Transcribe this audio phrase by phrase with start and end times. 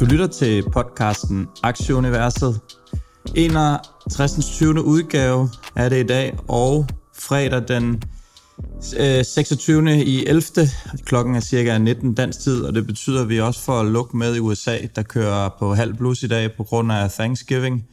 [0.00, 2.60] Du lytter til podcasten Aktieuniverset.
[3.34, 4.46] 61.
[4.46, 4.84] 20.
[4.84, 8.02] udgave er det i dag, og fredag den
[9.22, 9.90] 26.
[9.92, 10.42] Øh, i 11.
[11.04, 14.34] Klokken er cirka 19 dansk tid, og det betyder, at vi også får luk med
[14.34, 17.86] i USA, der kører på halv plus i dag på grund af Thanksgiving.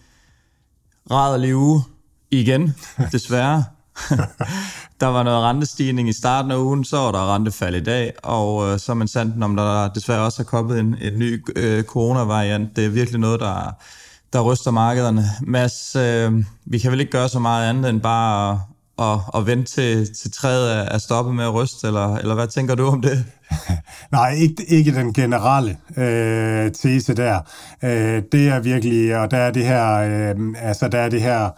[1.11, 1.83] Rædderlig uge
[2.31, 2.75] igen,
[3.11, 3.63] desværre.
[5.01, 8.67] der var noget rentestigning i starten af ugen, så var der rentefald i dag, og
[8.67, 11.83] øh, så er man sandt, om der desværre også er kommet en, en ny øh,
[11.83, 12.75] coronavariant.
[12.75, 13.75] Det er virkelig noget, der,
[14.33, 15.25] der ryster markederne.
[15.41, 16.33] Mads, øh,
[16.65, 18.57] vi kan vel ikke gøre så meget andet end bare at,
[18.99, 22.47] at, at vente til, til træet er, er stoppet med at ryste, eller, eller hvad
[22.47, 23.25] tænker du om det?
[24.11, 27.39] Nej, ikke, ikke den generelle øh, tese der.
[27.83, 31.49] Øh, det er virkelig, og der er det her, øh, altså der er det her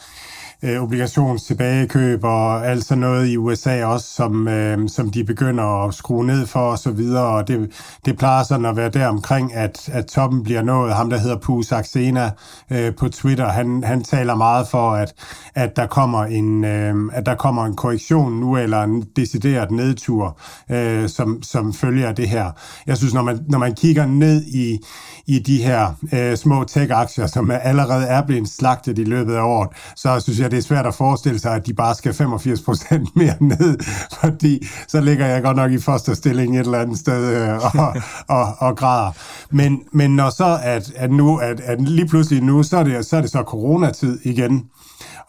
[0.64, 5.94] øh, obligationstilbagekøb og alt sådan noget i USA også, som, øh, som de begynder at
[5.94, 7.72] skrue ned for og så videre, og det,
[8.06, 10.94] det plejer sådan at være der omkring, at, at toppen bliver nået.
[10.94, 12.32] Ham, der hedder Pus Saxena
[12.72, 15.14] øh, på Twitter, han, han taler meget for, at,
[15.56, 20.40] at, der kommer en, øh, at der kommer en korrektion nu, eller en decideret nedtur,
[20.72, 22.52] øh, som, som følger det her.
[22.88, 24.80] Jeg synes, når man, når man kigger ned i,
[25.28, 29.70] i de her øh, små tech-aktier, som allerede er blevet slagtet i løbet af året,
[29.96, 33.16] så synes jeg, det er svært at forestille sig, at de bare skal 85 procent
[33.16, 33.78] mere ned,
[34.22, 37.96] fordi så ligger jeg godt nok i fosterstilling et eller andet sted øh, og,
[38.38, 39.12] og, og græder.
[39.52, 43.06] Men, men når så, at, at, nu, at, at lige pludselig nu, så er det
[43.06, 44.66] så, er det så coronatid igen,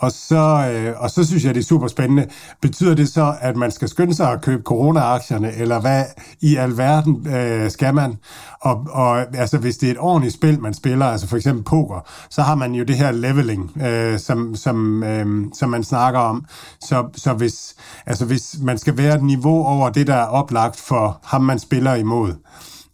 [0.01, 2.27] og så, øh, og så synes jeg, det er super spændende.
[2.63, 6.05] Betyder det så, at man skal skynde sig at købe corona-aktierne, eller hvad
[6.41, 8.17] i alverden øh, skal man?
[8.61, 12.01] Og, og altså, hvis det er et ordentligt spil, man spiller, altså for eksempel poker,
[12.31, 16.45] så har man jo det her leveling, øh, som, som, øh, som man snakker om.
[16.81, 17.75] Så, så hvis,
[18.07, 21.59] altså, hvis man skal være et niveau over det, der er oplagt for ham, man
[21.59, 22.35] spiller imod,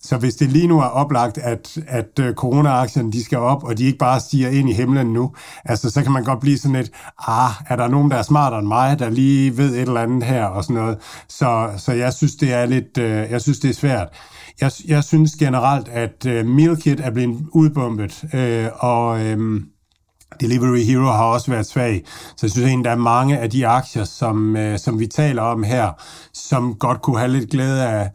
[0.05, 3.79] så hvis det lige nu er oplagt, at, at øh, corona-aktierne de skal op, og
[3.79, 5.33] de ikke bare stiger ind i himlen nu,
[5.65, 6.91] altså så kan man godt blive sådan lidt,
[7.29, 10.23] ah, er der nogen, der er smartere end mig, der lige ved et eller andet
[10.23, 10.99] her, og sådan noget.
[11.29, 14.09] Så, så jeg synes, det er lidt, øh, jeg synes, det er svært.
[14.61, 19.61] Jeg, jeg synes generelt, at øh, Meal Kit er blevet udbombet, øh, og Øh,
[20.41, 22.03] Delivery Hero har også været svag.
[22.07, 25.43] Så jeg synes egentlig, der er mange af de aktier, som, øh, som vi taler
[25.43, 25.91] om her,
[26.33, 28.11] som godt kunne have lidt glæde af,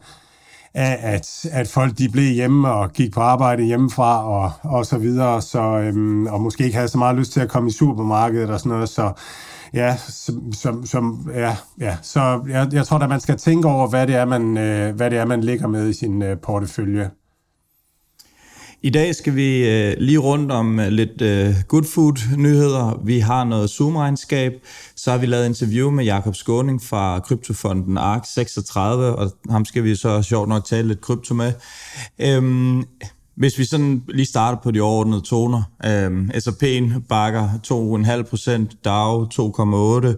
[0.74, 4.98] af, at, at folk de blev hjemme og gik på arbejde hjemmefra og, og så
[4.98, 8.50] videre, så, øhm, og måske ikke havde så meget lyst til at komme i supermarkedet
[8.50, 9.12] og sådan noget, så
[9.74, 9.96] ja,
[10.52, 14.14] som, som, ja, ja, så jeg, jeg tror at man skal tænke over, hvad det
[14.14, 17.10] er, man, øh, hvad det er, man ligger med i sin øh, portefølje.
[18.82, 23.00] I dag skal vi øh, lige rundt om øh, lidt øh, good food nyheder.
[23.04, 24.52] Vi har noget Zoom-regnskab.
[24.96, 29.94] Så har vi lavet interview med Jakob Skåning fra kryptofonden ARK36, og ham skal vi
[29.94, 31.52] så sjovt nok tale lidt krypto med.
[32.18, 32.84] Øhm,
[33.36, 35.62] hvis vi sådan lige starter på de overordnede toner.
[35.84, 37.48] Øhm, S&P'en bakker
[38.68, 40.16] 2,5%, DAO 2,8%,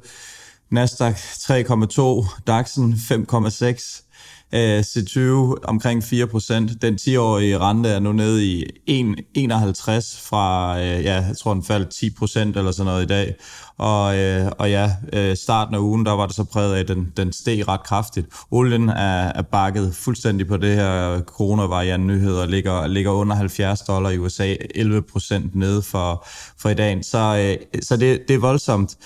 [0.70, 4.11] Nasdaq 3,2%, DAX'en 5,6%,
[4.54, 6.78] Øh, C20 omkring 4%.
[6.82, 11.94] Den 10-årige rente er nu nede i 1,51 fra, øh, ja, jeg tror den faldt
[11.94, 13.34] 10% eller sådan noget i dag.
[13.78, 16.88] Og, øh, og ja, øh, starten af ugen, der var det så præget af, at
[16.88, 18.26] den, den steg ret kraftigt.
[18.50, 24.10] Olien er, er bakket fuldstændig på det her coronavariant nyheder, ligger, ligger under 70 dollar
[24.10, 26.26] i USA, 11% nede for,
[26.58, 27.04] for i dag.
[27.04, 28.96] Så, øh, så det, det er voldsomt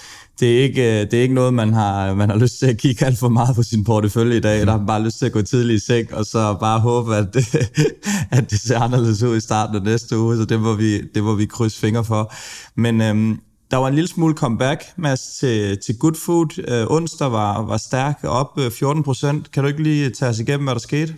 [0.41, 2.79] det er ikke, øh, det er ikke noget, man har, man har lyst til at
[2.79, 4.61] kigge alt for meget på sin portefølje i dag.
[4.61, 7.17] Der har man bare lyst til at gå tidligt i seng, og så bare håbe,
[7.17, 7.55] at det,
[8.37, 10.37] at det ser anderledes ud i starten af næste uge.
[10.37, 12.35] Så det må vi, det må vi krydse fingre for.
[12.81, 13.41] Men øhm,
[13.71, 16.65] der var en lille smule comeback, Mads, til, til Good Food.
[16.69, 19.51] Øh, onsdag var, var stærk, op øh, 14 procent.
[19.51, 21.15] Kan du ikke lige tage os igennem, hvad der skete?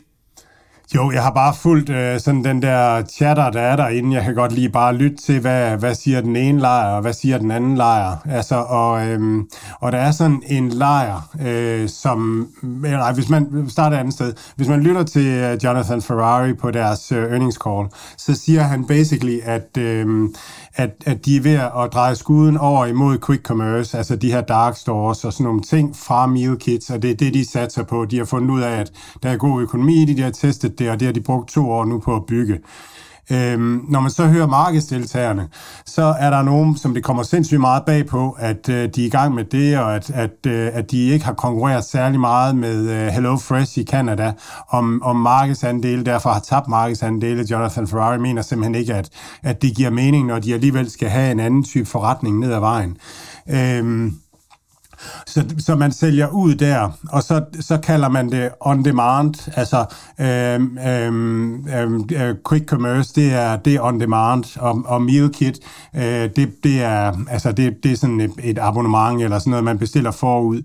[0.95, 4.17] Jo, jeg har bare fulgt øh, sådan den der chatter, der er derinde.
[4.17, 7.13] Jeg kan godt lige bare lytte til, hvad, hvad siger den ene lejr, og hvad
[7.13, 8.17] siger den anden lejr.
[8.31, 9.21] Altså, og, øh,
[9.81, 12.49] og der er sådan en lejr, øh, som...
[12.63, 14.35] Øh, nej, hvis man starter et andet sted.
[14.57, 17.87] Hvis man lytter til øh, Jonathan Ferrari på deres øh, earnings call,
[18.17, 20.29] så siger han basically, at, øh,
[20.79, 24.41] at, at de er ved at dreje skuden over imod quick commerce, altså de her
[24.41, 27.83] dark stores og sådan nogle ting fra meal kits, og det er det, de satser
[27.83, 28.05] på.
[28.05, 28.93] De har fundet ud af, at
[29.23, 31.51] der er god økonomi i det, de har testet det, og det har de brugt
[31.51, 32.59] to år nu på at bygge.
[33.31, 35.49] Øhm, når man så hører markedsdeltagerne,
[35.87, 39.07] så er der nogen, som det kommer sindssygt meget bag på, at øh, de er
[39.07, 42.57] i gang med det, og at, at, øh, at de ikke har konkurreret særlig meget
[42.57, 44.33] med øh, Hello Fresh i Canada
[44.69, 47.47] om, om markedsandele, derfor har tabt markedsandele.
[47.51, 49.09] Jonathan Ferrari mener simpelthen ikke, at,
[49.43, 52.61] at det giver mening, når de alligevel skal have en anden type forretning ned ad
[52.61, 52.97] vejen.
[53.51, 54.15] Øhm,
[55.27, 59.85] så, så man sælger ud der, og så, så kalder man det on demand, altså
[60.21, 65.31] øhm, øhm, øhm, øh, quick commerce, det er, det er on demand, og, og meal
[65.33, 65.59] kit,
[65.97, 66.03] øh,
[66.37, 69.79] det, det, er, altså det, det er sådan et, et abonnement eller sådan noget, man
[69.79, 70.63] bestiller forud.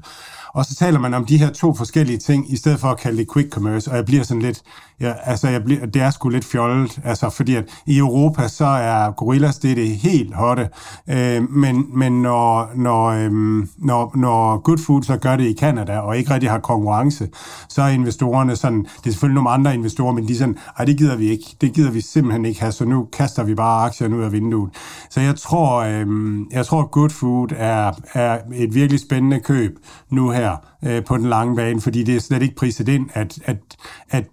[0.54, 3.18] Og så taler man om de her to forskellige ting, i stedet for at kalde
[3.18, 4.62] det quick commerce, og jeg bliver sådan lidt,
[5.02, 8.66] ja, altså jeg bliver, det er sgu lidt fjollet, altså fordi at i Europa, så
[8.66, 10.70] er gorillas det, er det helt hotte,
[11.10, 13.32] øh, men, men når, når, øh,
[13.78, 17.30] når, når Good Food så gør det i Canada, og ikke rigtig har konkurrence,
[17.70, 20.86] så er investorerne sådan, det er selvfølgelig nogle andre investorer, men de er sådan, ej,
[20.86, 23.86] det gider vi ikke, det gider vi simpelthen ikke have, så nu kaster vi bare
[23.86, 24.70] aktierne ud af vinduet.
[25.10, 26.08] Så jeg tror, øh,
[26.52, 29.78] jeg tror Good Food er, er et virkelig spændende køb
[30.10, 30.43] nu her
[30.84, 33.58] øh, på den lange bane, fordi det er slet ikke priset ind, at, at,
[34.10, 34.26] at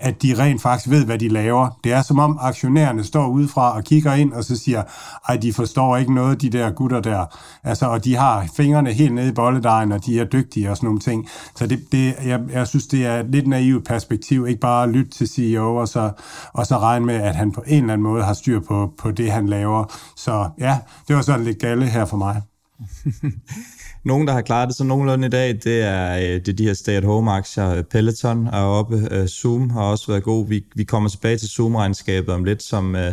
[0.00, 1.80] at de rent faktisk ved, hvad de laver.
[1.84, 4.82] Det er som om aktionærerne står udefra og kigger ind, og så siger,
[5.28, 7.26] ej, de forstår ikke noget, de der gutter der.
[7.64, 10.86] Altså, og de har fingrene helt nede i bolledejen, og de er dygtige og sådan
[10.86, 11.28] nogle ting.
[11.56, 14.46] Så det, det, jeg, jeg synes, det er et lidt naivt perspektiv.
[14.46, 16.10] Ikke bare at lytte til CEO, og så,
[16.52, 19.10] og så regne med, at han på en eller anden måde har styr på, på
[19.10, 19.84] det, han laver.
[20.16, 20.78] Så ja,
[21.08, 22.42] det var sådan lidt galle her for mig.
[24.06, 26.66] Nogen, der har klaret det så nogenlunde i dag, det er, øh, det er de
[26.66, 27.82] her stay-at-home-aktier.
[27.82, 30.48] Peloton er oppe, øh, Zoom har også været god.
[30.48, 33.12] Vi, vi kommer tilbage til Zoom-regnskabet om lidt, som, øh,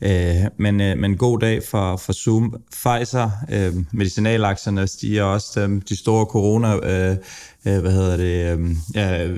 [0.00, 0.10] øh
[0.56, 2.54] men, øh, men god dag for, for Zoom.
[2.72, 5.60] Pfizer, øh, medicinalaktierne stiger også.
[5.60, 7.16] De, de store corona, øh,
[7.66, 9.28] øh, hvad hedder det, øh, ja,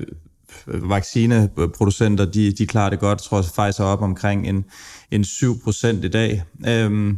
[0.67, 3.19] vaccineproducenter, de, de klarer det godt.
[3.19, 4.64] Jeg tror, at Pfizer er op omkring en,
[5.11, 6.43] en 7% i dag.
[6.67, 7.14] Øh,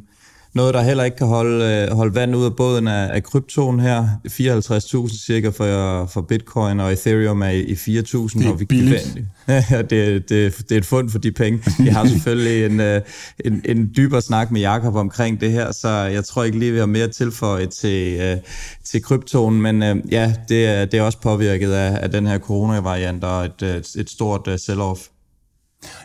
[0.55, 3.81] noget, der heller ikke kan holde, øh, holde vand ud af båden af, af kryptoen
[3.81, 4.09] her.
[4.29, 8.39] 54.000 cirka for, for bitcoin, og ethereum er i 4.000.
[8.39, 9.19] Det er billigt.
[9.49, 10.29] Ja, det, det,
[10.69, 11.63] det er et fund for de penge.
[11.85, 13.01] Jeg har selvfølgelig en, øh,
[13.45, 16.79] en, en dybere snak med Jakob omkring det her, så jeg tror ikke lige, vi
[16.79, 18.37] har mere tilføjet til, øh,
[18.85, 23.25] til kryptoen, men ja, det er, det er også påvirket af, af den her coronavariant
[23.25, 23.63] og et,
[23.97, 25.12] et stort sell-off.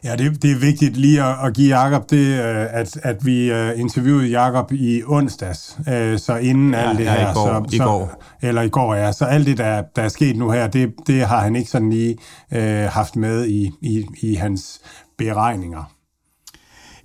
[0.03, 3.51] Ja, det, det er vigtigt lige at, at give Jakob det, øh, at, at vi
[3.51, 7.31] uh, interviewede Jakob i onsdags, uh, så inden ja, alt det ja, her.
[7.31, 8.07] I går, så, i går.
[8.07, 9.11] Så, eller i går, ja.
[9.11, 11.89] Så alt det, der, der er sket nu her, det, det har han ikke sådan
[11.89, 12.17] lige
[12.55, 14.79] uh, haft med i, i, i hans
[15.17, 15.96] beregninger.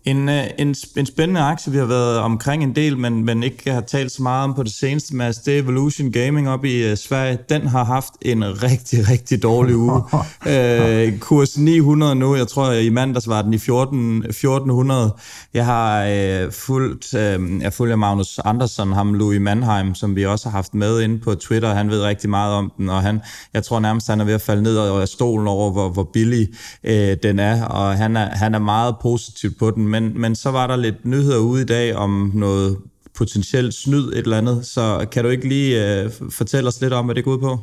[0.04, 3.72] En, øh, en, en spændende aktie, vi har været omkring en del, men, men ikke
[3.72, 6.90] har talt så meget om på det seneste, Mads, det er Evolution Gaming op i
[6.90, 7.38] uh, Sverige.
[7.48, 10.02] Den har haft en rigtig, rigtig dårlig uge.
[10.46, 15.14] uh, kurs 900 nu, jeg tror i mandags var den i 14, 1400.
[15.54, 20.48] Jeg har uh, fulgt, uh, jeg følger Magnus Andersson, ham Louis Mannheim, som vi også
[20.48, 21.74] har haft med inde på Twitter.
[21.74, 23.20] Han ved rigtig meget om den, og han,
[23.54, 26.48] jeg tror nærmest, han er ved at falde ned af stolen over, hvor, hvor billig
[26.84, 26.90] uh,
[27.22, 30.66] den er, og han er, han er meget positiv på den men, men så var
[30.66, 32.76] der lidt nyheder ude i dag om noget
[33.14, 37.04] potentielt snyd et eller andet, så kan du ikke lige øh, fortælle os lidt om,
[37.04, 37.58] hvad det går ud på?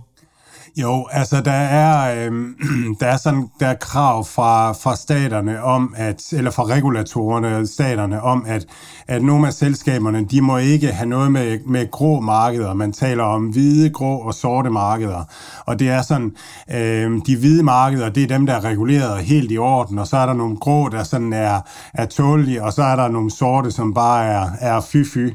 [0.78, 2.32] Jo, altså der er, øh,
[3.00, 8.22] der er sådan der er krav fra, fra staterne om at eller fra regulatorerne staterne
[8.22, 8.66] om at
[9.08, 12.74] at nogle af selskaberne, de må ikke have noget med med grå markeder.
[12.74, 15.24] Man taler om hvide, grå og sorte markeder.
[15.66, 16.32] Og det er sådan
[16.72, 20.18] øh, de hvide markeder, det er dem der er reguleret helt i orden, og så
[20.18, 21.62] er der nogle grå der sådan er
[21.94, 25.34] er tålige, og så er der nogle sorte som bare er er fy fy.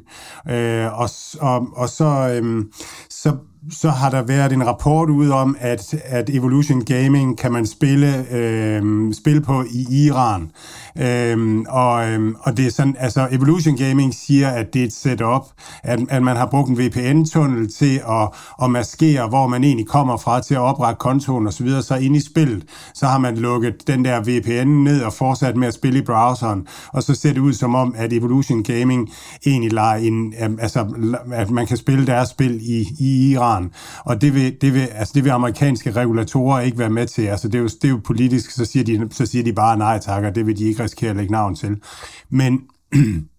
[0.50, 1.10] Øh, og,
[1.40, 2.64] og og så øh,
[3.10, 3.36] så
[3.70, 8.32] så har der været en rapport ud om, at, at Evolution Gaming kan man spille,
[8.32, 8.82] øh,
[9.14, 10.50] spille på i Iran.
[11.00, 14.92] Øhm, og, øhm, og det er sådan, altså Evolution Gaming siger, at det er et
[14.92, 15.42] setup,
[15.82, 18.28] at, at man har brugt en VPN-tunnel til at,
[18.62, 22.16] at maskere, hvor man egentlig kommer fra til at oprette kontoen osv., så, så ind
[22.16, 25.98] i spillet, så har man lukket den der VPN ned og fortsat med at spille
[25.98, 29.10] i browseren, og så ser det ud som om, at Evolution Gaming
[29.46, 30.86] egentlig leger en, altså,
[31.32, 33.70] at man kan spille deres spil i, i Iran,
[34.04, 37.48] og det vil, det vil, altså, det vil amerikanske regulatorer ikke være med til, altså
[37.48, 39.98] det er jo, det er jo politisk, så siger, de, så siger de bare nej
[39.98, 41.76] tak, og det vil de ikke risikere at lægge navn til.
[42.30, 42.60] Men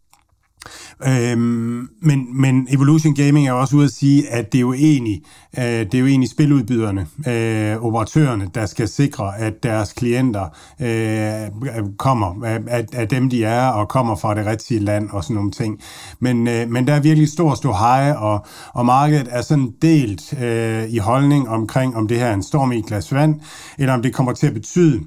[1.07, 5.21] Øhm, men, men Evolution Gaming er også ude at sige, at det er jo egentlig,
[5.57, 10.45] øh, det er jo egentlig spiludbyderne, øh, operatørerne, der skal sikre, at deres klienter
[10.81, 15.35] øh, kommer, at, at dem de er, og kommer fra det rigtige land og sådan
[15.35, 15.79] nogle ting.
[16.19, 20.43] Men, øh, men der er virkelig stor, stor hej, og, og markedet er sådan delt
[20.43, 23.41] øh, i holdning omkring, om det her er en storm i et glas vand,
[23.77, 25.01] eller om det kommer til at betyde,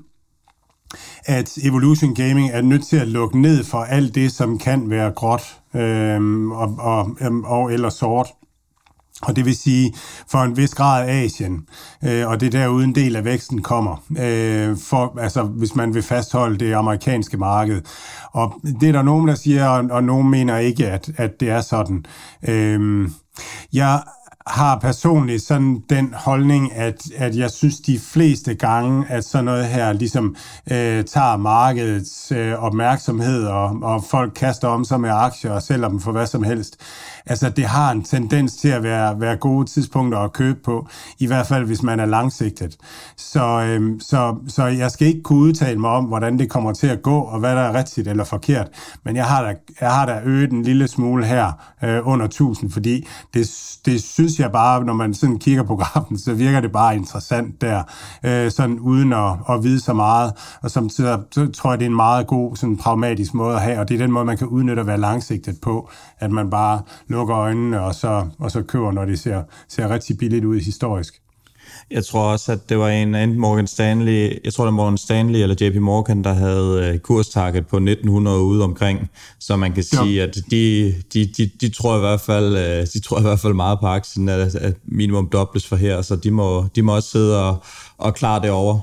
[1.28, 5.10] at Evolution Gaming er nødt til at lukke ned for alt det, som kan være
[5.10, 8.28] gråt øh, og, og, øhm, og eller sort.
[9.22, 9.94] Og det vil sige,
[10.30, 11.66] for en vis grad Asien,
[12.04, 15.94] øh, og det er derude en del af væksten kommer, øh, for, altså, hvis man
[15.94, 17.82] vil fastholde det amerikanske marked.
[18.32, 21.50] Og det er der nogen, der siger, og, og nogen mener ikke, at, at det
[21.50, 22.04] er sådan.
[22.48, 23.08] Øh,
[23.72, 24.02] jeg
[24.50, 29.66] har personligt sådan den holdning, at, at jeg synes de fleste gange, at sådan noget
[29.66, 30.36] her ligesom
[30.70, 35.88] øh, tager markedets øh, opmærksomhed, og, og folk kaster om sig med aktier og sælger
[35.88, 36.76] dem for hvad som helst.
[37.26, 40.88] Altså det har en tendens til at være, være gode tidspunkter at købe på,
[41.18, 42.76] i hvert fald hvis man er langsigtet.
[43.16, 46.86] Så, øh, så, så jeg skal ikke kunne udtale mig om, hvordan det kommer til
[46.86, 48.68] at gå, og hvad der er rigtigt eller forkert,
[49.04, 51.52] men jeg har da, jeg har da øget en lille smule her
[51.84, 53.50] øh, under 1000, fordi det,
[53.86, 57.60] det synes jeg bare, når man sådan kigger på grafen, så virker det bare interessant
[57.60, 57.82] der,
[58.24, 60.32] øh, sådan uden at, at vide så meget.
[60.62, 63.62] Og som så, så tror jeg, det er en meget god, sådan pragmatisk måde at
[63.62, 66.50] have, og det er den måde, man kan udnytte at være langsigtet på, at man
[66.50, 70.60] bare lukker øjnene og så, og så køber, når det ser, ser rigtig billigt ud
[70.60, 71.14] historisk.
[71.90, 74.98] Jeg tror også, at det var en enten Morgan Stanley, jeg tror det var Morgan
[74.98, 79.82] Stanley eller JP Morgan, der havde uh, kurstarget på 1900 ude omkring, så man kan
[79.82, 80.22] sige, ja.
[80.22, 83.54] at de, de, de, de, tror i hvert fald, uh, de tror i hvert fald
[83.54, 87.10] meget på aktien, at, at minimum dobles for her, så de må, de må også
[87.10, 87.62] sidde og,
[87.98, 88.80] og klare det over.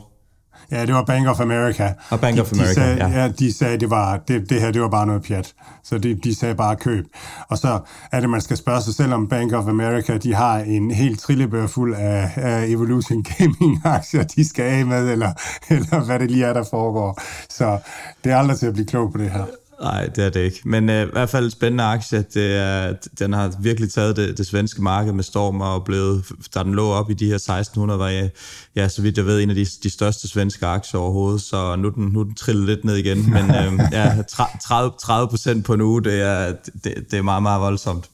[0.72, 1.94] Ja, det var Bank of America.
[2.10, 3.22] Og Bank of America, de sagde, ja.
[3.22, 3.28] ja.
[3.40, 5.54] de sagde, det, var, det, det her det var bare noget pjat.
[5.84, 7.06] Så de, de sagde bare køb.
[7.50, 7.80] Og så
[8.12, 11.20] er det, man skal spørge sig selv om Bank of America, de har en helt
[11.20, 15.34] trillebør fuld af, af Evolution Gaming-aktier, de skal af med, eller,
[15.70, 17.22] eller hvad det lige er, der foregår.
[17.50, 17.78] Så
[18.24, 19.46] det er aldrig til at blive klog på det her.
[19.82, 20.62] Nej, det er det ikke.
[20.66, 22.26] Men øh, i hvert fald spændende aktie.
[22.34, 26.64] Det er, den har virkelig taget det, det svenske marked med storm og blevet, da
[26.64, 28.30] den lå op i de her 1600, var jeg,
[28.76, 31.42] ja, så vidt jeg ved, en af de, de største svenske aktier overhovedet.
[31.42, 33.32] Så nu den, nu den trillet lidt ned igen.
[33.32, 34.22] Men øh, ja,
[34.62, 36.54] 30, 30 procent på en uge, det er,
[36.84, 38.10] det, det er meget, meget voldsomt.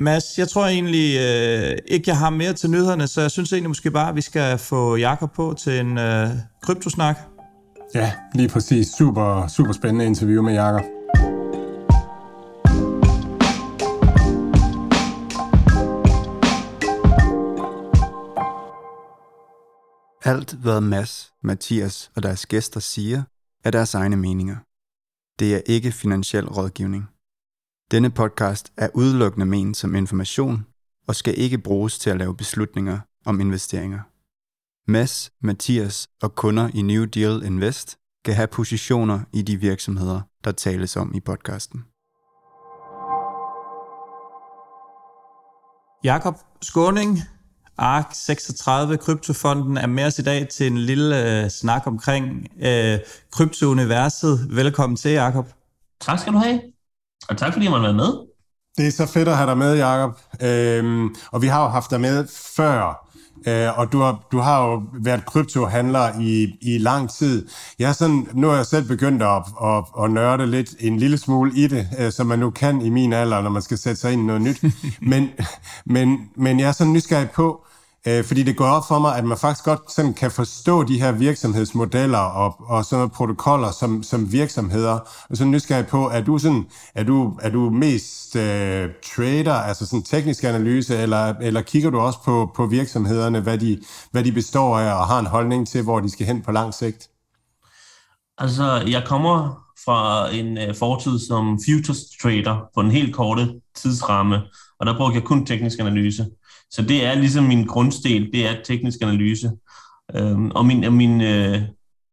[0.00, 3.70] Mads, jeg tror egentlig øh, ikke, jeg har mere til nyhederne, så jeg synes egentlig
[3.70, 6.28] måske bare, at vi skal få Jakob på til en øh,
[6.62, 7.18] kryptosnak.
[7.94, 8.86] Ja, lige præcis.
[8.86, 10.84] Super, super spændende interview med Jakob.
[20.24, 23.22] Alt hvad Mads, Mathias og deres gæster siger,
[23.64, 24.56] er deres egne meninger.
[25.38, 27.08] Det er ikke finansiel rådgivning.
[27.90, 30.66] Denne podcast er udelukkende ment som information
[31.06, 34.00] og skal ikke bruges til at lave beslutninger om investeringer.
[34.90, 40.52] Mads, Mathias og kunder i New Deal Invest kan have positioner i de virksomheder, der
[40.52, 41.84] tales om i podcasten.
[46.04, 47.18] Jakob Skåning,
[47.78, 52.98] ARK 36 Kryptofonden er med os i dag til en lille øh, snak omkring øh,
[53.32, 54.56] kryptouniverset.
[54.56, 55.46] Velkommen til, Jakob.
[56.00, 56.60] Tak skal du have,
[57.28, 58.28] og tak fordi man var med.
[58.76, 60.18] Det er så fedt at have dig med, Jakob.
[60.42, 62.26] Øhm, og vi har jo haft dig med
[62.56, 63.07] før,
[63.46, 67.48] Øh, og du har, du har jo været kryptohandler i, i lang tid.
[67.78, 71.18] Jeg er sådan, nu har jeg selv begyndt at, at, at nørde lidt en lille
[71.18, 74.00] smule i det, øh, som man nu kan i min alder, når man skal sætte
[74.00, 74.62] sig ind i noget nyt.
[75.10, 75.28] men,
[75.86, 77.64] men, men jeg er sådan nysgerrig på,
[78.08, 81.00] Øh, fordi det går op for mig, at man faktisk godt sådan kan forstå de
[81.00, 84.98] her virksomhedsmodeller og, og sådan nogle protokoller som, som virksomheder.
[85.30, 89.86] Og så nysgerrig på, er du, sådan, er du, er du mest øh, trader, altså
[89.86, 93.78] sådan teknisk analyse, eller, eller kigger du også på, på virksomhederne, hvad de,
[94.10, 96.74] hvad de består af, og har en holdning til, hvor de skal hen på lang
[96.74, 97.08] sigt?
[98.38, 104.36] Altså, jeg kommer fra en øh, fortid som futures trader på en helt korte tidsramme,
[104.80, 106.26] og der brugte jeg kun teknisk analyse.
[106.70, 109.50] Så det er ligesom min grundsten, det er teknisk analyse.
[110.14, 111.60] Øhm, og min, min, øh,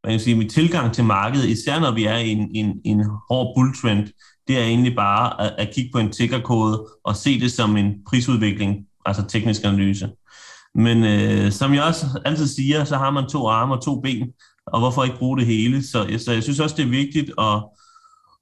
[0.01, 3.05] hvad kan sige, min tilgang til markedet, især når vi er i en, en, en
[3.29, 4.07] hård bulltrend,
[4.47, 7.93] det er egentlig bare at, at kigge på en tickerkode og se det som en
[8.07, 10.09] prisudvikling, altså teknisk analyse.
[10.75, 14.27] Men øh, som jeg også altid siger, så har man to arme og to ben,
[14.67, 15.83] og hvorfor ikke bruge det hele?
[15.83, 17.63] Så, så jeg synes også, det er vigtigt at,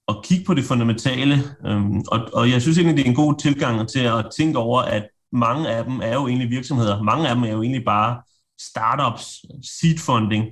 [0.07, 3.39] at kigge på det fundamentale, øhm, og, og jeg synes egentlig, det er en god
[3.39, 5.03] tilgang til at tænke over, at
[5.33, 7.03] mange af dem er jo egentlig virksomheder.
[7.03, 8.21] Mange af dem er jo egentlig bare
[8.61, 10.45] startups, seed funding,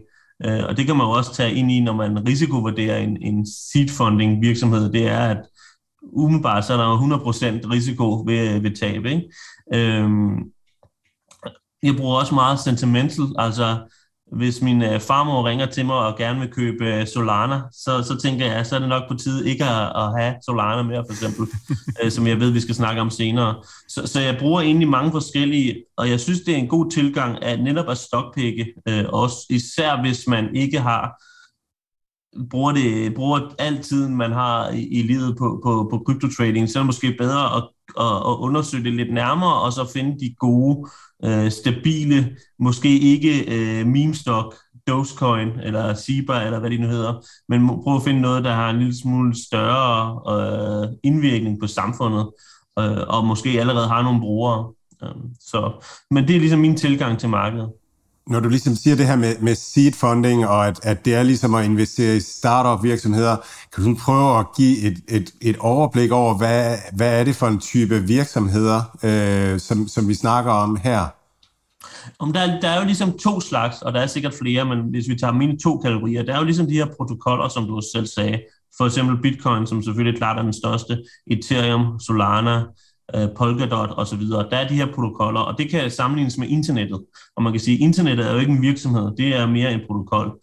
[0.46, 3.46] øh, og det kan man jo også tage ind i, når man risikovurderer en, en
[3.46, 4.92] seed funding virksomhed.
[4.92, 5.42] Det er, at
[6.02, 9.06] umiddelbart så er der 100% risiko ved, ved tab.
[9.06, 9.32] Ikke?
[9.74, 10.38] Øhm,
[11.84, 13.80] jeg bruger også meget sentimental, altså
[14.32, 18.20] hvis min øh, farmor ringer til mig og gerne vil købe øh, Solana, så, så
[18.24, 21.14] tænker jeg, så er det nok på tide ikke at, at have Solana mere, for
[21.14, 21.48] eksempel,
[22.04, 23.56] øh, som jeg ved, vi skal snakke om senere.
[23.88, 27.44] Så, så jeg bruger egentlig mange forskellige, og jeg synes, det er en god tilgang
[27.44, 31.22] at netop at stockpikke, øh, også især hvis man ikke har
[32.50, 36.80] bruger, det, bruger al tiden, man har i, i livet på, på, på kryptotrading, så
[36.80, 37.64] er det måske bedre at,
[38.00, 40.90] at, at undersøge det lidt nærmere, og så finde de gode,
[41.26, 44.56] øh, stabile, måske ikke øh, meme stock,
[44.88, 48.70] Dogecoin eller SIBA eller hvad det nu hedder, men prøv at finde noget, der har
[48.70, 52.30] en lille smule større øh, indvirkning på samfundet,
[52.80, 54.74] øh, og måske allerede har nogle brugere.
[55.04, 55.10] Øh,
[55.40, 57.70] så, men det er ligesom min tilgang til markedet
[58.28, 61.24] når du ligesom siger det her med, med seed funding, og at, at det er
[61.24, 63.36] ligesom at investere i startup virksomheder,
[63.76, 67.48] kan du prøve at give et, et, et overblik over, hvad, hvad er det for
[67.48, 71.06] en type virksomheder, øh, som, som vi snakker om her?
[72.20, 75.10] Om der, der er jo ligesom to slags, og der er sikkert flere, men hvis
[75.10, 78.08] vi tager mine to kategorier, der er jo ligesom de her protokoller, som du selv
[78.08, 78.40] sagde.
[78.78, 82.64] For eksempel Bitcoin, som selvfølgelig klart er den største, Ethereum, Solana,
[83.16, 84.22] Øh, Polkadot osv.
[84.22, 87.00] Der er de her protokoller, og det kan sammenlignes med internettet.
[87.36, 89.80] Og man kan sige, at internettet er jo ikke en virksomhed, det er mere en
[89.88, 90.40] protokol.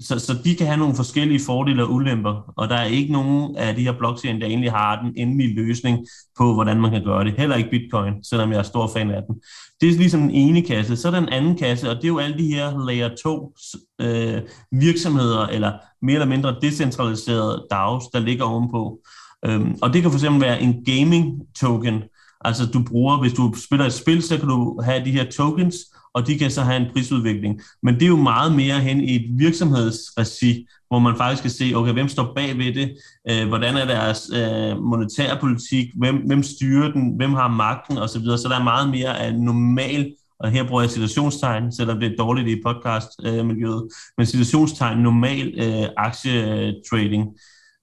[0.00, 3.56] Så, så de kan have nogle forskellige fordele og ulemper, og der er ikke nogen
[3.56, 6.06] af de her blockchain, der egentlig har den endelige løsning
[6.38, 7.34] på, hvordan man kan gøre det.
[7.38, 9.34] Heller ikke Bitcoin, selvom jeg er stor fan af den.
[9.80, 10.96] Det er ligesom den ene kasse.
[10.96, 13.54] Så er der en anden kasse, og det er jo alle de her layer 2
[14.00, 15.72] øh, virksomheder, eller
[16.02, 19.00] mere eller mindre decentraliserede DAOs, der ligger ovenpå.
[19.46, 22.02] Øhm, og det kan fx være en gaming token,
[22.44, 25.76] altså du bruger, hvis du spiller et spil, så kan du have de her tokens,
[26.14, 27.60] og de kan så have en prisudvikling.
[27.82, 31.72] Men det er jo meget mere hen i et virksomhedsregi, hvor man faktisk kan se,
[31.74, 32.96] okay, hvem står bag ved det,
[33.30, 37.98] øh, hvordan er deres øh, monetære politik, hvem, hvem styrer den, hvem har magten?
[37.98, 42.00] Osv., så, så der er meget mere af normal og her bruger jeg situationstegn, selvom
[42.00, 47.38] det er dårligt i podcastmiljøet, øh, men situationstegn normal øh, aktietrading øh,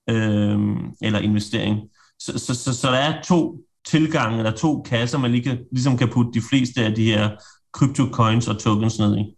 [0.07, 1.79] eller investering.
[2.19, 3.57] Så, så, så, så der er to
[3.87, 7.29] tilgange, eller to kasser, man lige kan, ligesom kan putte de fleste af de her
[7.77, 9.35] crypto-coins og tokens ned i.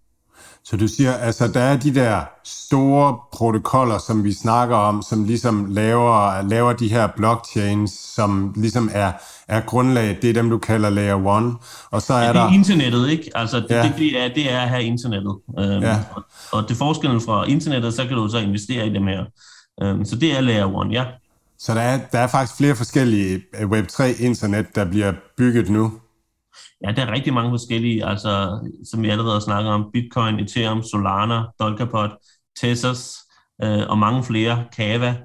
[0.70, 5.24] Så du siger, altså der er de der store protokoller, som vi snakker om, som
[5.24, 9.12] ligesom laver, laver de her blockchains, som ligesom er,
[9.48, 11.56] er grundlaget, det er dem, du kalder layer 1.
[11.92, 12.54] Og så er ja, det er der...
[12.54, 13.32] internettet, ikke?
[13.36, 13.84] Altså det, ja.
[13.84, 15.36] det, det, er, det er her internettet.
[15.60, 16.00] Øhm, ja.
[16.16, 19.26] og, og det forskellen fra internettet, så kan du så investere i dem her.
[19.84, 21.06] Øhm, så det er layer 1, ja.
[21.60, 25.92] Så der er, der er faktisk flere forskellige øh, Web3-internet, der bliver bygget nu?
[26.84, 28.60] Ja, der er rigtig mange forskellige, altså,
[28.92, 32.10] som vi allerede har snakket om, Bitcoin, Ethereum, Solana, Dolcapod,
[32.60, 33.16] Tezos
[33.64, 35.16] øh, og mange flere, Kava.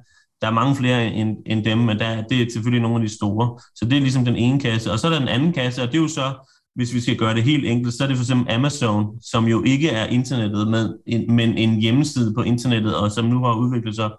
[0.41, 3.15] Der er mange flere end, end dem, men der, det er selvfølgelig nogle af de
[3.17, 3.59] store.
[3.75, 4.93] Så det er ligesom den ene kasse.
[4.93, 6.33] Og så er der den anden kasse, og det er jo så,
[6.75, 9.63] hvis vi skal gøre det helt enkelt, så er det for eksempel Amazon, som jo
[9.63, 10.95] ikke er internettet, med,
[11.29, 14.11] men en hjemmeside på internettet, og som nu har udviklet sig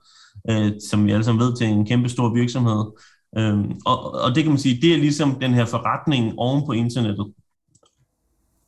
[0.49, 2.85] øh, som vi alle sammen ved, til en kæmpe stor virksomhed.
[3.37, 6.71] Øh, og, og det kan man sige, det er ligesom den her forretning oven på
[6.71, 7.25] internettet.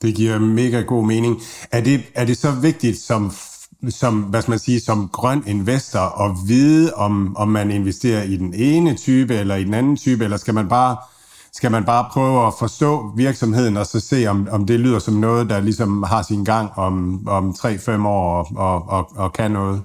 [0.01, 1.41] Det giver mega god mening.
[1.71, 3.31] Er det, er det så vigtigt som
[3.89, 8.37] som, hvad skal man sige, som grøn investor at vide, om, om man investerer i
[8.37, 10.97] den ene type eller i den anden type, eller skal man bare,
[11.53, 15.13] skal man bare prøve at forstå virksomheden og så se, om, om det lyder som
[15.13, 19.51] noget, der ligesom har sin gang om, om 3-5 år og, og, og, og kan
[19.51, 19.81] noget?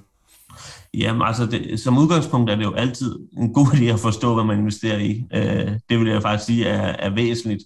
[0.93, 4.43] Jamen altså, det, som udgangspunkt er det jo altid en god idé at forstå, hvad
[4.43, 5.23] man investerer i.
[5.33, 7.63] Øh, det vil jeg faktisk sige er, er væsentligt.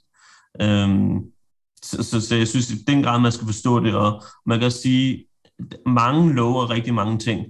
[0.62, 0.90] Øh,
[1.82, 4.72] så, så, så jeg synes i den grad, man skal forstå det, og man kan
[4.72, 5.26] sige,
[5.86, 7.46] mange lover rigtig mange ting,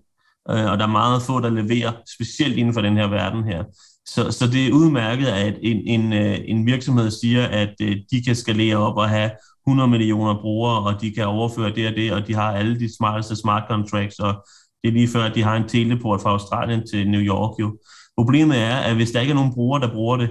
[0.50, 3.64] øh, og der er meget få, der leverer, specielt inden for den her verden her.
[4.08, 8.24] Så, så det er udmærket, at en, en, øh, en virksomhed siger, at øh, de
[8.24, 9.32] kan skalere op og have
[9.68, 12.96] 100 millioner brugere, og de kan overføre det og det, og de har alle de
[12.98, 14.46] smarteste smart contracts, og
[14.86, 17.78] det er lige før, at de har en teleport fra Australien til New York jo.
[18.17, 20.30] Problemet er, at hvis der ikke er nogen brugere, der bruger det,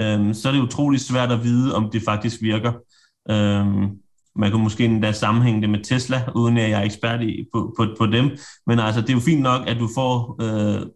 [0.00, 2.72] øhm, så er det utrolig svært at vide, om det faktisk virker.
[3.30, 3.88] Øhm,
[4.36, 7.74] man kan måske endda sammenhænge det med Tesla, uden at jeg er ekspert i, på,
[7.78, 8.30] på, på dem.
[8.66, 10.86] Men altså, det er jo fint nok, at du får øh,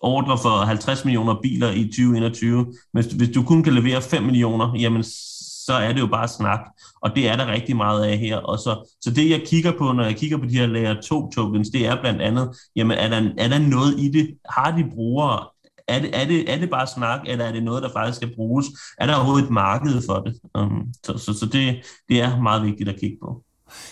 [0.00, 2.66] ordre for 50 millioner biler i 2021.
[2.94, 5.04] Men hvis du kun kan levere 5 millioner, jamen
[5.70, 6.60] så er det jo bare snak.
[7.02, 8.36] Og det er der rigtig meget af her.
[8.36, 11.30] Og så, så det, jeg kigger på, når jeg kigger på de her layer 2
[11.30, 14.38] tokens, det er blandt andet, jamen er der, er der noget i det?
[14.50, 15.46] Har de brugere?
[15.88, 18.34] Er det, er, det, er det bare snak, eller er det noget, der faktisk skal
[18.34, 18.66] bruges?
[18.98, 20.34] Er der overhovedet et marked for det?
[20.54, 23.42] Um, så så, så det, det er meget vigtigt at kigge på.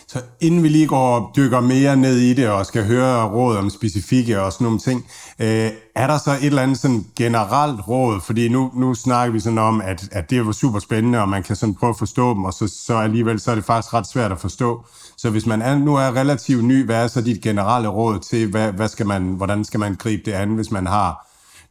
[0.08, 3.70] Så inden vi lige går dykker mere ned i det og skal høre råd om
[3.70, 5.06] specifikke og sådan nogle ting,
[5.38, 8.20] øh, er der så et eller andet sådan generelt råd?
[8.20, 11.42] Fordi nu, nu snakker vi sådan om, at, at det var super spændende, og man
[11.42, 14.06] kan sådan prøve at forstå dem, og så, så alligevel så er det faktisk ret
[14.06, 14.84] svært at forstå.
[15.16, 18.50] Så hvis man er, nu er relativt ny, hvad er så dit generelle råd til,
[18.50, 21.27] hvad, hvad skal man, hvordan skal man gribe det an, hvis man har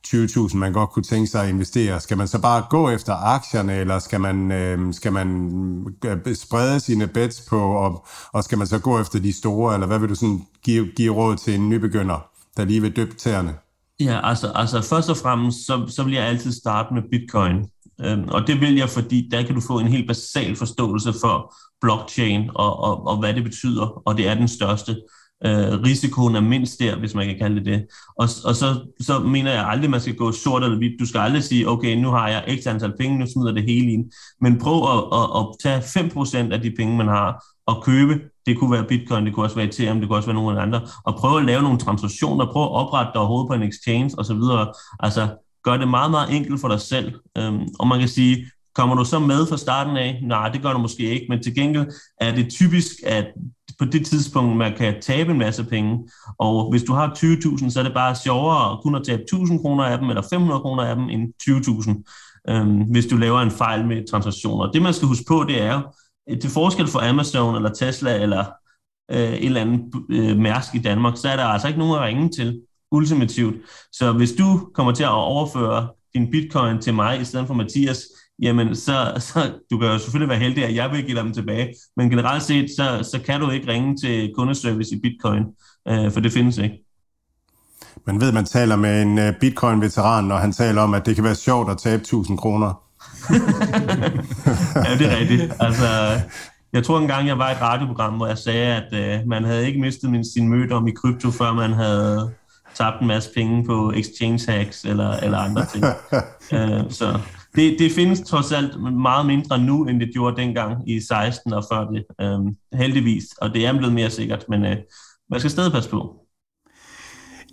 [0.08, 2.00] 20.000, man godt kunne tænke sig at investere.
[2.00, 5.52] Skal man så bare gå efter aktierne, eller skal man, øh, skal man
[6.06, 9.88] øh, sprede sine bets på, og, og skal man så gå efter de store, eller
[9.88, 12.30] hvad vil du sådan give, give råd til en nybegynder?
[12.58, 13.56] der lige vil døbe tæerne?
[14.00, 17.56] Ja, altså, altså først og fremmest, så, så vil jeg altid starte med bitcoin.
[18.02, 21.56] Øhm, og det vil jeg, fordi der kan du få en helt basal forståelse for
[21.82, 25.02] blockchain og, og, og hvad det betyder, og det er den største.
[25.46, 27.86] Øh, risikoen er mindst der, hvis man kan kalde det det.
[28.20, 31.00] Og, og så, så mener jeg aldrig, at man skal gå sort eller hvidt.
[31.00, 33.92] Du skal aldrig sige, okay, nu har jeg x antal penge, nu smider det hele
[33.92, 34.12] ind.
[34.42, 38.20] Men prøv at, at, at tage 5% af de penge, man har, og købe.
[38.46, 40.82] Det kunne være bitcoin, det kunne også være Ethereum, det kunne også være nogle andre.
[41.06, 44.42] Og prøve at lave nogle transaktioner, prøve at oprette dig overhovedet på en exchange osv.
[45.00, 45.28] Altså,
[45.64, 47.14] gør det meget, meget enkelt for dig selv.
[47.38, 48.46] Øhm, og man kan sige,
[48.76, 50.20] kommer du så med fra starten af?
[50.24, 51.88] Nej, det gør du måske ikke, men til gengæld
[52.22, 53.26] er det typisk, at
[53.80, 56.10] på det tidspunkt, man kan tabe en masse penge.
[56.38, 59.62] Og hvis du har 20.000, så er det bare sjovere at kun at tabe 1.000
[59.62, 63.52] kroner af dem, eller 500 kroner af dem, end 20.000, øhm, hvis du laver en
[63.52, 64.72] fejl med transaktioner.
[64.72, 65.82] Det man skal huske på, det er jo,
[66.42, 68.46] til forskel for Amazon eller Tesla eller
[69.12, 72.02] øh, et eller andet øh, mærsk i Danmark, så er der altså ikke nogen at
[72.02, 72.62] ringe til
[72.92, 73.56] ultimativt.
[73.92, 78.00] Så hvis du kommer til at overføre din bitcoin til mig i stedet for Mathias,
[78.42, 81.76] jamen så, så du kan jo selvfølgelig være heldig, at jeg vil give dem tilbage.
[81.98, 85.44] Men generelt set, så, så kan du ikke ringe til kundeservice i bitcoin,
[85.88, 86.84] øh, for det findes ikke.
[88.06, 91.24] Man ved, man taler med en øh, bitcoin-veteran, når han taler om, at det kan
[91.24, 92.82] være sjovt at tabe 1000 kroner.
[94.86, 95.54] ja, det er rigtigt.
[95.60, 95.88] Altså,
[96.74, 99.68] jeg tror engang, jeg var i et radioprogram, hvor jeg sagde, at øh, man havde
[99.68, 102.32] ikke mistet min, sin møde om i krypto, før man havde
[102.76, 105.86] tabt en masse penge på exchange hacks eller, eller andre ting.
[106.52, 107.20] uh, så
[107.58, 111.64] det, det findes trods alt meget mindre nu, end det gjorde dengang i 16 og
[111.72, 113.26] før det, uh, heldigvis.
[113.42, 114.78] Og det er blevet mere sikkert, men uh,
[115.30, 116.16] man skal stadig passe på.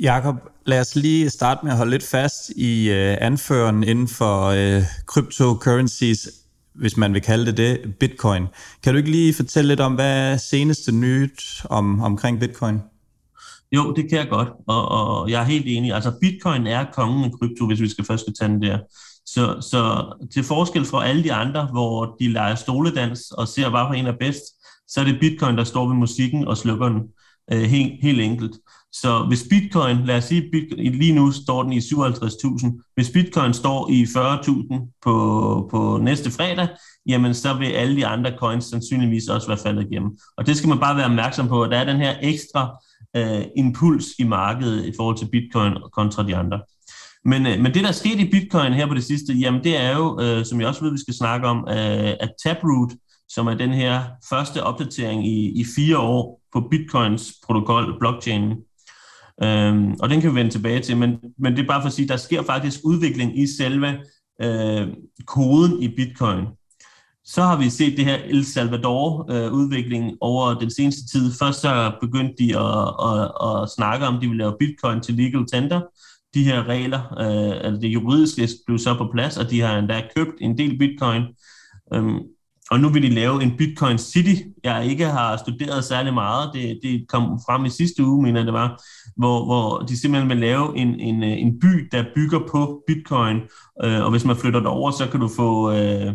[0.01, 0.37] Jakob,
[0.67, 4.83] lad os lige starte med at holde lidt fast i uh, anføren inden for uh,
[5.07, 6.29] cryptocurrencies,
[6.75, 8.47] hvis man vil kalde det det, bitcoin.
[8.83, 12.79] Kan du ikke lige fortælle lidt om, hvad er seneste nyt om, omkring bitcoin?
[13.73, 15.93] Jo, det kan jeg godt, og, og jeg er helt enig.
[15.93, 18.79] Altså, bitcoin er kongen af krypto, hvis vi skal først tage den der.
[19.27, 23.89] Så, så til forskel fra alle de andre, hvor de leger stoledans og ser bare
[23.89, 24.43] på en af bedst,
[24.89, 27.03] så er det bitcoin, der står ved musikken og slukker den
[27.53, 28.57] øh, helt, helt enkelt.
[28.93, 33.55] Så hvis bitcoin, lad os sige, bitcoin, lige nu står den i 57.000, hvis bitcoin
[33.55, 36.69] står i 40.000 på, på næste fredag,
[37.07, 40.19] jamen så vil alle de andre coins sandsynligvis også være faldet igennem.
[40.37, 42.77] Og det skal man bare være opmærksom på, at der er den her ekstra
[43.17, 46.61] øh, impuls i markedet i forhold til bitcoin kontra de andre.
[47.25, 49.81] Men, øh, men det, der er sket i bitcoin her på det sidste, jamen det
[49.81, 52.91] er jo, øh, som jeg også ved, vi skal snakke om, øh, at Taproot,
[53.29, 58.57] som er den her første opdatering i, i fire år på bitcoins protokol, blockchainen,
[59.43, 61.93] Øhm, og den kan vi vende tilbage til, men, men det er bare for at
[61.93, 63.99] sige, at der sker faktisk udvikling i selve
[64.43, 64.89] øh,
[65.27, 66.45] koden i Bitcoin.
[67.25, 71.33] Så har vi set det her El Salvador-udvikling øh, over den seneste tid.
[71.39, 75.15] Først så begyndte de at, at, at snakke om, at de ville lave Bitcoin til
[75.15, 75.81] legal tender.
[76.35, 80.03] De her regler, øh, altså det juridiske, blev så på plads, og de har endda
[80.17, 81.23] købt en del Bitcoin.
[81.95, 82.19] Øhm,
[82.71, 86.51] og nu vil de lave en Bitcoin City, jeg ikke har studeret særlig meget.
[86.55, 88.83] Det, det kom frem i sidste uge, mener det var,
[89.17, 93.37] hvor, hvor de simpelthen vil lave en, en, en by, der bygger på Bitcoin.
[93.85, 96.15] Øh, og hvis man flytter det over, så kan du få, øh,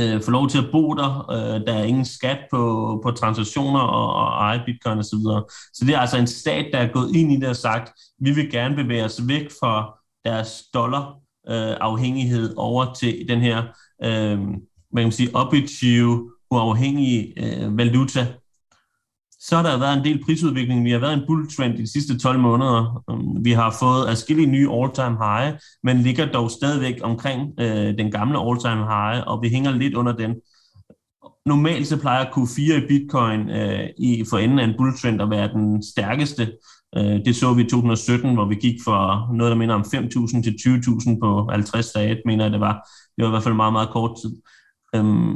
[0.00, 1.30] øh, få lov til at bo der.
[1.30, 5.04] Øh, der er ingen skat på, på transaktioner og, og eje Bitcoin osv.
[5.04, 5.44] Så, videre.
[5.74, 8.30] så det er altså en stat, der er gået ind i det og sagt, vi
[8.30, 11.14] vil gerne bevæge os væk fra deres dollar
[11.48, 13.62] øh, afhængighed over til den her
[14.04, 14.38] øh,
[14.94, 18.26] man kan sige, objektive, uafhængige øh, valuta,
[19.48, 20.84] så har der været en del prisudvikling.
[20.84, 23.02] Vi har været en bull trend i de sidste 12 måneder.
[23.08, 28.10] Um, vi har fået adskillige nye all-time high, men ligger dog stadigvæk omkring øh, den
[28.10, 30.34] gamle all-time high, og vi hænger lidt under den.
[31.46, 35.30] Normalt så plejer Q4 i Bitcoin øh, i for enden af en bull trend at
[35.30, 36.52] være den stærkeste.
[36.96, 40.42] Øh, det så vi i 2017, hvor vi gik fra noget, der minder om 5.000
[40.42, 42.88] til 20.000 på 50 dage, mener jeg det var.
[43.16, 44.36] Det var i hvert fald meget, meget kort tid.
[44.94, 45.32] Øhm,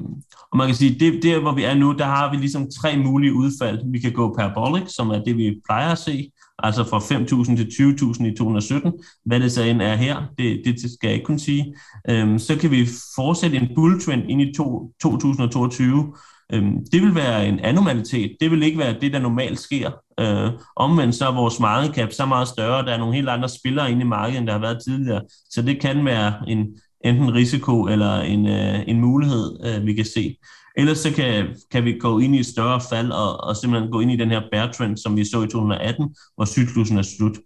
[0.51, 2.97] og man kan sige, det der, hvor vi er nu, der har vi ligesom tre
[2.97, 3.93] mulige udfald.
[3.93, 7.65] Vi kan gå parabolic, som er det, vi plejer at se, altså fra 5.000 til
[7.65, 8.93] 20.000 i 2017.
[9.25, 11.75] Hvad det så end er her, det, det skal jeg ikke kunne sige.
[12.11, 16.15] Øhm, så kan vi fortsætte en bull trend ind i to, 2022.
[16.53, 18.37] Øhm, det vil være en anomalitet.
[18.41, 19.91] Det vil ikke være det, der normalt sker.
[20.21, 22.85] Øh, omvendt så er vores market cap så meget større.
[22.87, 25.23] Der er nogle helt andre spillere inde i markedet, end der har været tidligere.
[25.51, 26.67] Så det kan være en,
[27.05, 30.37] enten risiko eller en, øh, en mulighed, øh, vi kan se.
[30.77, 34.01] Ellers så kan, kan vi gå ind i et større fald og, og simpelthen gå
[34.01, 37.39] ind i den her bear trend, som vi så i 2018, hvor cyklusen er slut.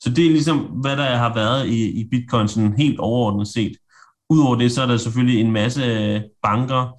[0.00, 3.72] Så det er ligesom, hvad der har været i, i bitcoin sådan helt overordnet set.
[4.30, 6.96] Udover det, så er der selvfølgelig en masse øh, banker,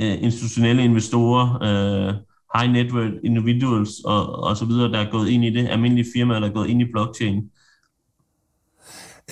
[0.00, 2.14] øh, institutionelle investorer, øh,
[2.56, 6.10] high net worth individuals og, og så videre, der er gået ind i det, almindelige
[6.14, 7.50] firmaer, der er gået ind i blockchain.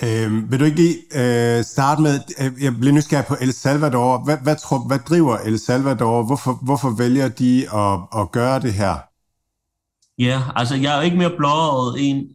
[0.03, 4.23] Øh, vil du ikke lige øh, starte med, øh, jeg bliver nysgerrig på El Salvador.
[4.25, 6.23] Hvad, hvad, tror, hvad driver El Salvador?
[6.23, 8.95] Hvorfor, hvorfor vælger de at, at gøre det her?
[10.17, 12.25] Ja, altså jeg er jo ikke mere blåret en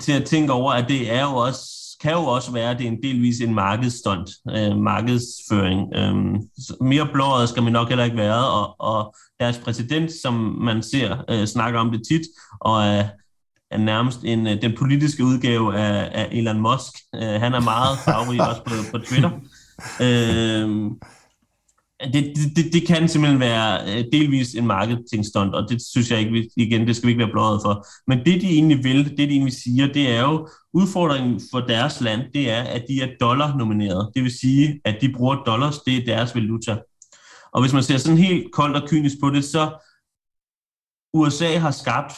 [0.00, 1.60] til at tænke over, at det er jo også,
[2.00, 5.94] kan jo også være, at det er en delvis en markedsstund, øh, markedsføring.
[5.96, 6.14] Øh,
[6.80, 11.24] mere blåret skal man nok heller ikke være, og, og deres præsident, som man ser
[11.30, 12.22] øh, snakker om det tit,
[12.60, 13.08] og er,
[13.74, 16.92] er nærmest en, øh, den politiske udgave af, af Elon Musk.
[17.14, 19.30] Øh, han er meget farverig også på, på Twitter.
[20.00, 20.90] Øh,
[22.12, 26.50] det, det, det kan simpelthen være øh, delvis en marketingstunt, og det synes jeg ikke,
[26.56, 27.86] igen, det skal vi ikke være blåret for.
[28.06, 32.00] Men det, de egentlig vil, det de egentlig siger, det er jo, udfordringen for deres
[32.00, 34.10] land, det er, at de er dollar-nomineret.
[34.14, 36.76] Det vil sige, at de bruger dollars, det er deres valuta.
[37.52, 39.88] Og hvis man ser sådan helt koldt og kynisk på det, så
[41.14, 42.12] USA har skabt,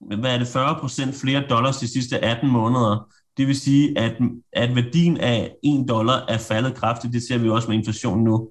[0.00, 3.08] hvad er det, 40% flere dollars de sidste 18 måneder.
[3.36, 4.16] Det vil sige, at,
[4.52, 7.12] at værdien af 1 dollar er faldet kraftigt.
[7.12, 8.50] Det ser vi også med inflation nu.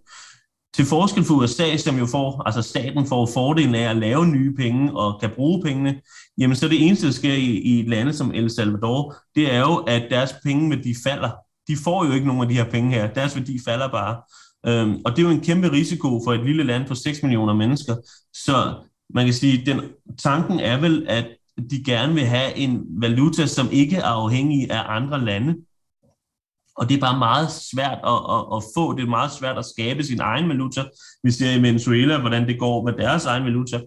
[0.73, 4.55] Til forskel for USA, som jo får, altså staten får fordelen af at lave nye
[4.55, 6.01] penge og kan bruge pengene,
[6.38, 9.60] jamen så det eneste, der sker i, i et land som El Salvador, det er
[9.60, 11.29] jo, at deres pengeværdi falder.
[11.67, 13.13] De får jo ikke nogen af de her penge her.
[13.13, 14.21] Deres værdi falder bare.
[14.67, 17.53] Øhm, og det er jo en kæmpe risiko for et lille land på 6 millioner
[17.53, 17.95] mennesker.
[18.33, 18.73] Så
[19.13, 19.81] man kan sige, den
[20.17, 21.25] tanken er vel, at
[21.72, 25.56] de gerne vil have en valuta, som ikke er afhængig af andre lande.
[26.78, 29.65] Og det er bare meget svært at, at, at få, det er meget svært at
[29.65, 30.84] skabe sin egen valuta.
[31.24, 33.82] Vi ser i Venezuela, hvordan det går med deres egen valuta.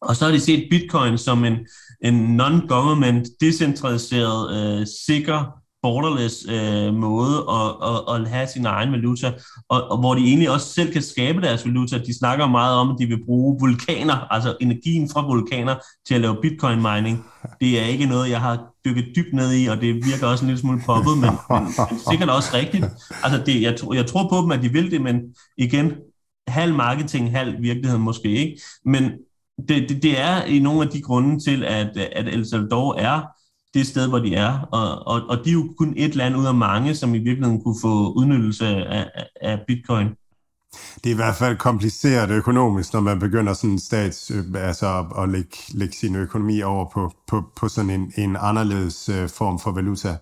[0.00, 1.66] Og så har de set bitcoin som en,
[2.04, 9.32] en non-government, decentraliseret, øh, sikker borderless øh, måde at, at, at have sin egen valuta,
[9.68, 11.98] og, og hvor de egentlig også selv kan skabe deres valuta.
[11.98, 15.74] De snakker meget om, at de vil bruge vulkaner, altså energien fra vulkaner,
[16.06, 17.24] til at lave bitcoin mining.
[17.60, 20.48] Det er ikke noget, jeg har dykket dybt ned i, og det virker også en
[20.48, 22.84] lille smule poppet, men, men, men sikkert også rigtigt.
[23.24, 25.20] Altså det, jeg, jeg tror på dem, at de vil det, men
[25.58, 25.92] igen,
[26.48, 28.60] halv marketing, halv virkelighed måske ikke.
[28.84, 29.02] Men
[29.68, 33.20] det, det, det er i nogle af de grunde til, at, at El Salvador er
[33.76, 34.68] det sted, hvor de er.
[34.72, 37.62] Og, og, og de er jo kun et land ud af mange, som i virkeligheden
[37.62, 39.06] kunne få udnyttelse af,
[39.42, 40.08] af bitcoin.
[41.04, 45.04] Det er i hvert fald kompliceret økonomisk, når man begynder sådan en stats, øh, altså
[45.18, 49.58] at lægge, lægge sin økonomi over på, på, på sådan en, en anderledes øh, form
[49.58, 50.16] for valuta.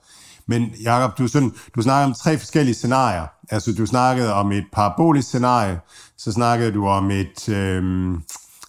[0.46, 3.26] Men Jacob, du, sådan, du snakkede om tre forskellige scenarier.
[3.50, 5.80] Altså du snakkede om et parabolisk scenarie,
[6.18, 8.14] så snakkede du om et, øh,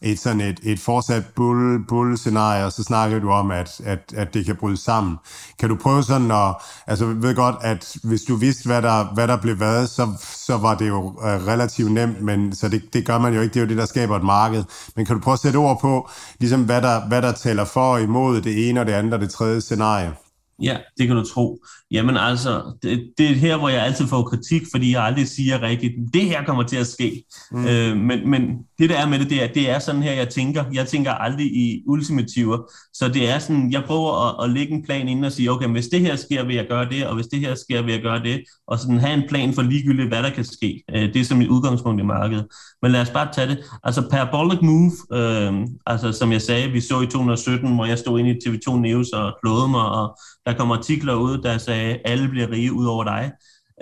[0.06, 4.13] et sådan et, et fortsat bull, bull scenarie, og så snakker du om, at, at,
[4.15, 5.18] at det kan bryde sammen.
[5.60, 6.56] Kan du prøve sådan at,
[6.88, 10.08] altså jeg ved godt, at hvis du vidste, hvad der, hvad der blev været, så,
[10.22, 13.54] så var det jo uh, relativt nemt, men så det, det gør man jo ikke,
[13.54, 14.63] det er jo det, der skaber et marked.
[14.96, 17.94] Men kan du prøve at sætte ord på, ligesom hvad der, hvad der taler for
[17.94, 20.13] og imod det ene og det andet og det tredje scenarie?
[20.62, 21.63] Ja, det kan du tro.
[21.91, 25.62] Jamen altså, det, det er her, hvor jeg altid får kritik, fordi jeg aldrig siger
[25.62, 27.24] rigtigt, det her kommer til at ske.
[27.52, 27.68] Mm.
[27.68, 28.41] Øh, men, men
[28.80, 30.63] det der er med det, det er, det er sådan her, jeg tænker.
[30.74, 32.58] Jeg tænker aldrig i ultimativer.
[32.94, 35.68] Så det er sådan, jeg prøver at, at lægge en plan ind og sige, okay,
[35.68, 38.02] hvis det her sker, vil jeg gøre det, og hvis det her sker, vil jeg
[38.02, 38.44] gøre det.
[38.68, 40.84] Og sådan have en plan for ligegyldigt, hvad der kan ske.
[40.96, 42.46] Øh, det er som et udgangspunkt i markedet.
[42.86, 43.63] Men lad os bare tage det.
[43.84, 48.19] Altså parabolic move, øh, altså som jeg sagde, vi så i 2017, hvor jeg stod
[48.19, 52.28] inde i TV2 News og klodede mig, og der kommer artikler ud, der sagde, alle
[52.28, 53.32] bliver rige ud over dig.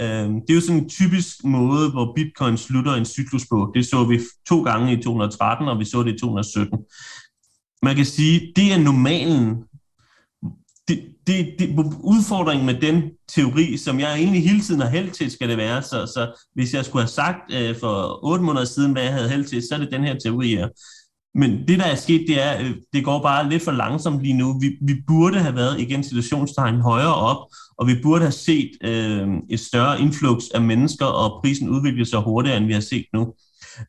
[0.02, 3.72] Øh, det er jo sådan en typisk måde, hvor bitcoin slutter en cyklus på.
[3.76, 6.80] Det så vi to gange i 2013, og vi så det i 2017.
[7.82, 9.64] Man kan sige, det er normalen.
[10.88, 11.70] Det, det, det,
[12.04, 15.82] udfordringen med den teori, som jeg egentlig hele tiden har held til, skal det være.
[15.82, 19.30] Så, så hvis jeg skulle have sagt øh, for otte måneder siden, hvad jeg havde
[19.30, 20.68] held til, så er det den her teori her.
[21.36, 24.34] Men det, der er sket, det er, øh, det går bare lidt for langsomt lige
[24.34, 24.60] nu.
[24.60, 29.28] Vi, vi burde have været, igen situationstegn, højere op, og vi burde have set øh,
[29.50, 33.34] et større influx af mennesker, og prisen udvikler sig hurtigere, end vi har set nu.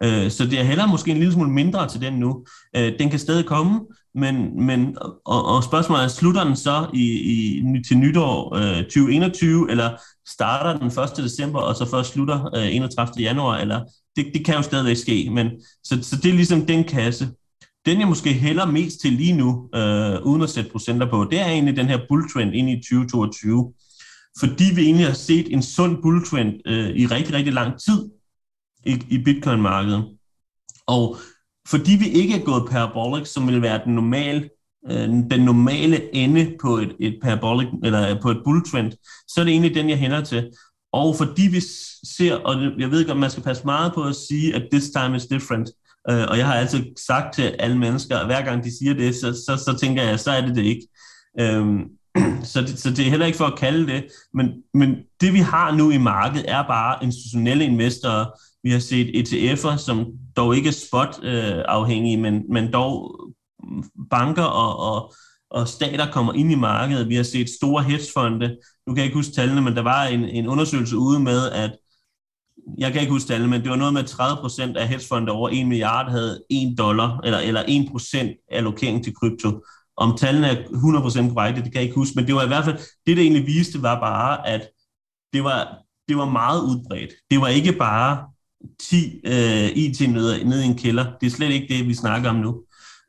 [0.03, 2.45] Øh, så det er heller måske en lille smule mindre til den nu.
[2.77, 3.81] Øh, den kan stadig komme,
[4.15, 9.71] men, men og, og spørgsmålet er, slutter den så i, i, til nytår øh, 2021,
[9.71, 9.97] eller
[10.29, 11.17] starter den 1.
[11.17, 13.23] december, og så først slutter øh, 31.
[13.23, 13.85] januar, eller
[14.17, 15.51] det, det kan jo stadigvæk ske, men
[15.85, 17.29] så, så det er ligesom den kasse.
[17.87, 21.41] Den jeg måske hælder mest til lige nu, øh, uden at sætte procenter på, det
[21.41, 23.73] er egentlig den her bulltrend ind i 2022.
[24.41, 28.11] Fordi vi egentlig har set en sund bulltrend øh, i rigtig, rigtig lang tid
[28.87, 30.05] i, i bitcoin-markedet.
[30.87, 31.17] Og
[31.69, 34.51] fordi vi ikke er gået parabolic, som vil være den normale,
[34.91, 38.93] øh, den normale ende på et, et parabolic, eller på et bull trend,
[39.29, 40.51] så er det egentlig den, jeg hænder til.
[40.93, 41.61] Og fordi vi
[42.17, 44.91] ser, og jeg ved ikke, om man skal passe meget på at sige, at this
[44.91, 45.71] time is different.
[46.11, 49.15] Øh, og jeg har altid sagt til alle mennesker, at hver gang de siger det,
[49.15, 50.89] så, så, så tænker jeg, så er det det ikke.
[51.41, 51.83] Øhm,
[52.53, 55.39] så, det, så det er heller ikke for at kalde det, men, men det vi
[55.39, 58.27] har nu i markedet er bare institutionelle investorer.
[58.65, 63.21] Vi har set ETF'er, som dog ikke er spot-afhængige, øh, men, men dog
[64.11, 65.15] banker og, og,
[65.51, 67.09] og stater kommer ind i markedet.
[67.09, 68.57] Vi har set store hedgefonde.
[68.87, 71.77] Nu kan jeg ikke huske tallene, men der var en, en undersøgelse ude med, at
[72.79, 75.49] jeg kan ikke huske tallene, men det var noget med 30 procent af hedgefonde over
[75.49, 79.65] 1 milliard havde 1 dollar, eller, eller 1 procent allokering til krypto.
[79.97, 82.65] Om tallene er 100% korrekte, det kan jeg ikke huske, men det var i hvert
[82.65, 84.69] fald, det det egentlig viste, var bare, at
[85.33, 87.11] det var, det var meget udbredt.
[87.31, 88.34] Det var ikke bare
[88.91, 91.05] 10 øh, IT-møder nede i en kælder.
[91.21, 92.55] Det er slet ikke det, vi snakker om nu.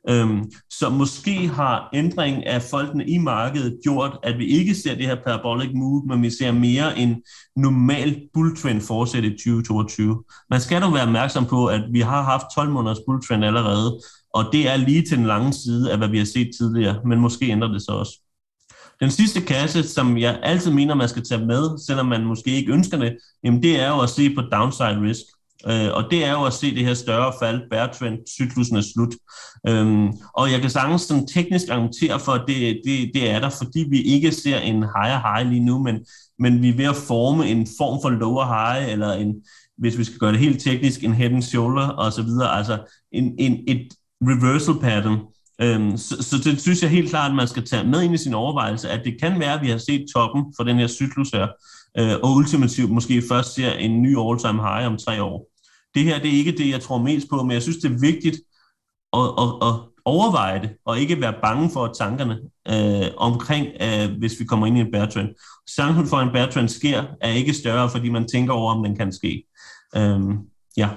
[0.08, 5.06] Øhm, så måske har ændringen af folkene i markedet gjort, at vi ikke ser det
[5.06, 7.22] her parabolic move, men vi ser mere en
[7.56, 10.24] normal bulltrend fortsætte i 2022.
[10.50, 14.00] Man skal dog være opmærksom på, at vi har haft 12 måneders bulltrend allerede,
[14.34, 17.20] og det er lige til den lange side af, hvad vi har set tidligere, men
[17.20, 18.12] måske ændrer det sig også.
[19.00, 22.72] Den sidste kasse, som jeg altid mener, man skal tage med, selvom man måske ikke
[22.72, 25.24] ønsker det, jamen det er jo at se på downside risk.
[25.68, 28.82] Øh, og det er jo at se det her større fald, bear trend, cyklusen er
[28.94, 29.14] slut.
[29.68, 33.50] Øhm, og jeg kan sagtens sådan teknisk argumentere for, at det, det, det er der,
[33.50, 35.96] fordi vi ikke ser en higher high lige nu, men,
[36.38, 39.34] men vi er ved at forme en form for lower high, eller en,
[39.78, 42.78] hvis vi skal gøre det helt teknisk, en head and shoulder og så videre, altså
[43.12, 43.88] en, en, et
[44.22, 45.18] reversal pattern.
[45.62, 48.18] Øhm, så, så det synes jeg helt klart, at man skal tage med ind i
[48.18, 51.30] sin overvejelse, at det kan være, at vi har set toppen for den her cyklus
[51.30, 51.46] her,
[51.98, 55.48] øh, og ultimativt måske først ser en ny all-time high om tre år.
[55.94, 57.98] Det her det er ikke det, jeg tror mest på, men jeg synes, det er
[57.98, 58.36] vigtigt
[59.12, 59.74] at, at, at
[60.06, 64.78] overveje det, og ikke være bange for tankerne øh, omkring, øh, hvis vi kommer ind
[64.78, 65.28] i en bear trend.
[65.70, 68.84] Chancen for, at en bear trend sker, er ikke større, fordi man tænker over, om
[68.84, 69.44] den kan ske.
[69.96, 70.20] Øh,
[70.76, 70.88] ja.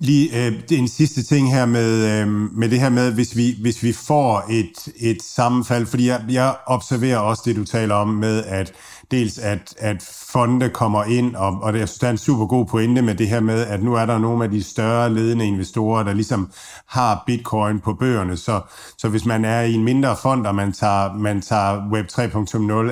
[0.00, 3.82] Lige øh, en sidste ting her med, øh, med det her med, hvis vi, hvis
[3.82, 8.44] vi får et, et sammenfald, fordi jeg, jeg observerer også det, du taler om med,
[8.44, 8.72] at
[9.10, 12.46] dels at, at fonde kommer ind, og, og det, jeg synes, det er en super
[12.46, 15.46] god pointe med det her med, at nu er der nogle af de større ledende
[15.46, 16.50] investorer, der ligesom
[16.88, 18.60] har bitcoin på bøgerne, så,
[18.98, 22.06] så hvis man er i en mindre fond, og man tager, man tager Web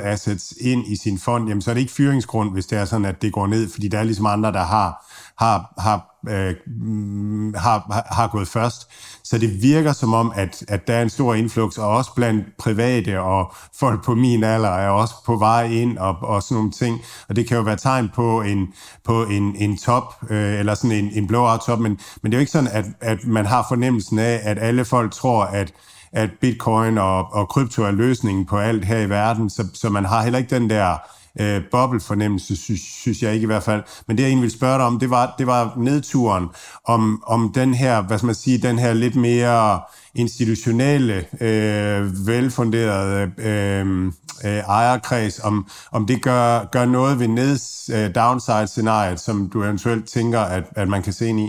[0.01, 2.85] 3.0 assets ind i sin fond, jamen så er det ikke fyringsgrund, hvis det er
[2.85, 5.07] sådan, at det går ned, fordi der er ligesom andre, der har,
[5.38, 8.88] har, har øh, mm, har, har gået først.
[9.25, 12.47] Så det virker som om, at, at der er en stor influx, og også blandt
[12.59, 16.71] private og folk på min alder er også på vej ind og, og sådan nogle
[16.71, 17.01] ting.
[17.29, 18.73] Og det kan jo være tegn på en,
[19.05, 22.38] på en, en top, øh, eller sådan en, en blowout top, men, men det er
[22.38, 25.73] jo ikke sådan, at, at man har fornemmelsen af, at alle folk tror, at
[26.14, 30.05] at bitcoin og, og krypto er løsningen på alt her i verden, så, så man
[30.05, 30.99] har heller ikke den der øh,
[31.40, 33.83] Øh, bobbelfornemmelse, synes, synes jeg ikke i hvert fald.
[34.07, 36.49] Men det, jeg egentlig ville spørge dig om, det var, det var nedturen,
[36.85, 39.81] om, om den her, hvad skal man sige, den her lidt mere
[40.14, 44.07] institutionelle, øh, velfunderede øh,
[44.45, 50.09] øh, ejerkreds, om, om det gør, gør noget ved neds øh, downside-scenariet, som du eventuelt
[50.09, 51.49] tænker, at, at man kan se ind i?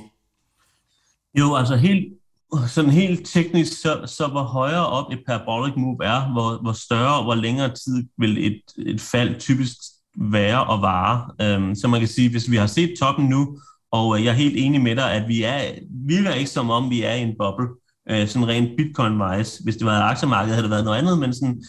[1.39, 2.23] Jo, altså helt
[2.68, 7.18] sådan helt teknisk, så, så hvor højere op et parabolic move er, hvor, hvor større
[7.18, 9.78] og hvor længere tid vil et, et fald typisk
[10.18, 11.30] være og vare.
[11.42, 13.58] Øhm, så man kan sige, hvis vi har set toppen nu,
[13.92, 15.60] og jeg er helt enig med dig, at vi er,
[16.08, 17.68] virker ikke som om, vi er i en boble,
[18.10, 19.63] øh, sådan rent bitcoin-wise.
[19.63, 21.63] Hvis det var et aktiemarked, havde det været noget andet, men sådan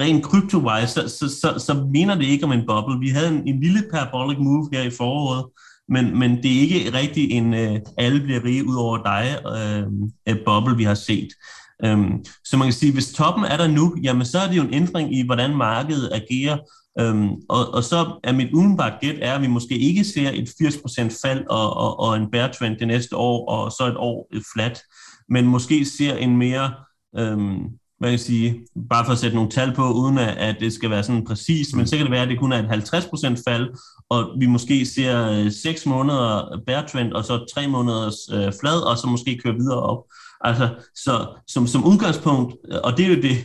[0.00, 3.00] rent krypto-wise, så, så, så, så mener det ikke om en boble.
[3.00, 5.44] Vi havde en, en lille parabolic move her i foråret,
[5.88, 9.86] men, men det er ikke rigtig en øh, alle bliver rige ud over dig øh,
[10.34, 11.28] et boble, vi har set.
[11.84, 14.62] Øhm, så man kan sige, hvis toppen er der nu, jamen så er det jo
[14.62, 16.58] en ændring i, hvordan markedet agerer,
[17.00, 20.48] Øhm, og, og så er mit umiddelbart gæt er, at vi måske ikke ser et
[20.48, 24.28] 80% fald og, og, og en bear trend det næste år, og så et år
[24.36, 24.82] et flat,
[25.28, 26.74] men måske ser en mere
[27.18, 27.64] øhm,
[28.08, 30.90] kan jeg sige, bare for at sætte nogle tal på, uden at, at det skal
[30.90, 33.70] være sådan præcis, men så kan det være, at det kun er et 50% fald,
[34.08, 38.90] og vi måske ser 6 øh, måneder bear trend, og så 3 måneders øh, flad,
[38.90, 40.04] og så måske køre videre op.
[40.40, 43.36] Altså, så som, som udgangspunkt, og det er jo det,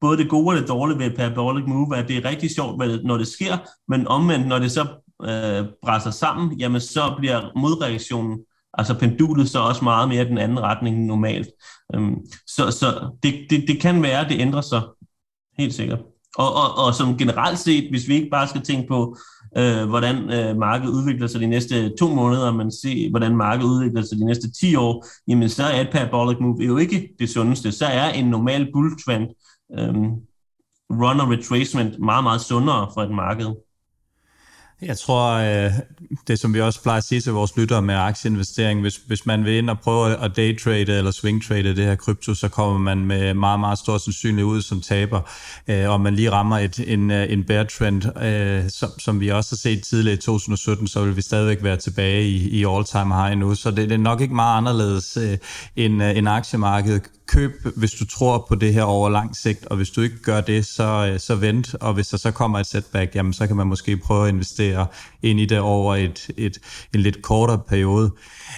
[0.00, 3.16] både det gode og det dårlige ved parabolic move, at det er rigtig sjovt, når
[3.16, 3.56] det sker,
[3.88, 4.86] men omvendt, når det så
[5.22, 8.38] øh, brænder sammen, jamen så bliver modreaktionen
[8.78, 11.48] altså pendulet så også meget mere den anden retning end normalt.
[11.94, 12.16] Øhm,
[12.46, 14.82] så så det, det, det kan være, at det ændrer sig,
[15.58, 15.98] helt sikkert.
[16.38, 19.16] Og, og, og som generelt set, hvis vi ikke bare skal tænke på,
[19.58, 24.02] øh, hvordan øh, markedet udvikler sig de næste to måneder, men se, hvordan markedet udvikler
[24.02, 27.72] sig de næste 10 år, jamen så er et parabolic move jo ikke det sundeste.
[27.72, 29.28] Så er en normal bull trend,
[29.78, 29.94] øh,
[30.90, 33.46] run og retracement, meget, meget sundere for et marked.
[34.82, 35.72] Jeg tror, øh,
[36.28, 39.44] det som vi også plejer at sige til vores lyttere med aktieinvestering, hvis, hvis man
[39.44, 43.34] vil ind og prøve at daytrade eller swingtrade det her krypto, så kommer man med
[43.34, 45.20] meget, meget stor sandsynlighed ud som taber,
[45.68, 48.02] øh, og man lige rammer et, en, øh, en bear trend,
[48.70, 52.28] som, som vi også har set tidligere i 2017, så vil vi stadigvæk være tilbage
[52.28, 55.18] i, i all-time high nu, så det, det er nok ikke meget anderledes
[55.76, 59.90] end, end aktiemarkedet køb, hvis du tror på det her over lang sigt, og hvis
[59.90, 63.14] du ikke gør det, så, øh, så vent, og hvis der så kommer et setback,
[63.14, 64.86] jamen så kan man måske prøve at investere
[65.22, 66.58] ind i det over et, et,
[66.94, 68.10] en lidt kortere periode.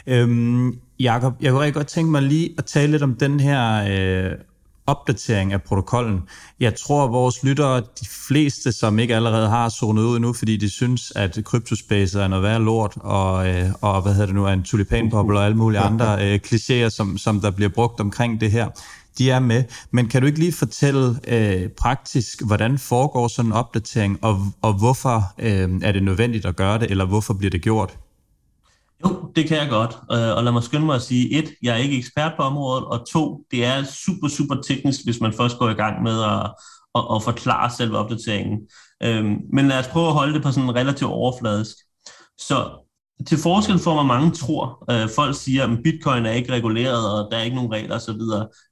[0.06, 3.84] Øhm, Jakob, jeg kunne rigtig godt tænke mig lige at tale lidt om den her
[3.90, 4.32] øh,
[4.88, 6.22] opdatering af protokollen.
[6.60, 10.56] Jeg tror, at vores lyttere, de fleste, som ikke allerede har zonet ud nu, fordi
[10.56, 14.44] de synes, at kryptospace er noget værd lort, og, øh, og hvad hedder det nu,
[14.44, 18.40] er en tulipanboble og alle mulige andre øh, klichéer, som, som der bliver brugt omkring
[18.40, 18.68] det her,
[19.18, 19.64] de er med.
[19.90, 24.72] Men kan du ikke lige fortælle øh, praktisk, hvordan foregår sådan en opdatering, og, og
[24.72, 27.98] hvorfor øh, er det nødvendigt at gøre det, eller hvorfor bliver det gjort?
[29.04, 29.96] Jo, det kan jeg godt.
[30.12, 32.84] Øh, og lad mig skynde mig at sige, et, jeg er ikke ekspert på området,
[32.84, 36.54] og to, det er super, super teknisk, hvis man først går i gang med at,
[36.94, 38.58] at, at forklare selve opdateringen.
[39.02, 41.76] Øh, men lad os prøve at holde det på sådan en relativt overfladisk.
[42.38, 42.84] Så
[43.26, 47.28] til forskel for, hvor mange tror, øh, folk siger, at bitcoin er ikke reguleret, og
[47.30, 48.20] der er ikke nogen regler osv.,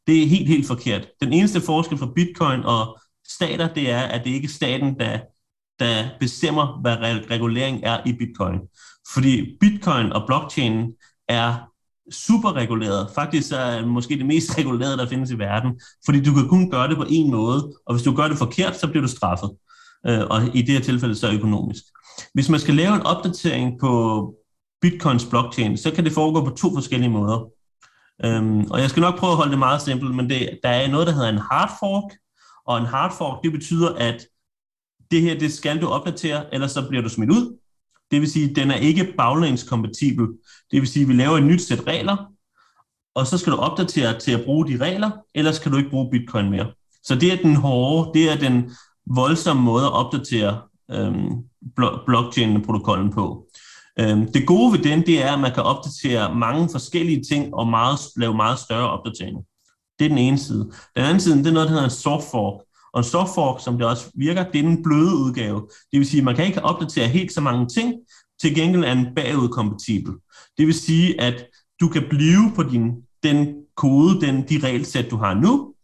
[0.07, 1.09] det er helt, helt forkert.
[1.23, 2.99] Den eneste forskel for bitcoin og
[3.29, 5.19] stater, det er, at det ikke er staten, der,
[5.79, 6.97] der bestemmer, hvad
[7.31, 8.59] regulering er i bitcoin.
[9.15, 10.93] Fordi bitcoin og blockchain
[11.29, 11.55] er
[12.13, 13.11] super reguleret.
[13.15, 15.81] Faktisk er det måske det mest regulerede, der findes i verden.
[16.05, 18.77] Fordi du kan kun gøre det på en måde, og hvis du gør det forkert,
[18.77, 19.51] så bliver du straffet.
[20.07, 21.83] Øh, og i det her tilfælde så økonomisk.
[22.35, 24.35] Hvis man skal lave en opdatering på
[24.81, 27.51] bitcoins blockchain, så kan det foregå på to forskellige måder.
[28.25, 30.91] Øhm, og jeg skal nok prøve at holde det meget simpelt, men det, der er
[30.91, 32.17] noget, der hedder en hard fork,
[32.67, 34.27] og en hard fork, det betyder, at
[35.11, 37.59] det her, det skal du opdatere, ellers så bliver du smidt ud.
[38.11, 40.27] Det vil sige, at den er ikke baglængskompatibel.
[40.71, 42.17] Det vil sige, at vi laver et nyt sæt regler,
[43.15, 46.11] og så skal du opdatere til at bruge de regler, ellers kan du ikke bruge
[46.11, 46.67] bitcoin mere.
[47.03, 48.71] Så det er den hårde, det er den
[49.07, 51.31] voldsomme måde at opdatere øhm,
[52.07, 53.47] blockchain-protokollen på.
[54.01, 57.67] Øhm, det gode ved den, det er, at man kan opdatere mange forskellige ting og
[57.67, 59.43] meget, lave meget større opdateringer.
[59.99, 60.65] Det er den ene side.
[60.97, 62.66] Den anden side, det er noget, der hedder en soft fork.
[62.97, 65.61] Og en soft fork, som det også virker, det er den bløde udgave.
[65.93, 67.95] Det vil sige, at man kan ikke opdatere helt så mange ting,
[68.41, 70.13] til gengæld er den bagudkompatibel.
[70.59, 71.47] Det vil sige, at
[71.81, 72.93] du kan blive på din,
[73.23, 75.75] den kode, den, de regelsæt, du har nu,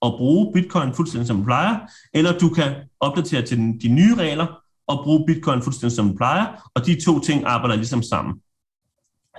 [0.00, 1.78] og bruge bitcoin fuldstændig som plejer,
[2.14, 4.46] eller du kan opdatere til den, de nye regler,
[4.86, 8.34] og bruge bitcoin fuldstændig som plejer, og de to ting arbejder ligesom sammen.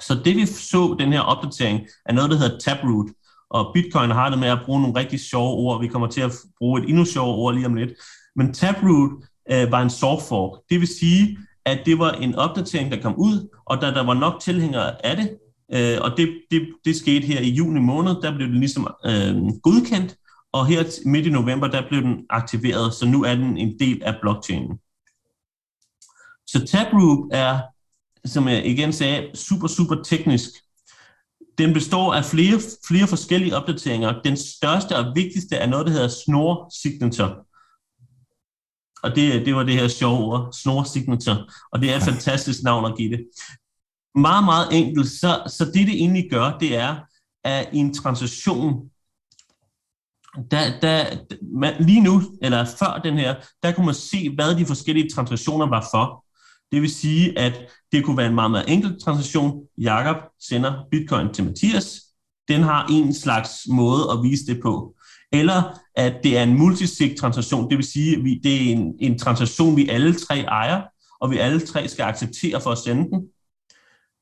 [0.02, 3.08] Så det vi så, den her opdatering, er noget, der hedder Taproot,
[3.50, 5.82] og Bitcoin har det med at bruge nogle rigtig sjove ord.
[5.82, 7.92] Vi kommer til at bruge et endnu sjovere ord lige om lidt.
[8.36, 9.12] Men Taproot
[9.52, 10.60] øh, var en soft fork.
[10.70, 14.14] Det vil sige, at det var en opdatering, der kom ud, og da der var
[14.14, 15.38] nok tilhængere af det,
[15.74, 19.36] øh, og det, det, det skete her i juni måned, der blev det ligesom øh,
[19.64, 20.16] godkendt,
[20.54, 24.04] og her midt i november, der blev den aktiveret, så nu er den en del
[24.04, 24.78] af blockchainen.
[26.48, 27.60] Så Taproot er,
[28.26, 30.50] som jeg igen sagde, super, super teknisk,
[31.60, 34.22] den består af flere, flere forskellige opdateringer.
[34.22, 37.36] Den største og vigtigste er noget, der hedder Snore Signature.
[39.04, 41.48] Og det, det var det her sjove ord, Snore Signature.
[41.72, 43.28] Og det er et fantastisk navn at give det.
[44.16, 45.08] Meget, meget enkelt.
[45.08, 46.96] Så, så det, det egentlig gør, det er,
[47.44, 48.90] at i en transaktion,
[50.52, 51.06] der, der,
[51.60, 55.70] man, lige nu, eller før den her, der kunne man se, hvad de forskellige transaktioner
[55.70, 56.26] var for.
[56.72, 57.54] Det vil sige, at
[57.92, 59.62] det kunne være en meget, meget enkel transaktion.
[59.78, 62.02] Jakob sender bitcoin til Mathias.
[62.48, 64.96] Den har en slags måde at vise det på.
[65.32, 69.20] Eller at det er en multisig transaktion, det vil sige, at det er en, en
[69.20, 70.82] transaktion, vi alle tre ejer,
[71.22, 73.28] og vi alle tre skal acceptere for at sende den.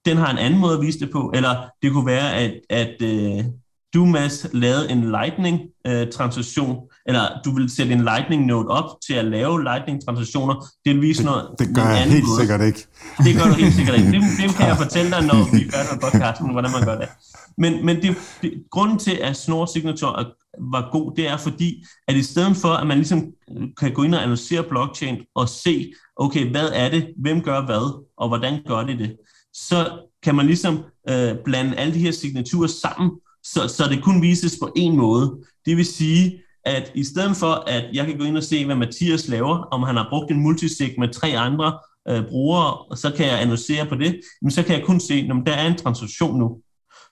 [0.05, 1.31] Den har en anden måde at vise det på.
[1.35, 3.45] Eller det kunne være, at, at øh,
[3.93, 9.25] du, Mads, lavede en Lightning-transaktion, øh, eller du vil sætte en Lightning-node op til at
[9.25, 11.49] lave Lightning-transaktioner, det vil vise noget...
[11.59, 12.39] Det gør jeg helt måde.
[12.39, 12.87] sikkert ikke.
[13.17, 14.11] Det gør du helt sikkert ikke.
[14.11, 17.09] Det, det kan jeg fortælle dig, når vi gør det podcasten, hvordan man gør det.
[17.57, 20.25] Men, men det, det, grunden til, at Snore Signature
[20.71, 23.25] var god, det er fordi, at i stedet for, at man ligesom
[23.79, 28.03] kan gå ind og analysere blockchain og se, okay, hvad er det, hvem gør hvad,
[28.17, 29.15] og hvordan gør de det,
[29.53, 33.11] så kan man ligesom øh, blande alle de her signaturer sammen,
[33.43, 35.37] så, så det kun vises på en måde.
[35.65, 38.75] Det vil sige, at i stedet for, at jeg kan gå ind og se, hvad
[38.75, 43.13] Mathias laver, om han har brugt en multisig med tre andre øh, brugere, og så
[43.17, 45.77] kan jeg analysere på det, men så kan jeg kun se, at der er en
[45.77, 46.57] transaktion nu.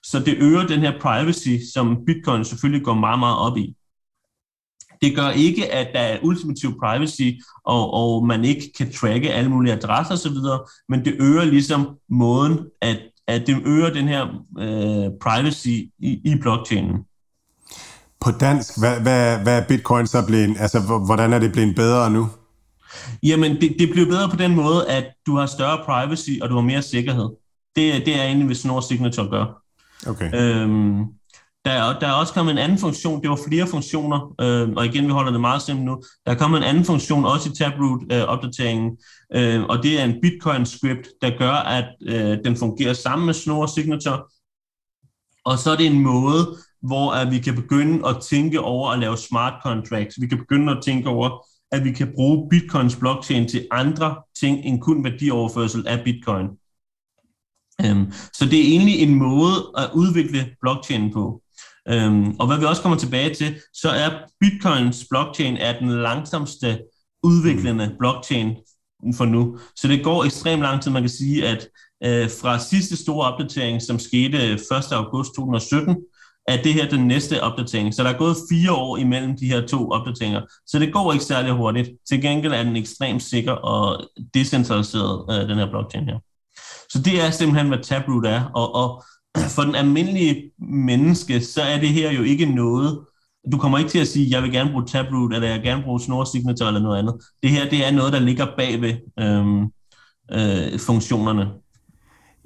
[0.02, 3.76] Så det øger den her privacy, som Bitcoin selvfølgelig går meget, meget op i.
[5.02, 7.30] Det gør ikke, at der er ultimativ privacy,
[7.64, 10.36] og, og man ikke kan tracke alle mulige adresser osv.,
[10.88, 14.22] men det øger ligesom måden, at, at det øger den her
[14.58, 16.96] øh, privacy i, i blockchainen.
[18.26, 22.10] På dansk, hvad, hvad, hvad er bitcoin så blevet, altså hvordan er det blevet bedre
[22.10, 22.28] nu?
[23.22, 26.54] Jamen, det, det bliver bedre på den måde, at du har større privacy, og du
[26.54, 27.28] har mere sikkerhed.
[27.76, 29.62] Det, det er egentlig, hvis Snor Signature gør.
[30.06, 30.30] Okay.
[30.34, 30.98] Øhm,
[31.64, 34.86] der, er, der er også kommet en anden funktion, det var flere funktioner, øh, og
[34.86, 36.02] igen, vi holder det meget simpelt nu.
[36.26, 38.96] Der er kommet en anden funktion, også i Taproot-opdateringen,
[39.34, 43.34] øh, øh, og det er en Bitcoin-script, der gør, at øh, den fungerer sammen med
[43.34, 44.22] Snor Signature,
[45.44, 46.56] og så er det en måde,
[46.86, 50.20] hvor at vi kan begynde at tænke over at lave smart contracts.
[50.20, 54.64] Vi kan begynde at tænke over, at vi kan bruge Bitcoins blockchain til andre ting
[54.64, 56.46] end kun værdioverførsel af Bitcoin.
[57.90, 61.42] Um, så det er egentlig en måde at udvikle blockchain på.
[61.92, 64.10] Um, og hvad vi også kommer tilbage til, så er
[64.40, 66.78] Bitcoins blockchain er den langsomste
[67.22, 67.96] udviklende mm.
[67.98, 68.56] blockchain
[69.16, 69.58] for nu.
[69.76, 70.90] Så det går ekstremt lang tid.
[70.90, 71.68] Man kan sige, at
[72.06, 74.92] uh, fra sidste store opdatering, som skete 1.
[74.92, 75.96] august 2017,
[76.48, 77.94] er det her den næste opdatering.
[77.94, 80.40] Så der er gået fire år imellem de her to opdateringer.
[80.66, 81.90] Så det går ikke særlig hurtigt.
[82.08, 86.18] Til gengæld er den ekstremt sikker og decentraliseret, øh, den her blockchain her.
[86.88, 88.44] Så det er simpelthen, hvad Taproot er.
[88.54, 89.04] Og, og
[89.56, 92.98] for den almindelige menneske, så er det her jo ikke noget,
[93.52, 95.82] du kommer ikke til at sige, jeg vil gerne bruge Taproot, eller jeg vil gerne
[95.82, 97.14] bruge Snore Signature, eller noget andet.
[97.42, 99.62] Det her, det er noget, der ligger bagved øhm,
[100.32, 101.46] øh, funktionerne.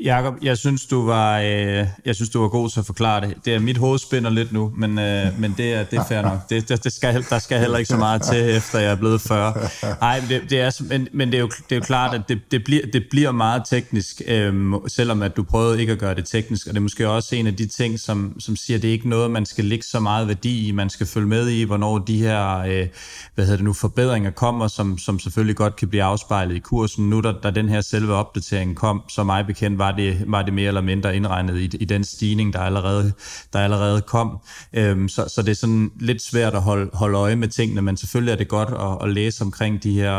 [0.04, 3.36] Jakob, jeg synes, du var, øh, jeg synes, du var god til at forklare det.
[3.44, 6.22] Det er mit hoved spænder lidt nu, men, øh, men det, er, det er fair
[6.22, 6.48] nok.
[6.50, 9.20] Det, det, det skal, der skal heller ikke så meget til, efter jeg er blevet
[9.20, 9.54] 40.
[10.00, 12.40] Nej, det, det er, men, men det, er jo, det er jo klart, at det,
[12.50, 16.26] det, bliver, det bliver meget teknisk, øh, selvom at du prøvede ikke at gøre det
[16.26, 16.66] teknisk.
[16.66, 18.92] Og det er måske også en af de ting, som, som siger, at det er
[18.92, 20.72] ikke noget, man skal lægge så meget værdi i.
[20.72, 22.86] Man skal følge med i, hvornår de her øh,
[23.34, 27.10] hvad hedder det nu, forbedringer kommer, som, som selvfølgelig godt kan blive afspejlet i kursen.
[27.10, 30.52] Nu, da, da den her selve opdatering kom, så mig bekendt var det, var det
[30.52, 33.12] mere eller mindre indregnet i, i den stigning, der allerede,
[33.52, 34.38] der allerede kom.
[34.72, 37.96] Øhm, så, så det er sådan lidt svært at holde, holde øje med tingene, men
[37.96, 40.12] selvfølgelig er det godt at, at læse omkring de her,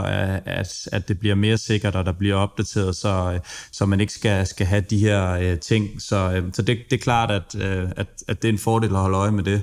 [0.46, 3.40] at, at det bliver mere sikkert, og der bliver opdateret, så,
[3.72, 6.02] så man ikke skal, skal have de her øh, ting.
[6.02, 8.90] Så, øh, så det, det er klart, at, øh, at, at det er en fordel
[8.90, 9.62] at holde øje med det.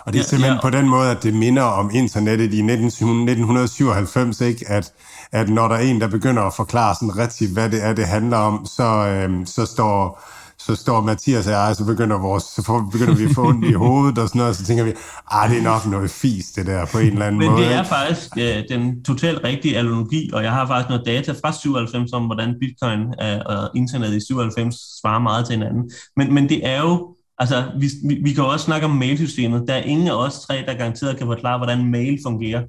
[0.00, 0.60] Og det er simpelthen ja, ja.
[0.60, 4.64] på den måde, at det minder om internettet i 1997, ikke?
[4.68, 4.92] At,
[5.32, 8.06] at når der er en, der begynder at forklare sådan rigtigt, hvad det er, det
[8.06, 10.20] handler om, så, øhm, så står
[10.58, 13.64] så står Mathias og jeg, så begynder, vores, så får, begynder vi at få ondt
[13.64, 14.92] i hovedet og sådan noget, og så tænker vi,
[15.30, 17.60] ah, det er nok noget fis, det der, på en eller anden Men måde.
[17.60, 21.32] Men det er faktisk øh, den totalt rigtige analogi, og jeg har faktisk noget data
[21.32, 25.90] fra 97 om, hvordan bitcoin øh, og internet i 97 svarer meget til hinanden.
[26.16, 29.64] Men, men det er jo Altså, vi, vi, vi kan også snakke om mailsystemet.
[29.68, 32.62] Der er ingen af os tre, der garanteret kan forklare, hvordan mail fungerer.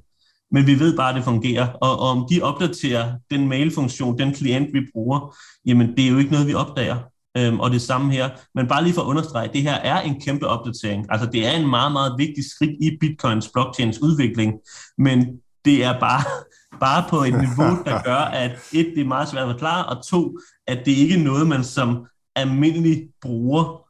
[0.50, 1.68] Men vi ved bare, at det fungerer.
[1.68, 5.36] Og, og om de opdaterer den mailfunktion, den klient, vi bruger,
[5.66, 6.96] jamen det er jo ikke noget, vi opdager.
[7.36, 8.30] Øhm, og det samme her.
[8.54, 11.06] Men bare lige for at understrege, det her er en kæmpe opdatering.
[11.10, 14.52] Altså det er en meget, meget vigtig skridt i Bitcoins blockchains udvikling.
[14.98, 15.26] Men
[15.64, 16.22] det er bare,
[16.86, 20.06] bare på et niveau, der gør, at et, det er meget svært at forklare, og
[20.06, 23.82] to, at det ikke er noget, man som almindelig bruger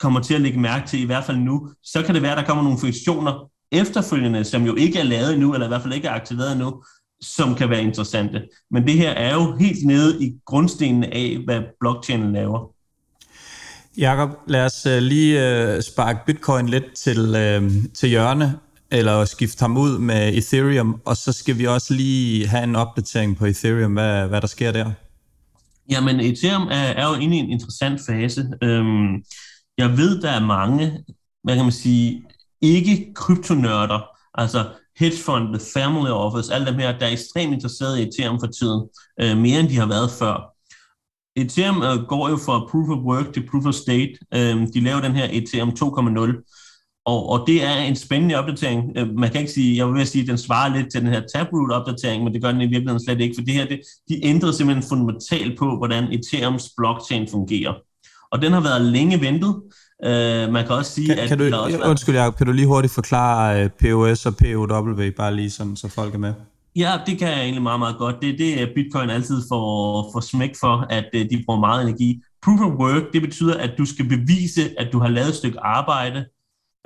[0.00, 2.38] kommer til at lægge mærke til, i hvert fald nu, så kan det være, at
[2.38, 5.94] der kommer nogle funktioner efterfølgende, som jo ikke er lavet endnu, eller i hvert fald
[5.94, 6.82] ikke er aktiveret endnu,
[7.20, 8.42] som kan være interessante.
[8.70, 12.74] Men det her er jo helt nede i grundstenen af, hvad blockchainen laver.
[13.98, 15.38] Jakob, lad os uh, lige
[15.76, 18.58] uh, sparke bitcoin lidt til, uh, til hjørne,
[18.90, 23.36] eller skifte ham ud med Ethereum, og så skal vi også lige have en opdatering
[23.36, 24.90] på Ethereum, hvad, hvad der sker der.
[25.90, 28.48] Jamen, Ethereum er, er jo inde i en interessant fase.
[28.62, 29.14] Øhm,
[29.78, 31.04] jeg ved, der er mange,
[31.44, 32.22] hvad kan man sige,
[32.62, 34.00] ikke kryptonørder,
[34.34, 34.64] altså
[34.98, 38.88] hedgefonde, family office, alle dem her, der er ekstremt interesserede i Ethereum for tiden,
[39.20, 40.54] øh, mere end de har været før.
[41.36, 44.12] Ethereum øh, går jo fra proof of work til proof of state.
[44.34, 48.92] Øh, de laver den her Ethereum 2.0, og, og det er en spændende opdatering.
[48.96, 51.22] Øh, man kan ikke sige, jeg vil sige, at den svarer lidt til den her
[51.34, 54.52] Taproot-opdatering, men det gør den i virkeligheden slet ikke, for det her, det, de ændrer
[54.52, 57.74] simpelthen fundamentalt på, hvordan Ethereums blockchain fungerer
[58.30, 59.62] og den har været længe ventet.
[60.06, 61.28] Uh, man kan også sige, kan, at...
[61.28, 61.90] Kan du, også været...
[61.90, 65.88] Undskyld, Jacob, kan du lige hurtigt forklare uh, POS og POW, bare lige sådan, så
[65.88, 66.34] folk er med?
[66.76, 68.16] Ja, det kan jeg egentlig meget, meget godt.
[68.22, 72.22] Det, det er Bitcoin altid for, for smæk for, at uh, de bruger meget energi.
[72.42, 75.60] Proof of work, det betyder, at du skal bevise, at du har lavet et stykke
[75.60, 76.24] arbejde.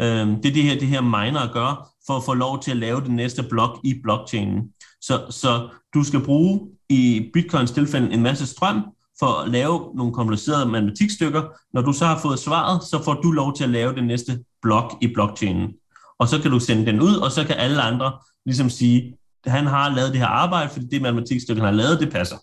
[0.02, 2.76] Uh, det er det her, det her miner gør, for at få lov til at
[2.76, 4.62] lave den næste blok i blockchainen.
[5.00, 8.82] Så, så du skal bruge i Bitcoins tilfælde en masse strøm,
[9.18, 11.42] for at lave nogle komplicerede matematikstykker.
[11.72, 14.44] Når du så har fået svaret, så får du lov til at lave den næste
[14.62, 15.72] blok i blockchainen.
[16.18, 18.12] og så kan du sende den ud, og så kan alle andre
[18.46, 22.12] ligesom sige, han har lavet det her arbejde, fordi det matematikstykke, han har lavet, det
[22.12, 22.36] passer.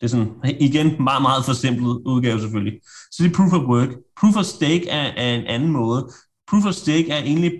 [0.00, 2.80] Det er sådan, igen, meget, meget forsimplet udgave selvfølgelig.
[3.10, 3.88] Så det er proof of work.
[4.20, 6.10] Proof of stake er, er en anden måde.
[6.48, 7.52] Proof of stake er egentlig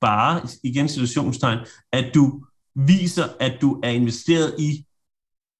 [0.00, 1.58] bare, igen situationstegn,
[1.92, 2.44] at du
[2.74, 4.84] viser, at du er investeret i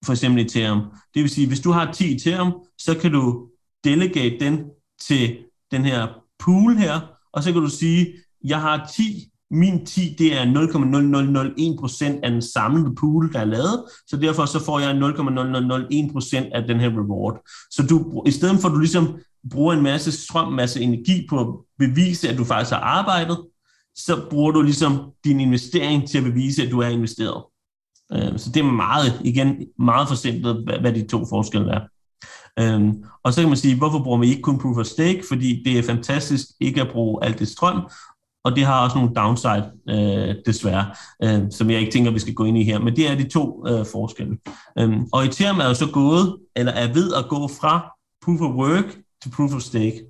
[0.04, 0.80] for eksempel Ethereum.
[1.14, 3.48] Det vil sige, hvis du har 10 Ethereum, så kan du
[3.84, 4.64] delegate den
[5.00, 5.38] til
[5.70, 7.00] den her pool her,
[7.32, 8.12] og så kan du sige,
[8.44, 13.84] jeg har 10 min 10, det er 0,0001% af den samlede pool, der er lavet,
[14.06, 17.40] så derfor så får jeg 0,0001% af den her reward.
[17.70, 19.18] Så du, i stedet for at du ligesom
[19.50, 21.46] bruger en masse strøm, masse energi på at
[21.78, 23.38] bevise, at du faktisk har arbejdet,
[23.96, 27.44] så bruger du ligesom din investering til at bevise, at du er investeret.
[28.14, 31.80] Øh, så det er meget, igen, meget forsimplet, hvad de to forskelle er.
[32.58, 35.22] Øhm, og så kan man sige, hvorfor bruger vi ikke kun proof of stake?
[35.28, 37.82] Fordi det er fantastisk ikke at bruge alt det strøm,
[38.44, 40.86] og det har også nogle downside, øh, desværre,
[41.22, 42.78] øh, som jeg ikke tænker, vi skal gå ind i her.
[42.78, 44.38] Men det er de to øh, forskelle.
[44.78, 47.92] Øhm, og Ethereum er jo så gået, eller er ved at gå fra
[48.24, 50.00] proof of work til proof of stake.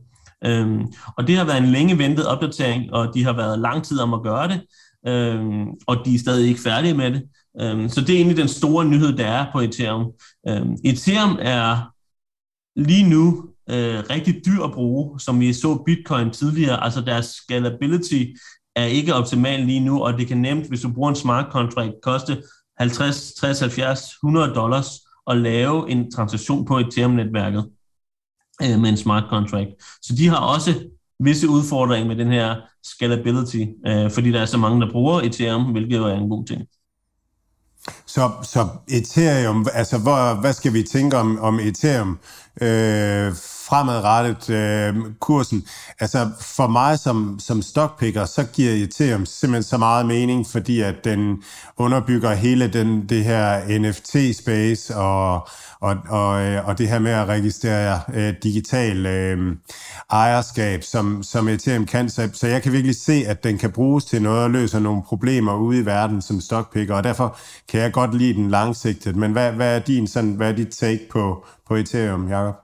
[0.44, 0.86] Øhm,
[1.18, 4.14] og det har været en længe ventet opdatering, og de har været lang tid om
[4.14, 4.60] at gøre det,
[5.06, 7.22] øhm, og de er stadig ikke færdige med det.
[7.60, 10.12] Øhm, så det er egentlig den store nyhed, der er på Ethereum.
[10.48, 11.92] Øhm, Ethereum er
[12.76, 16.84] lige nu øh, rigtig dyr at bruge, som vi så Bitcoin tidligere.
[16.84, 18.24] Altså deres scalability
[18.76, 21.92] er ikke optimal lige nu, og det kan nemt, hvis du bruger en smart contract,
[22.02, 22.42] koste
[22.78, 24.86] 50, 60, 70, 100 dollars
[25.26, 27.70] at lave en transaktion på Ethereum-netværket
[28.62, 29.70] øh, med en smart contract.
[30.02, 30.88] Så de har også
[31.20, 35.72] visse udfordringer med den her scalability, øh, fordi der er så mange, der bruger Ethereum,
[35.72, 36.62] hvilket jo er en god ting.
[38.06, 42.18] Så, så Ethereum, altså hvor, hvad skal vi tænke om, om Ethereum
[42.60, 43.32] øh,
[43.68, 45.64] fremadrettet øh, kursen?
[46.00, 50.94] Altså for mig som, som stockpicker, så giver Ethereum simpelthen så meget mening, fordi at
[51.04, 51.42] den
[51.76, 55.48] underbygger hele den, det her NFT-space og,
[55.80, 59.56] og, og, øh, og det her med at registrere øh, digital øh,
[60.10, 62.08] ejerskab, som, som Ethereum kan.
[62.08, 65.02] Så, så jeg kan virkelig se, at den kan bruges til noget og løse nogle
[65.02, 69.16] problemer ude i verden som stockpicker, og derfor kan jeg godt lide den langsigtet.
[69.16, 72.54] Men hvad, hvad er din sådan, hvad er dit take på, på Ethereum, Jacob?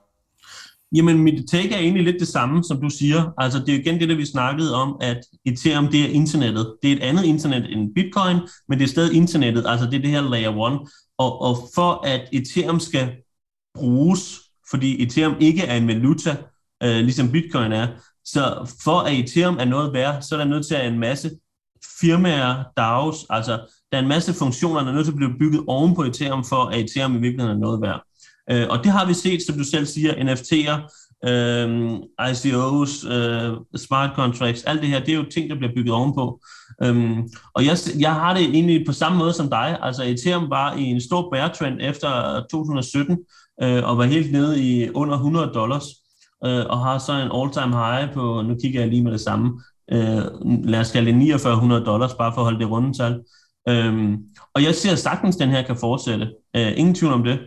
[0.95, 3.33] Jamen, mit take er egentlig lidt det samme, som du siger.
[3.37, 6.73] Altså, det er igen det, der vi snakkede om, at Ethereum, det er internettet.
[6.81, 8.37] Det er et andet internet end Bitcoin,
[8.69, 9.65] men det er stadig internettet.
[9.67, 10.89] Altså, det er det her layer 1.
[11.21, 13.15] Og, og for at Ethereum skal
[13.75, 16.37] bruges, fordi Ethereum ikke er en valuta,
[16.83, 17.87] øh, ligesom Bitcoin er,
[18.25, 21.31] så for at Ethereum er noget værd, så er der nødt til at en masse
[22.01, 23.51] firmaer, DAOs, altså
[23.91, 26.45] der er en masse funktioner, der er nødt til at blive bygget oven på Ethereum,
[26.45, 28.01] for at Ethereum i virkeligheden er noget værd.
[28.51, 31.91] Øh, og det har vi set, som du selv siger, NFT'er, øh,
[32.31, 36.39] ICOs, øh, smart contracts, alt det her, det er jo ting, der bliver bygget ovenpå.
[36.83, 39.77] Øhm, og jeg, jeg har det egentlig på samme måde som dig.
[39.81, 43.17] Altså Ethereum var i en stor bear trend efter 2017,
[43.63, 45.83] øh, og var helt nede i under 100 dollars,
[46.45, 49.61] øh, og har så en all-time high på, nu kigger jeg lige med det samme,
[49.91, 50.23] øh,
[50.63, 53.19] lad os kalde det 4900 dollars, bare for at holde det runde tal.
[53.69, 54.17] Øhm,
[54.55, 56.31] og jeg ser sagtens, at den her kan fortsætte.
[56.55, 57.39] Øh, ingen tvivl om det.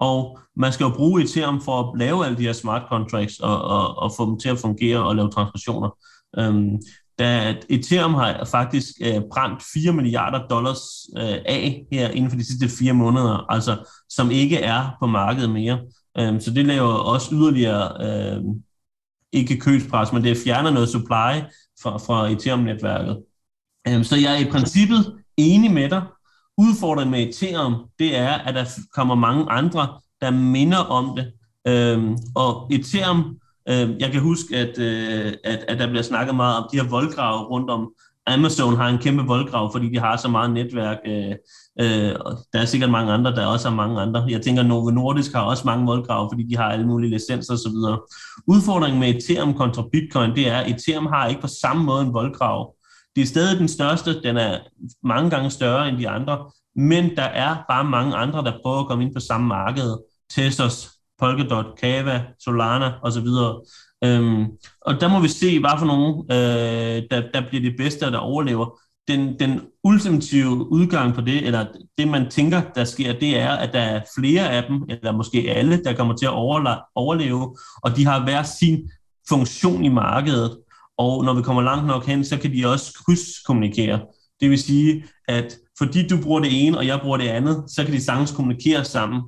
[0.00, 3.62] Og man skal jo bruge Ethereum for at lave alle de her smart contracts og,
[3.62, 5.98] og, og få dem til at fungere og lave transaktioner.
[6.38, 6.78] Øhm,
[7.18, 10.80] da Ethereum har faktisk øh, brændt 4 milliarder dollars
[11.16, 15.50] øh, af her inden for de sidste fire måneder, altså som ikke er på markedet
[15.50, 15.78] mere.
[16.18, 18.42] Øhm, så det laver også yderligere, øh,
[19.32, 21.32] ikke købspres, men det fjerner noget supply
[21.82, 23.22] fra, fra Ethereum-netværket.
[23.88, 26.02] Øhm, så jeg er i princippet enig med dig.
[26.58, 31.32] Udfordringen med Ethereum, det er, at der kommer mange andre, der minder om det.
[31.68, 33.36] Øhm, og Ethereum
[33.68, 36.88] Øh, jeg kan huske, at, øh, at, at der bliver snakket meget om de her
[36.88, 37.92] voldgrave rundt om.
[38.26, 40.98] Amazon har en kæmpe voldgrav, fordi de har så meget netværk.
[41.06, 41.34] Øh,
[41.80, 42.14] øh,
[42.52, 44.26] der er sikkert mange andre, der også har mange andre.
[44.28, 48.00] Jeg tænker, Novo Nordisk har også mange voldgrave, fordi de har alle mulige licenser osv.
[48.46, 52.12] Udfordringen med Ethereum kontra Bitcoin, det er, at Ethereum har ikke på samme måde en
[52.12, 52.74] voldgrav.
[53.16, 54.58] Det er stadig den største, den er
[55.02, 58.86] mange gange større end de andre, men der er bare mange andre, der prøver at
[58.86, 59.96] komme ind på samme marked.
[60.30, 63.26] Testos, Polkadot, Kava, Solana osv.
[64.04, 64.46] Øhm,
[64.80, 68.18] og der må vi se, hvad for nogle, øh, der, der bliver de bedste, der
[68.18, 68.78] overlever.
[69.08, 71.66] Den, den ultimative udgang på det, eller
[71.98, 75.38] det man tænker, der sker, det er, at der er flere af dem, eller måske
[75.56, 76.32] alle, der kommer til at
[76.94, 78.90] overleve, og de har hver sin
[79.28, 80.58] funktion i markedet.
[80.98, 84.00] Og når vi kommer langt nok hen, så kan de også krydskommunikere.
[84.40, 87.84] Det vil sige, at fordi du bruger det ene, og jeg bruger det andet, så
[87.84, 89.22] kan de sagtens kommunikere sammen.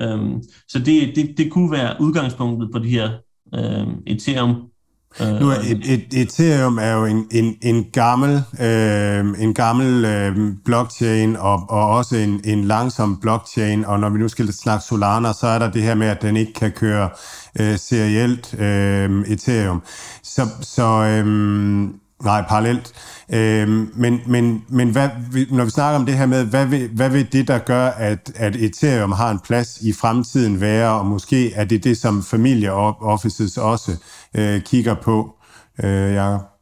[0.00, 3.10] Øhm, så det, det, det kunne være udgangspunktet på de her
[3.54, 4.71] øhm, Ethereum
[5.20, 10.36] nu er et, et, Ethereum er jo en, en, en gammel, øh, en gammel øh,
[10.64, 15.32] blockchain og, og også en, en langsom blockchain, og når vi nu skal snakke Solana,
[15.32, 17.08] så er der det her med, at den ikke kan køre
[17.60, 19.82] øh, serielt øh, Ethereum.
[20.22, 21.88] Så, så øh,
[22.24, 22.92] nej, parallelt.
[23.34, 25.08] Øhm, men men, men hvad,
[25.50, 28.32] når vi snakker om det her med, hvad vil, hvad vil det, der gør, at,
[28.36, 33.56] at Ethereum har en plads i fremtiden være, og måske er det det, som familieoffices
[33.56, 33.92] også
[34.36, 35.34] øh, kigger på,
[35.84, 36.52] øh, Jacob?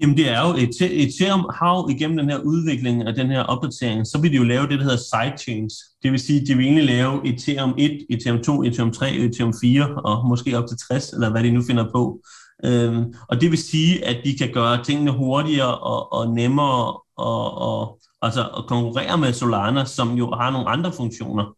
[0.00, 4.06] Jamen det er jo, Ethereum har jo igennem den her udvikling og den her opdatering,
[4.06, 5.74] så vil de jo lave det, der hedder sidechains.
[6.02, 9.54] Det vil sige, at de vil egentlig lave Ethereum 1, Ethereum 2, Ethereum 3, Ethereum
[9.60, 12.20] 4 og måske op til 60, eller hvad de nu finder på.
[12.64, 17.58] Øhm, og det vil sige, at de kan gøre tingene hurtigere og, og nemmere og,
[17.58, 21.56] og, altså at konkurrere med Solana, som jo har nogle andre funktioner.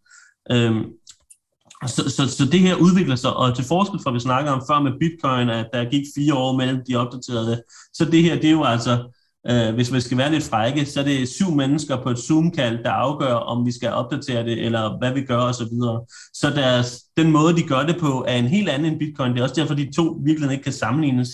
[0.50, 0.84] Øhm,
[1.86, 4.80] så, så, så det her udvikler sig, og til forskel fra, vi snakker om før
[4.80, 7.62] med Bitcoin, at der gik fire år mellem de opdaterede,
[7.94, 11.00] så det her, det er jo altså, øh, hvis vi skal være lidt frække, så
[11.00, 14.98] er det syv mennesker på et Zoom-kald, der afgør, om vi skal opdatere det, eller
[14.98, 15.64] hvad vi gør osv.
[15.64, 19.32] Så, så deres, den måde, de gør det på, er en helt anden end Bitcoin.
[19.32, 21.28] Det er også derfor, de to virkelig ikke kan sammenlignes.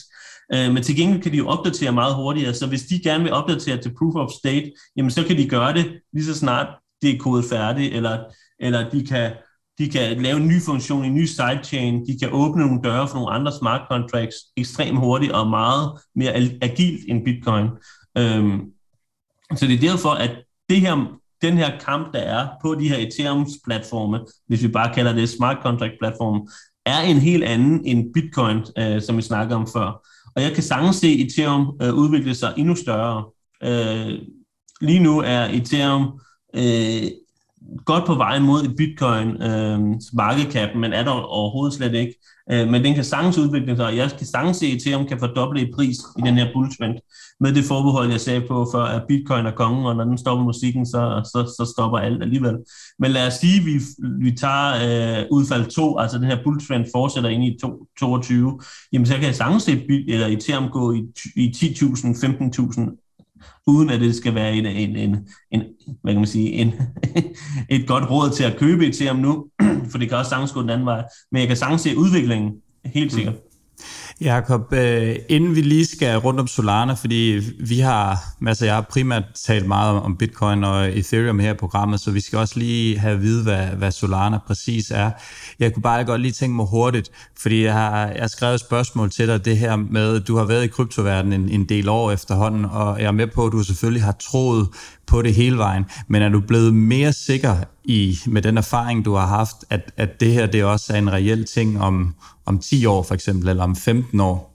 [0.54, 3.32] Øh, men til gengæld kan de jo opdatere meget hurtigere, så hvis de gerne vil
[3.32, 6.66] opdatere til Proof of State, jamen så kan de gøre det lige så snart
[7.02, 8.18] det er kodet færdigt, eller,
[8.60, 9.30] eller de kan
[9.78, 13.14] de kan lave en ny funktion, en ny sidechain, de kan åbne nogle døre for
[13.14, 17.66] nogle andre smart contracts ekstremt hurtigt og meget mere agilt end Bitcoin.
[18.18, 18.60] Øhm,
[19.56, 20.30] så det er derfor, at
[20.68, 25.12] det her, den her kamp, der er på de her Ethereum-platforme, hvis vi bare kalder
[25.12, 26.48] det smart contract-platform,
[26.86, 30.06] er en helt anden end Bitcoin, øh, som vi snakkede om før.
[30.36, 33.24] Og jeg kan sagtens se Ethereum øh, udvikle sig endnu større.
[33.62, 34.18] Øh,
[34.80, 36.20] lige nu er Ethereum
[36.54, 37.02] øh,
[37.84, 39.78] godt på vej mod et bitcoin øh,
[40.12, 42.14] markedcap, men er der overhovedet slet ikke.
[42.52, 45.18] Øh, men den kan sagtens udvikle sig, og jeg kan sagtens se, at Ethereum kan
[45.18, 46.98] fordoble i pris i den her bulltrend,
[47.40, 50.44] med det forbehold, jeg sagde på før, at bitcoin er kongen, og når den stopper
[50.44, 52.56] musikken, så, så, så stopper alt alligevel.
[52.98, 53.80] Men lad os sige, at vi,
[54.20, 54.68] vi tager
[55.20, 58.60] øh, udfald 2, altså den her bulltrend fortsætter ind i 2022,
[58.92, 61.02] jamen så kan jeg sagtens se eller Ethereum gå i,
[61.36, 63.07] i 10.000, 15.000
[63.66, 65.16] uden at det skal være en, en, en,
[65.50, 65.62] en
[66.02, 66.74] hvad kan man sige, en,
[67.70, 69.46] et godt råd til at købe et til ham nu,
[69.90, 71.04] for det kan også sagtens gå den anden vej.
[71.32, 72.52] Men jeg kan sagtens se udviklingen,
[72.84, 73.34] helt sikkert.
[73.34, 73.47] Mm.
[74.20, 78.86] Jakob, øh, inden vi lige skal rundt om Solana, fordi vi har, altså jeg har
[78.90, 82.98] primært talt meget om Bitcoin og Ethereum her i programmet, så vi skal også lige
[82.98, 85.10] have at vide, hvad, hvad Solana præcis er.
[85.58, 88.60] Jeg kunne bare godt lige tænke mig hurtigt, fordi jeg har, jeg har skrevet et
[88.60, 92.12] spørgsmål til dig, det her med, du har været i kryptoverdenen en, en del år
[92.12, 94.68] efterhånden, og jeg er med på, at du selvfølgelig har troet
[95.08, 99.14] på det hele vejen, men er du blevet mere sikker i, med den erfaring, du
[99.14, 102.14] har haft, at, at det her det også er en reel ting om,
[102.46, 104.54] om 10 år for eksempel, eller om 15 år?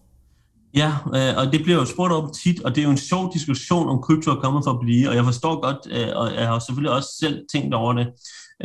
[0.75, 3.33] Ja, øh, og det bliver jo spurgt op tit, og det er jo en sjov
[3.33, 6.47] diskussion, om krypto er kommet for at blive, og jeg forstår godt, øh, og jeg
[6.47, 8.07] har selvfølgelig også selv tænkt over det.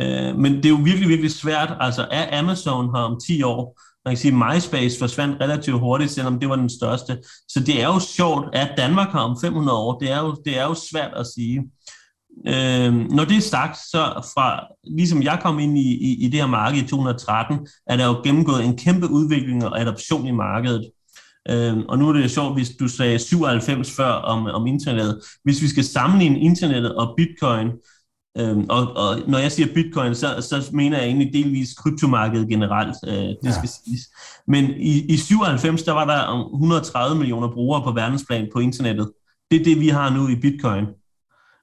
[0.01, 1.73] Øh, men det er jo virkelig, virkelig svært.
[1.79, 3.79] Altså, er Amazon her om 10 år?
[4.05, 7.17] Man kan sige, at MySpace forsvandt relativt hurtigt, selvom det var den største.
[7.47, 9.99] Så det er jo sjovt, at Danmark har om 500 år.
[9.99, 11.63] Det er jo, det er jo svært at sige.
[12.47, 14.65] Øh, når det er sagt, så fra,
[14.97, 18.21] ligesom jeg kom ind i, i, i det her marked i 2013, er der jo
[18.23, 20.91] gennemgået en kæmpe udvikling og adoption i markedet.
[21.49, 25.21] Øh, og nu er det jo sjovt, hvis du sagde 97 før om, om internettet.
[25.43, 27.67] Hvis vi skal sammenligne internettet og bitcoin,
[28.37, 32.97] Øhm, og, og når jeg siger bitcoin, så, så mener jeg egentlig delvis kryptomarkedet generelt,
[33.07, 33.51] øh, det ja.
[33.51, 34.01] skal siges.
[34.47, 39.11] Men i, i 97, der var der 130 millioner brugere på verdensplan på internettet.
[39.51, 40.85] Det er det, vi har nu i bitcoin.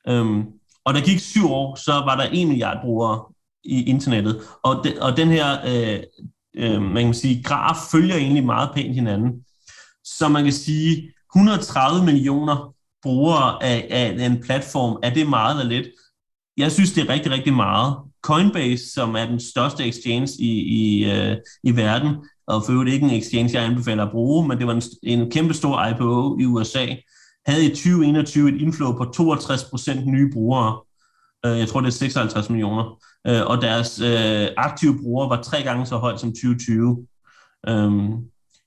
[0.09, 0.45] Øhm,
[0.85, 3.25] og der gik syv år, så var der en milliard brugere
[3.65, 4.41] i internettet.
[4.63, 6.01] Og, de, og den her øh,
[6.57, 9.45] øh, man kan sige, graf følger egentlig meget pænt hinanden.
[10.05, 15.77] Så man kan sige, 130 millioner brugere af, af en platform, er det meget eller
[15.77, 15.87] lidt?
[16.57, 17.97] Jeg synes, det er rigtig, rigtig meget.
[18.23, 23.07] Coinbase, som er den største exchange i, i, øh, i verden, og for øvrigt ikke
[23.07, 26.45] en exchange, jeg anbefaler at bruge, men det var en, en kæmpe stor IPO i
[26.45, 26.87] USA,
[27.47, 30.81] havde i 2021 et inflow på 62% nye brugere.
[31.47, 32.99] Øh, jeg tror, det er 56 millioner.
[33.27, 37.07] Øh, og deres øh, aktive brugere var tre gange så højt som 2020.
[37.69, 38.13] Øhm,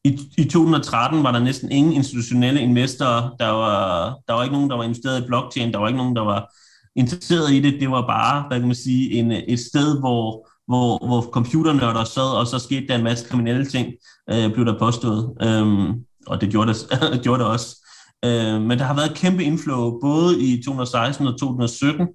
[0.04, 3.36] i, I 2013 var der næsten ingen institutionelle investorer.
[3.40, 5.74] Der var, der var ikke nogen, der var investeret i blockchain.
[5.74, 6.54] Der var ikke nogen, der var
[6.96, 7.80] interesseret i det.
[7.80, 12.38] Det var bare, hvad kan man sige, en, et sted, hvor, hvor, hvor computernørder sad,
[12.40, 13.94] og så skete der en masse kriminelle ting,
[14.30, 15.34] øh, blev der påstået.
[15.42, 15.94] Øhm,
[16.28, 16.88] og det gjorde det,
[17.24, 17.86] gjorde det også.
[18.26, 22.08] Øh, men der har været et kæmpe inflow, både i 2016 og 2017,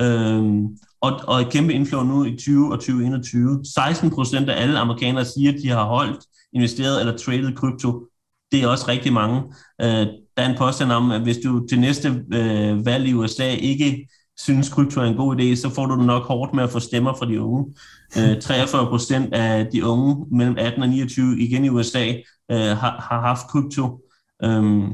[0.00, 0.42] øh,
[1.00, 3.64] og, og et kæmpe inflow nu i 20 og 2021.
[3.74, 8.06] 16 procent af alle amerikanere siger, at de har holdt, investeret eller traded krypto
[8.52, 9.42] Det er også rigtig mange.
[9.80, 10.06] Øh,
[10.36, 14.08] der er en påstand om, at hvis du til næste øh, valg i USA ikke
[14.42, 16.80] synes, krypto er en god idé, så får du det nok hårdt med at få
[16.80, 17.74] stemmer fra de unge.
[18.18, 22.06] Øh, 43 procent af de unge mellem 18 og 29 igen i USA
[22.50, 24.00] øh, har, har haft krypto.
[24.44, 24.92] Øhm,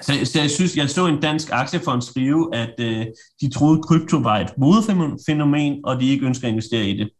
[0.00, 3.06] så, så jeg synes, jeg så en dansk aktiefond skrive, at øh,
[3.40, 7.10] de troede, krypto var et modefænomen, og de ikke ønsker at investere i det.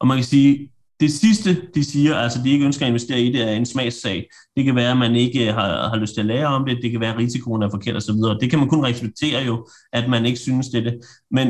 [0.00, 0.70] Og man kan sige,
[1.00, 4.28] det sidste, de siger, altså de ikke ønsker at investere i det, er en smagssag.
[4.56, 6.90] Det kan være, at man ikke har, har lyst til at lære om det, det
[6.90, 8.14] kan være, at risikoen er forkert osv.
[8.40, 10.84] Det kan man kun respektere jo, at man ikke synes det.
[10.84, 11.00] det.
[11.30, 11.48] Men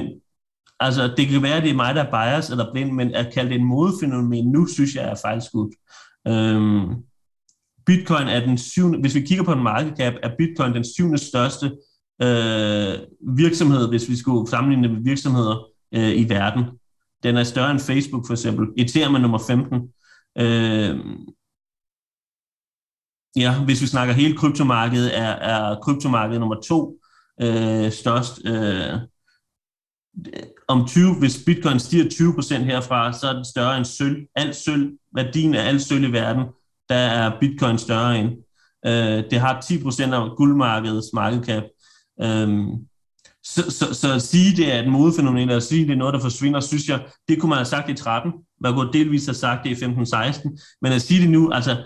[0.80, 3.32] altså, det kan være, at det er mig, der er bias eller blind, men at
[3.34, 5.74] kalde det en modefænomen nu, synes jeg er fejlskudt.
[6.28, 6.94] Øhm,
[7.86, 11.18] Bitcoin er den syvende, hvis vi kigger på en market cap, er Bitcoin den syvende
[11.18, 11.66] største
[12.22, 12.98] øh,
[13.36, 16.64] virksomhed, hvis vi skulle sammenligne det med virksomheder øh, i verden.
[17.22, 18.68] Den er større end Facebook for eksempel.
[18.76, 19.92] Ethereum er nummer 15.
[20.38, 20.98] Øh,
[23.36, 26.98] ja, hvis vi snakker hele kryptomarkedet, er, er kryptomarkedet nummer to
[27.40, 28.40] øh, størst.
[28.44, 28.94] Øh,
[30.68, 34.26] om 20, hvis bitcoin stiger 20% herfra, så er den større end sølv.
[34.36, 36.44] Alt sølv, værdien af alt sølv i verden,
[36.88, 38.30] der er bitcoin større end.
[38.86, 41.62] Øh, det har 10% af guldmarkedets market cap.
[42.22, 42.68] Øh,
[43.54, 46.14] så, så, så at sige, det er et modefænomen, eller at sige, det er noget,
[46.14, 48.32] der forsvinder, synes jeg, det kunne man have sagt i 13.
[48.60, 50.78] Man kunne delvis have sagt det i 15-16.
[50.82, 51.76] Men at sige det nu, altså,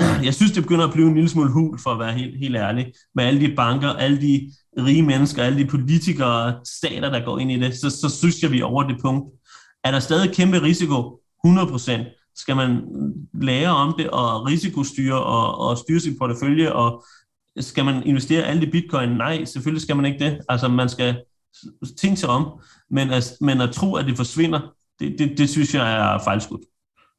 [0.24, 2.56] jeg synes, det begynder at blive en lille smule hul, for at være helt, helt
[2.56, 7.38] ærlig, med alle de banker, alle de rige mennesker, alle de politikere, stater, der går
[7.38, 9.34] ind i det, så, så synes jeg, vi er over det punkt.
[9.84, 11.18] Er der stadig kæmpe risiko?
[11.46, 12.82] 100% Skal man
[13.42, 17.04] lære om det og risikostyre og, og styre sin portefølje og
[17.60, 19.08] skal man investere alt i bitcoin?
[19.08, 20.40] Nej, selvfølgelig skal man ikke det.
[20.48, 21.16] Altså, man skal
[21.98, 25.74] tænke sig om, men at, men at tro, at det forsvinder, det, det, det synes
[25.74, 26.62] jeg er fejlskudt.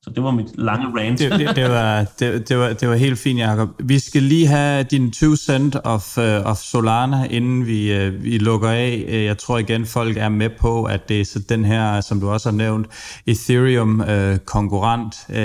[0.04, 1.20] Så det var mit lange rant.
[1.20, 3.70] det, det, det, var, det, det, var, det var helt fint, Jacob.
[3.80, 8.38] Vi skal lige have din 20 cent of, uh, of Solana, inden vi, uh, vi
[8.38, 9.06] lukker af.
[9.08, 12.20] Øh, jeg tror igen, folk er med på, at det er så den her, som
[12.20, 12.88] du også har nævnt,
[13.28, 15.36] Ethereum-konkurrent uh,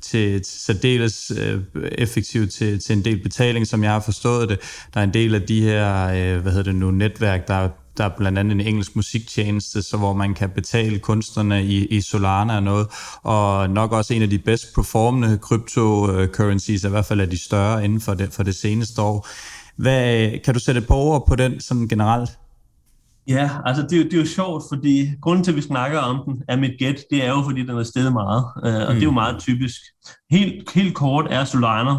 [0.00, 4.58] til, til særdeles uh, effektivt til, til en del betaling, som jeg har forstået det.
[4.94, 7.68] Der er en del af de her, uh, hvad hedder det nu, netværk, der
[7.98, 12.00] der er blandt andet en engelsk musiktjeneste, så hvor man kan betale kunstnerne i, i
[12.00, 12.86] Solana og noget,
[13.22, 17.84] og nok også en af de bedst performende cryptocurrencies, i hvert fald er de større
[17.84, 19.28] inden for det, for det seneste år.
[19.76, 22.30] Hvad, kan du sætte på ord på den sådan generelt?
[23.28, 26.42] Ja, altså det, det er jo sjovt, fordi grunden til, at vi snakker om den,
[26.48, 28.94] er mit gæt, det er jo, fordi den er steget meget, øh, og mm.
[28.94, 29.14] det er jo mm.
[29.14, 29.80] meget typisk.
[30.30, 31.94] Helt, helt kort er Solana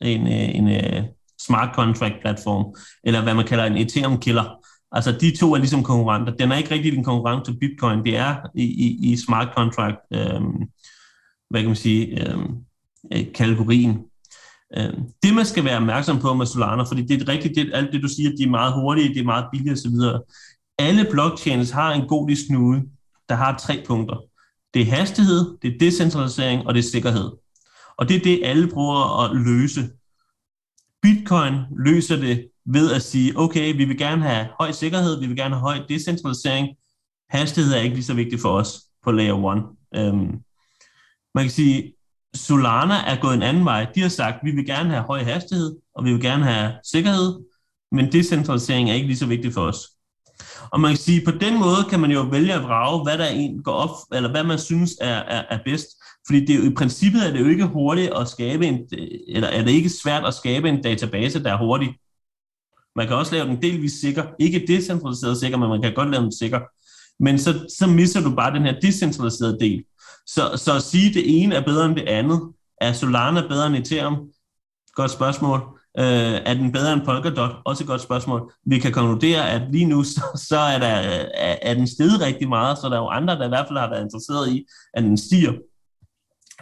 [0.00, 1.04] en, en, en
[1.46, 2.74] smart contract platform,
[3.04, 4.44] eller hvad man kalder en Ethereum killer.
[4.92, 6.32] Altså, de to er ligesom konkurrenter.
[6.32, 8.04] Den er ikke rigtig en konkurrent til Bitcoin.
[8.04, 10.40] Det er i, i, i smart contract, øh,
[11.50, 12.54] hvad kan man sige, øhm,
[13.12, 13.98] øh, kategorien.
[14.76, 17.92] Øh, det, man skal være opmærksom på med Solana, fordi det er rigtigt, det, alt
[17.92, 20.20] det, du siger, de er meget hurtige, det er meget billige osv.
[20.78, 22.82] Alle blockchains har en god snude,
[23.28, 24.16] der har tre punkter.
[24.74, 27.30] Det er hastighed, det er decentralisering, og det er sikkerhed.
[27.98, 29.90] Og det er det, alle prøver at løse.
[31.02, 35.36] Bitcoin løser det ved at sige, okay, vi vil gerne have høj sikkerhed, vi vil
[35.36, 36.68] gerne have høj decentralisering.
[37.30, 39.62] Hastighed er ikke lige så vigtigt for os på layer 1.
[40.00, 40.32] Øhm,
[41.34, 41.92] man kan sige,
[42.34, 43.86] Solana er gået en anden vej.
[43.94, 47.40] De har sagt, vi vil gerne have høj hastighed, og vi vil gerne have sikkerhed,
[47.92, 49.88] men decentralisering er ikke lige så vigtigt for os.
[50.72, 53.26] Og man kan sige, på den måde kan man jo vælge at vrage, hvad der
[53.26, 55.86] en går op, eller hvad man synes er, er, er bedst.
[56.26, 58.88] Fordi det er jo, i princippet er det jo ikke hurtigt at skabe en,
[59.28, 61.94] eller er det ikke svært at skabe en database, der er hurtig.
[62.96, 64.24] Man kan også lave den delvis sikker.
[64.38, 66.60] Ikke decentraliseret sikker, men man kan godt lave den sikker.
[67.22, 69.84] Men så, så misser du bare den her decentraliserede del.
[70.26, 72.40] Så, så at sige, at det ene er bedre end det andet,
[72.80, 74.28] er Solana bedre end Ethereum?
[74.94, 75.60] Godt spørgsmål.
[75.98, 77.50] Øh, er den bedre end Polkadot?
[77.64, 78.52] Også et godt spørgsmål.
[78.66, 82.48] Vi kan konkludere, at lige nu, så, så er, der, er, er den steget rigtig
[82.48, 85.02] meget, så der er jo andre, der i hvert fald har været interesseret i, at
[85.02, 85.52] den stiger.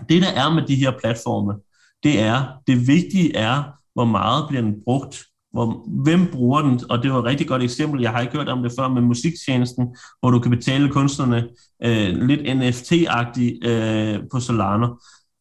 [0.08, 1.54] Det, der er med de her platforme,
[2.02, 3.62] det er, det vigtige er,
[3.94, 5.24] hvor meget bliver den brugt
[5.54, 6.80] hvor, hvem bruger den?
[6.90, 9.02] Og det var et rigtig godt eksempel, jeg har ikke hørt om det før, med
[9.02, 11.48] musiktjenesten, hvor du kan betale kunstnerne
[11.84, 14.86] øh, lidt NFT-agtigt øh, på Solana.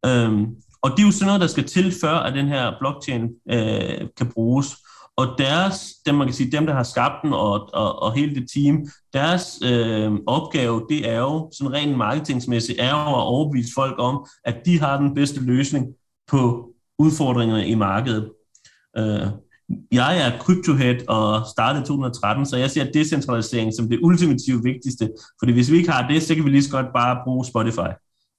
[0.06, 0.46] Øhm,
[0.82, 4.08] og det er jo sådan noget, der skal til, før at den her blockchain øh,
[4.18, 4.68] kan bruges.
[5.18, 8.36] Og deres, dem man kan sige, dem der har skabt den, og, og, og hele
[8.36, 13.74] det team, deres øh, opgave, det er jo sådan rent marketingsmæssigt, er jo at overbevise
[13.76, 15.88] folk om, at de har den bedste løsning
[16.28, 18.32] på udfordringerne i markedet.
[18.98, 19.28] Øh,
[19.92, 25.10] jeg er cryptohead og startede 2013, så jeg ser decentralisering som det ultimative vigtigste.
[25.40, 27.92] Fordi hvis vi ikke har det, så kan vi lige så godt bare bruge Spotify.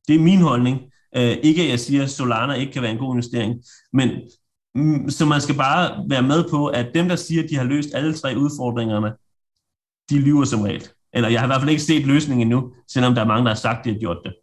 [0.08, 0.80] Det er min holdning.
[1.16, 3.54] Øh, ikke at jeg siger, at Solana ikke kan være en god investering,
[3.92, 4.10] men
[4.74, 7.64] mm, så man skal bare være med på, at dem, der siger, at de har
[7.64, 9.12] løst alle tre udfordringerne,
[10.10, 10.88] de lyver som regel.
[11.12, 13.50] Eller jeg har i hvert fald ikke set løsningen endnu, selvom der er mange, der
[13.50, 14.34] har sagt, at de har gjort det.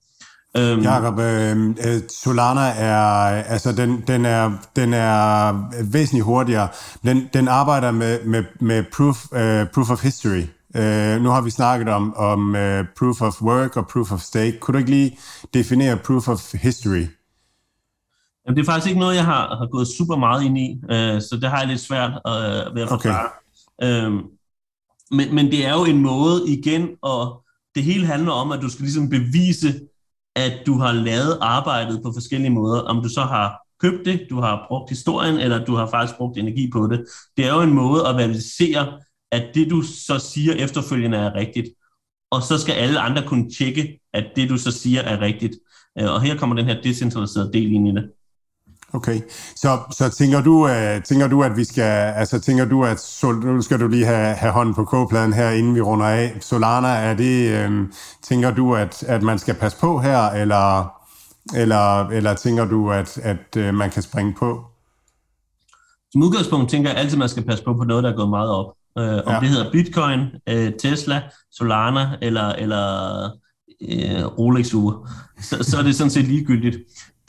[0.57, 2.95] Øhm, Jakob, øh, øh, Solana er,
[3.43, 5.53] altså den, den er, den er
[5.91, 6.67] væsentligt hurtigere.
[7.03, 10.43] Den, den arbejder med, med, med proof, uh, proof of history.
[10.75, 14.59] Uh, nu har vi snakket om, om uh, proof of work og proof of stake.
[14.59, 15.17] Kunne du ikke lige
[15.53, 17.05] definere proof of history?
[18.45, 21.21] Jamen, det er faktisk ikke noget, jeg har, har gået super meget ind i, uh,
[21.21, 23.29] så det har jeg lidt svært uh, ved at forklare.
[23.81, 24.07] Okay.
[24.07, 24.13] Uh,
[25.11, 27.41] men, men det er jo en måde igen, og
[27.75, 29.79] det hele handler om, at du skal ligesom bevise,
[30.35, 32.81] at du har lavet arbejdet på forskellige måder.
[32.81, 36.37] Om du så har købt det, du har brugt historien, eller du har faktisk brugt
[36.37, 37.05] energi på det.
[37.37, 38.99] Det er jo en måde at validere,
[39.31, 41.67] at det du så siger efterfølgende er rigtigt.
[42.31, 45.53] Og så skal alle andre kunne tjekke, at det du så siger er rigtigt.
[45.99, 48.11] Øh, og her kommer den her decentraliserede del ind i det.
[48.93, 49.21] Okay,
[49.55, 53.35] så, så tænker, du, uh, tænker du, at vi skal, altså tænker du, at sol,
[53.35, 56.37] nu skal du lige have, have hånden på kogepladen her, inden vi runder af.
[56.41, 60.93] Solana, er det, um, tænker du, at, at man skal passe på her, eller,
[61.55, 64.65] eller, eller tænker du, at, at uh, man kan springe på?
[66.11, 68.29] Som udgangspunkt tænker jeg altid, at man skal passe på på noget, der er gået
[68.29, 68.73] meget op.
[68.95, 69.39] Uh, om ja.
[69.39, 70.19] det hedder Bitcoin,
[70.51, 71.21] uh, Tesla,
[71.51, 73.23] Solana eller, eller
[73.81, 75.07] uh, Rolex-ure,
[75.41, 76.77] så, så er det sådan set ligegyldigt.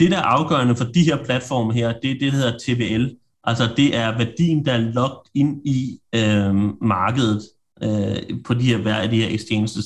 [0.03, 3.15] Det, der er afgørende for de her platforme her, det er det, der hedder TVL.
[3.45, 7.43] Altså det er værdien, der er logget ind i øh, markedet
[7.83, 9.85] øh, på de her, hver af de her exchanges.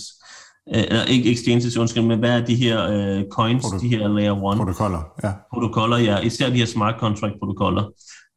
[0.74, 4.08] Øh, eller ikke exchanges, undskyld, men hvad er de her øh, coins, Proto- de her
[4.08, 4.58] layer 1?
[4.58, 5.32] Protokoller, ja.
[5.52, 6.18] Protokoller, ja.
[6.18, 7.84] Især de her smart contract protokoller.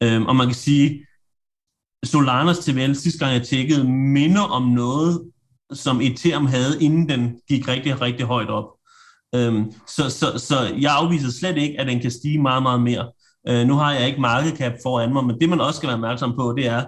[0.04, 1.06] Øh, og man kan sige,
[2.06, 5.32] Solanas TVL, sidste gang jeg tjekkede, minder om noget,
[5.74, 8.79] som Ethereum havde, inden den gik rigtig, rigtig højt op.
[9.36, 13.12] Øhm, så, så, så jeg afviser slet ikke, at den kan stige meget, meget mere.
[13.48, 15.96] Øh, nu har jeg ikke market cap foran mig, men det man også skal være
[15.96, 16.84] opmærksom på, det er,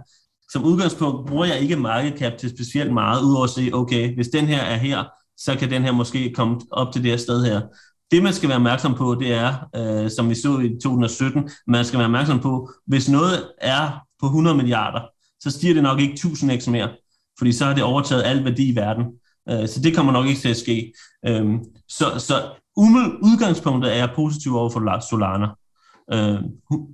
[0.52, 4.28] som udgangspunkt bruger jeg ikke market cap til specielt meget, udover at sige, okay, hvis
[4.28, 5.04] den her er her,
[5.38, 7.62] så kan den her måske komme op til det her sted her.
[8.12, 11.86] Det, man skal være opmærksom på, det er, øh, som vi så i 2017, man
[11.86, 13.90] skal være opmærksom på, hvis noget er
[14.20, 15.02] på 100 milliarder,
[15.40, 16.90] så stiger det nok ikke 1000 x mere,
[17.38, 19.06] fordi så har det overtaget al værdi i verden.
[19.50, 20.94] Øh, så det kommer nok ikke til at ske.
[21.28, 21.46] Øh,
[21.98, 22.36] så, så
[23.22, 25.48] udgangspunktet er jeg positiv over for Solana.
[26.14, 26.42] Øh,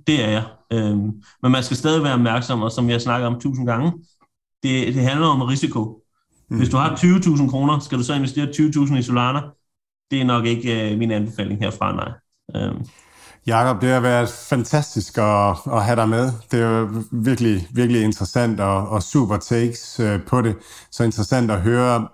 [0.06, 0.44] det er jeg.
[0.72, 0.96] Øh,
[1.42, 3.92] men man skal stadig være opmærksom, og som jeg snakker om tusind gange,
[4.62, 6.02] det, det handler om risiko.
[6.48, 9.40] Hvis du har 20.000 kroner, skal du så investere 20.000 i Solana?
[10.10, 12.12] Det er nok ikke øh, min anbefaling herfra, nej.
[12.56, 12.74] Øh.
[13.46, 16.32] Jakob, det har været fantastisk at, at have dig med.
[16.50, 20.56] Det er virkelig, virkelig interessant og, og super takes øh, på det.
[20.90, 22.08] Så interessant at høre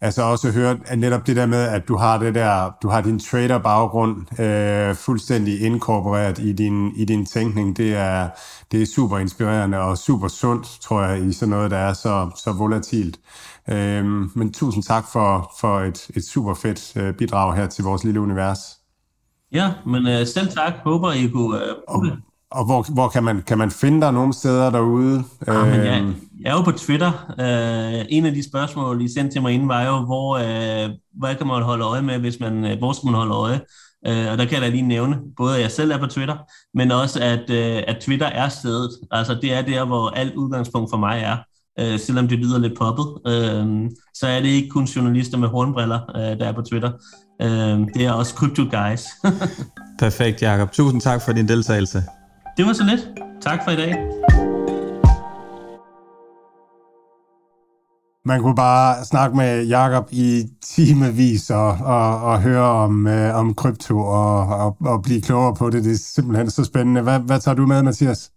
[0.00, 3.00] altså også hørt at netop det der med, at du har det der, du har
[3.00, 7.76] din trader-baggrund øh, fuldstændig inkorporeret i din, i din tænkning.
[7.76, 8.28] Det er,
[8.72, 12.30] det er super inspirerende og super sundt, tror jeg, i sådan noget, der er så,
[12.36, 13.20] så volatilt.
[13.68, 14.04] Øh,
[14.36, 18.20] men tusind tak for, for et, et super fedt øh, bidrag her til vores lille
[18.20, 18.60] univers.
[19.52, 20.72] Ja, men øh, selv tak.
[20.84, 22.18] Håber, I kunne øh, bruge det.
[22.52, 25.24] Og hvor, hvor kan, man, kan man finde dig nogle steder derude?
[25.46, 26.14] Ja, men jeg, øhm.
[26.40, 27.12] jeg er jo på Twitter.
[27.28, 30.90] Uh, en af de spørgsmål, I sendte til mig inden, var jo, hvor, uh,
[31.20, 33.60] hvad kan man holde øje med, hvis man, uh, hvor skal man holde øje?
[34.08, 36.36] Uh, og der kan jeg da lige nævne, både at jeg selv er på Twitter,
[36.74, 38.90] men også at, uh, at Twitter er stedet.
[39.10, 41.36] Altså det er der, hvor alt udgangspunkt for mig er.
[41.82, 46.00] Uh, selvom det lyder lidt poppet, uh, så er det ikke kun journalister med hornbriller,
[46.14, 46.90] uh, der er på Twitter.
[47.42, 49.04] Uh, det er også crypto guys.
[50.02, 50.72] Perfekt, Jacob.
[50.72, 52.02] Tusind tak for din deltagelse.
[52.56, 53.08] Det var så lidt.
[53.40, 53.94] Tak for i dag.
[58.24, 63.54] Man kunne bare snakke med Jakob i timevis og, og, og høre om, øh, om
[63.54, 65.84] krypto og, og, og blive klogere på det.
[65.84, 67.02] Det er simpelthen så spændende.
[67.02, 68.30] Hvad, hvad tager du med, Mathias?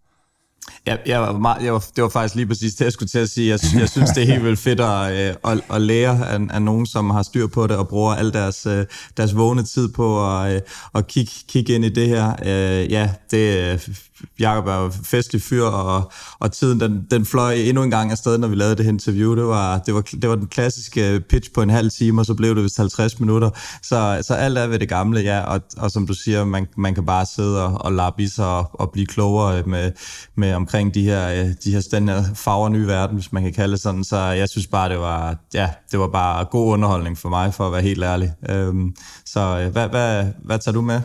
[0.88, 3.20] Ja, jeg var meget, jeg var, det var faktisk lige præcis det, jeg skulle til
[3.20, 3.50] at sige.
[3.50, 6.62] Jeg, jeg synes, det er helt vildt fedt at, øh, at, at lære af, af
[6.62, 8.86] nogen, som har styr på det og bruger al deres, øh,
[9.18, 10.62] deres vågne tid på at, øh,
[10.96, 12.34] at kigge, kigge ind i det her.
[12.46, 13.96] Øh, ja, det øh,
[14.40, 18.38] Jacob er jo festlig fyr, og, og tiden den, den fløj endnu en gang afsted,
[18.38, 19.36] når vi lavede det her interview.
[19.36, 22.26] Det var, det var, det var den klassiske øh, pitch på en halv time, og
[22.26, 23.50] så blev det vist 50 minutter.
[23.84, 26.96] Så, så alt er ved det gamle, ja, og, og som du siger, man, man
[26.96, 29.92] kan bare sidde og, og lappe i sig og, og blive klogere med,
[30.36, 33.72] med omkring de her, øh, de her stændige farver nye verden, hvis man kan kalde
[33.72, 34.04] det sådan.
[34.04, 37.66] Så jeg synes bare, det var, ja, det var bare god underholdning for mig, for
[37.68, 38.34] at være helt ærlig.
[38.50, 38.96] Øhm,
[39.26, 41.02] så øh, hvad, hvad, hvad tager du med?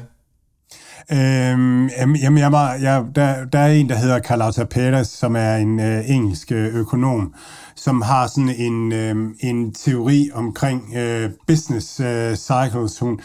[1.13, 1.89] Øhm,
[2.23, 6.11] jamen, jeg, jeg, der, der er en, der hedder Carlotta Perez, som er en øh,
[6.11, 7.35] engelsk øh, økonom,
[7.79, 12.99] som har sådan en, øh, en teori omkring øh, business øh, cycles.
[12.99, 13.21] Hun,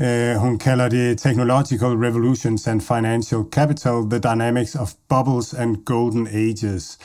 [0.00, 6.26] øh, hun kalder det Technological Revolutions and Financial Capital, The Dynamics of Bubbles and Golden
[6.26, 6.98] Ages.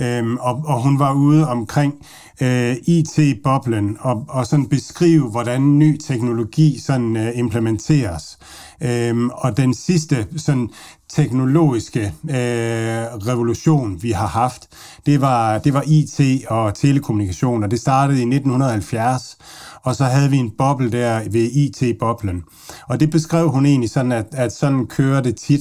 [0.00, 1.94] Øh, og, og hun var ude omkring
[2.42, 8.38] øh, IT-boblen og, og sådan beskrive, hvordan ny teknologi sådan øh, implementeres.
[8.84, 10.70] Øhm, og den sidste sådan
[11.08, 14.68] teknologiske øh, revolution, vi har haft,
[15.06, 19.38] det var, det var IT og telekommunikation, og det startede i 1970,
[19.82, 22.42] og så havde vi en boble der ved IT-boblen.
[22.88, 25.60] Og det beskrev hun egentlig sådan, at, at sådan kører det tit.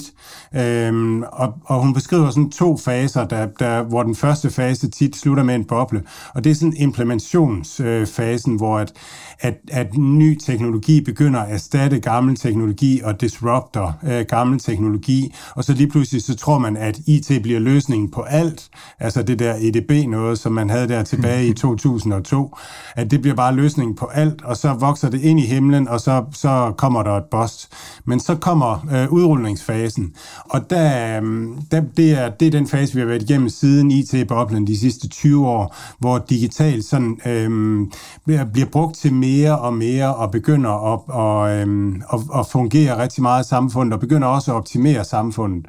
[0.55, 5.15] Øhm, og, og hun beskriver sådan to faser, der, der, hvor den første fase tit
[5.15, 6.03] slutter med en boble.
[6.33, 8.93] Og det er sådan implementationsfasen, hvor at,
[9.41, 15.33] at, at ny teknologi begynder at erstatte gammel teknologi og disrupter øh, gammel teknologi.
[15.55, 18.69] Og så lige pludselig så tror man, at IT bliver løsningen på alt.
[18.99, 22.55] Altså det der EDB noget, som man havde der tilbage i 2002.
[22.95, 25.99] At det bliver bare løsningen på alt, og så vokser det ind i himlen, og
[25.99, 27.69] så, så kommer der et bust.
[28.05, 30.13] Men så kommer øh, udrulningsfasen,
[30.49, 33.91] og der, øh, der, det, er, det er den fase, vi har været igennem siden
[33.91, 37.87] IT-boblen de sidste 20 år, hvor digital sådan, øh,
[38.25, 42.97] bliver brugt til mere mere og mere, og begynder at, og, øh, at, at fungere
[43.03, 45.65] rigtig meget i samfundet, og begynder også at optimere samfundet.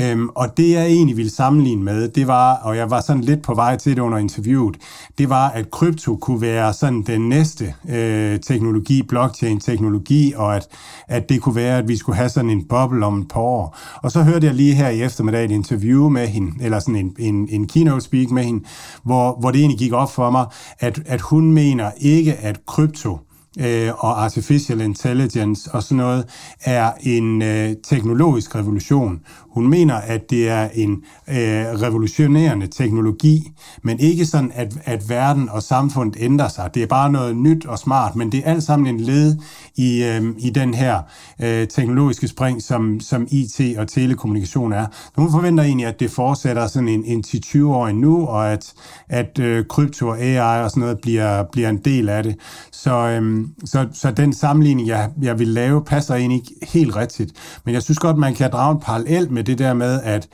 [0.00, 3.42] Øhm, og det jeg egentlig ville sammenligne med, det var, og jeg var sådan lidt
[3.42, 4.76] på vej til det under interviewet,
[5.18, 10.66] det var, at krypto kunne være sådan den næste øh, teknologi, blockchain-teknologi, og at,
[11.08, 13.78] at det kunne være, at vi skulle have sådan en boble om et par år.
[14.02, 17.16] Og så hørte jeg lige her i eftermiddag et interview med hende, eller sådan en,
[17.18, 18.64] en, en keynote speak med hende,
[19.02, 20.46] hvor, hvor det egentlig gik op for mig,
[20.78, 23.18] at, at hun mener ikke, at krypto
[23.60, 26.24] øh, og artificial intelligence og sådan noget
[26.64, 29.20] er en øh, teknologisk revolution.
[29.50, 30.90] Hun mener, at det er en
[31.28, 31.36] øh,
[31.82, 36.70] revolutionerende teknologi, men ikke sådan, at, at verden og samfundet ændrer sig.
[36.74, 39.36] Det er bare noget nyt og smart, men det er alt sammen en led
[39.78, 41.02] i, øh, i den her
[41.42, 44.86] øh, teknologiske spring, som, som IT og telekommunikation er.
[45.16, 48.72] Hun forventer egentlig, at det fortsætter sådan en, en 10-20 år endnu, og at,
[49.08, 52.36] at øh, krypto og AI og sådan noget bliver, bliver en del af det.
[52.72, 57.32] Så, øh, så, så den sammenligning, jeg, jeg vil lave, passer egentlig ikke helt rigtigt.
[57.64, 60.28] Men jeg synes godt, man kan drage en parallel med det der med, at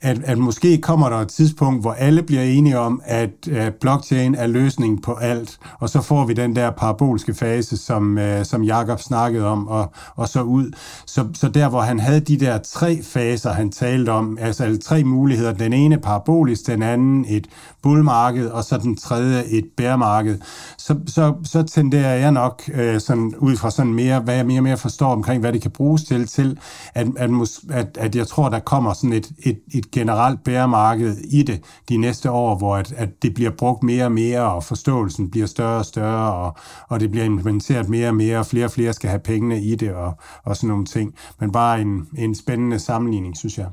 [0.00, 3.30] at, at måske kommer der et tidspunkt, hvor alle bliver enige om, at
[3.66, 8.18] at blockchain er løsningen på alt, og så får vi den der parabolske fase, som,
[8.18, 10.72] øh, som Jakob snakkede om, og, og så ud.
[11.06, 14.88] Så, så der, hvor han havde de der tre faser, han talte om, altså, altså
[14.88, 17.46] tre muligheder, den ene parabolisk, den anden et
[17.82, 20.38] bullmarked, og så den tredje et bærmarked,
[20.78, 24.58] så, så, så tenderer jeg nok øh, sådan, ud fra sådan mere, hvad jeg mere
[24.58, 26.58] og mere forstår omkring, hvad det kan bruges til, til
[26.94, 27.30] at, at,
[27.70, 31.96] at, at jeg tror, der kommer sådan et, et, et generelt bæremarked i det de
[31.96, 35.78] næste år, hvor at, at det bliver brugt mere og mere, og forståelsen bliver større
[35.78, 36.56] og større, og,
[36.88, 39.74] og det bliver implementeret mere og mere, og flere og flere skal have pengene i
[39.74, 40.12] det, og,
[40.44, 41.14] og sådan nogle ting.
[41.40, 43.66] Men bare en, en spændende sammenligning, synes jeg.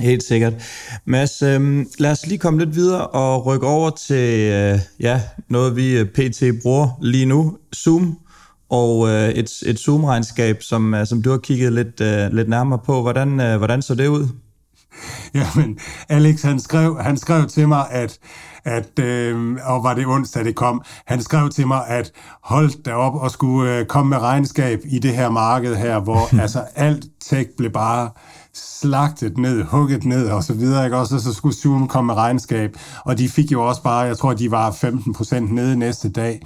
[0.00, 0.54] Helt sikkert.
[1.04, 5.76] Mads, øh, lad os lige komme lidt videre og rykke over til øh, ja, noget,
[5.76, 6.42] vi øh, pt.
[6.62, 8.18] bruger lige nu, Zoom,
[8.68, 12.78] og øh, et, et Zoom-regnskab, som, øh, som du har kigget lidt, øh, lidt nærmere
[12.84, 13.02] på.
[13.02, 14.28] Hvordan, øh, hvordan så det ud?
[15.34, 15.78] Jamen,
[16.08, 18.18] Alex, han skrev, han skrev til mig, at,
[18.64, 22.12] at øh, og var det onsdag, det kom, han skrev til mig, at
[22.42, 26.34] hold da op og skulle øh, komme med regnskab i det her marked her, hvor
[26.42, 28.10] altså alt tech blev bare
[28.54, 30.96] slagtet ned, hugget ned og så videre, ikke?
[30.96, 34.34] Også, så skulle Zoom komme med regnskab, og de fik jo også bare, jeg tror,
[34.34, 36.42] de var 15% nede næste dag.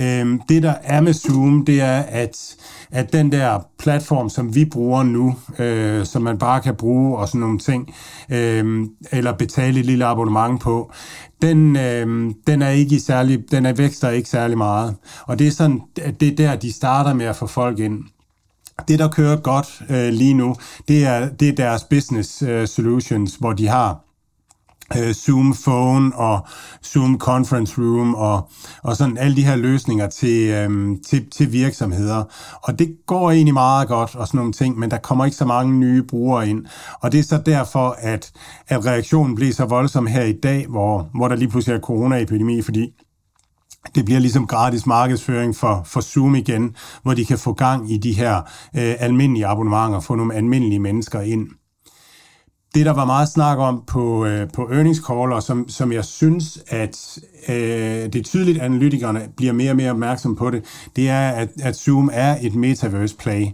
[0.00, 2.56] Øhm, det, der er med Zoom, det er, at,
[2.90, 7.28] at den der platform, som vi bruger nu, øh, som man bare kan bruge og
[7.28, 7.94] sådan nogle ting,
[8.30, 10.92] øh, eller betale et lille abonnement på,
[11.42, 14.96] den, øh, den er ikke i særlig, den er vækster ikke særlig meget.
[15.26, 18.04] Og det er sådan, det er der, de starter med at få folk ind.
[18.88, 20.56] Det, der kører godt øh, lige nu,
[20.88, 24.09] det er, det er deres business øh, solutions, hvor de har
[24.96, 26.46] øh, Zoom Phone og
[26.84, 28.48] Zoom Conference Room og,
[28.82, 32.24] og sådan alle de her løsninger til, øh, til, til virksomheder.
[32.62, 35.44] Og det går egentlig meget godt og sådan nogle ting, men der kommer ikke så
[35.44, 36.66] mange nye brugere ind.
[37.00, 38.32] Og det er så derfor, at,
[38.68, 42.62] at reaktionen blev så voldsom her i dag, hvor, hvor der lige pludselig er coronaepidemi,
[42.62, 42.92] fordi
[43.94, 47.98] det bliver ligesom gratis markedsføring for, for Zoom igen, hvor de kan få gang i
[47.98, 48.36] de her
[48.76, 51.48] øh, almindelige abonnementer, få nogle almindelige mennesker ind.
[52.74, 56.04] Det, der var meget snak om på, øh, på earnings call, og som, som jeg
[56.04, 57.18] synes, at
[57.48, 57.54] øh,
[58.12, 60.64] det er tydeligt, at analytikerne bliver mere og mere opmærksom på det,
[60.96, 63.46] det er, at, at Zoom er et metaverse play.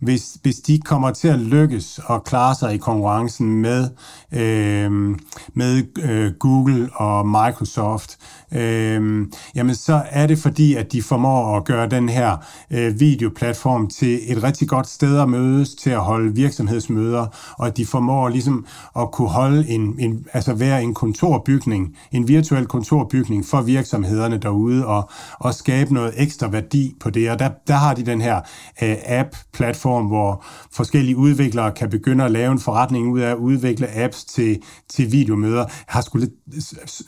[0.00, 3.88] Hvis, hvis de kommer til at lykkes og klare sig i konkurrencen med,
[4.32, 5.16] øh,
[5.54, 8.16] med øh, Google og Microsoft,
[8.54, 12.36] øh, jamen så er det fordi, at de formår at gøre den her
[12.70, 17.26] øh, videoplatform til et rigtig godt sted at mødes, til at holde virksomhedsmøder,
[17.58, 18.66] og at de formår ligesom
[18.96, 24.86] at kunne holde en, en altså være en kontorbygning, en virtuel kontorbygning for virksomhederne derude,
[24.86, 25.10] og,
[25.40, 27.30] og skabe noget ekstra værdi på det.
[27.30, 28.40] Og der, der har de den her
[28.82, 33.96] øh, app-platform, hvor forskellige udviklere kan begynde at lave en forretning ud af at udvikle
[33.96, 35.58] apps til, til videomøder.
[35.58, 36.32] Jeg har, sgu lidt,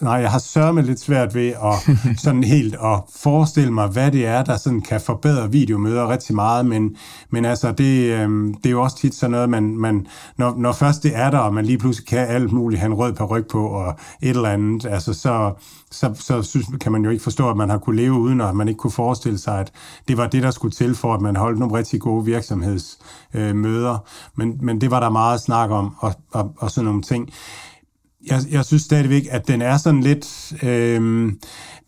[0.03, 4.27] nej, jeg har sørget lidt svært ved at sådan helt at forestille mig, hvad det
[4.27, 6.97] er, der sådan kan forbedre videomøder rigtig meget, men,
[7.31, 10.07] men altså, det, øh, det er jo også tit sådan noget, man, man
[10.37, 12.95] når, når først det er der, og man lige pludselig kan alt muligt, have en
[12.95, 15.53] rød ryg på og et eller andet, altså så,
[15.91, 18.57] så, så synes, kan man jo ikke forstå, at man har kunne leve uden, og
[18.57, 19.73] man ikke kunne forestille sig, at
[20.09, 23.93] det var det, der skulle til for, at man holdt nogle rigtig gode virksomhedsmøder.
[23.93, 23.99] Øh,
[24.37, 27.31] men, men det var der meget snak om, og, og, og sådan nogle ting
[28.27, 30.53] jeg, jeg synes stadigvæk, at den er sådan lidt...
[30.63, 31.33] Øh,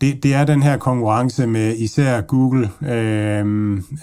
[0.01, 3.45] det, det er den her konkurrence med især Google øh,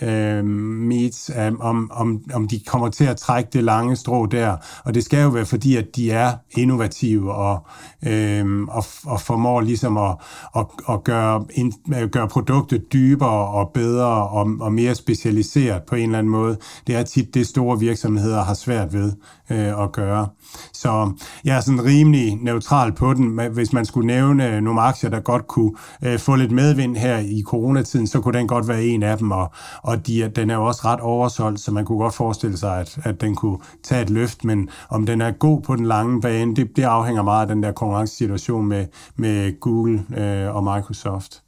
[0.02, 4.56] øh, Meets, øh, om, om, om de kommer til at trække det lange strå der.
[4.84, 7.66] Og det skal jo være fordi, at de er innovative og,
[8.06, 10.16] øh, og, og formår ligesom at,
[10.56, 15.94] at, at gøre, ind, øh, gøre produktet dybere og bedre og, og mere specialiseret på
[15.94, 16.56] en eller anden måde.
[16.86, 19.12] Det er tit det, store virksomheder har svært ved
[19.50, 20.28] øh, at gøre.
[20.72, 21.12] Så
[21.44, 23.40] jeg er sådan rimelig neutral på den.
[23.52, 25.72] Hvis man skulle nævne nogle aktier, der godt kunne
[26.04, 29.30] øh, få lidt medvind her i coronatiden, så kunne den godt være en af dem,
[29.30, 32.80] og, og de, den er jo også ret oversolgt, så man kunne godt forestille sig,
[32.80, 36.20] at, at den kunne tage et løft, men om den er god på den lange
[36.20, 38.86] bane, det, det afhænger meget af den der konkurrencesituation med,
[39.16, 41.42] med Google øh, og Microsoft.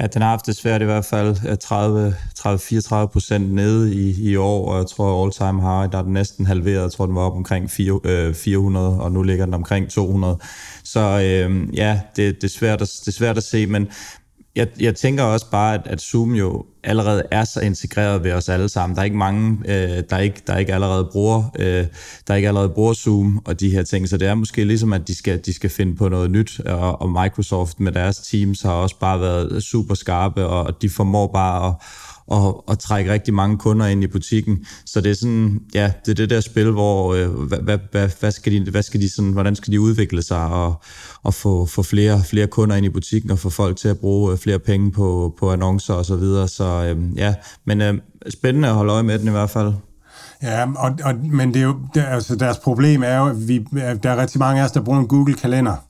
[0.00, 1.36] Ja, den har haft det svært i hvert fald
[3.04, 6.12] 30-34 procent nede i, i år, og jeg tror all time high, der er den
[6.12, 6.82] næsten halveret.
[6.82, 10.38] Jeg tror, den var op omkring 400, øh, og nu ligger den omkring 200.
[10.84, 13.88] Så øh, ja, det, det, er svært at, det er svært at se, men
[14.56, 18.48] jeg, jeg tænker også bare, at, at Zoom jo allerede er så integreret ved os
[18.48, 18.96] alle sammen.
[18.96, 21.86] Der er ikke mange, øh, der, ikke, der ikke allerede bruger, øh,
[22.28, 25.08] der ikke allerede bruger Zoom og de her ting, så det er måske ligesom, at
[25.08, 28.72] de skal, de skal finde på noget nyt, og, og Microsoft med deres teams har
[28.72, 31.74] også bare været super skarpe, og de formår bare at
[32.30, 34.64] og, og trække rigtig mange kunder ind i butikken.
[34.86, 38.30] Så det er sådan, ja, det er det der spil, hvor øh, hvad, hvad, hvad,
[38.30, 40.82] skal de, hvad skal de sådan, hvordan skal de udvikle sig og,
[41.22, 44.32] og få, få flere, flere kunder ind i butikken og få folk til at bruge
[44.32, 46.48] øh, flere penge på, på annoncer og så videre.
[46.48, 47.34] Så øh, ja,
[47.66, 47.94] men øh,
[48.28, 49.72] spændende at holde øje med den i hvert fald.
[50.42, 53.58] Ja, og, og, men det er jo, der, altså deres problem er jo, at vi,
[54.02, 55.89] der er rigtig mange af os, der bruger en Google-kalender.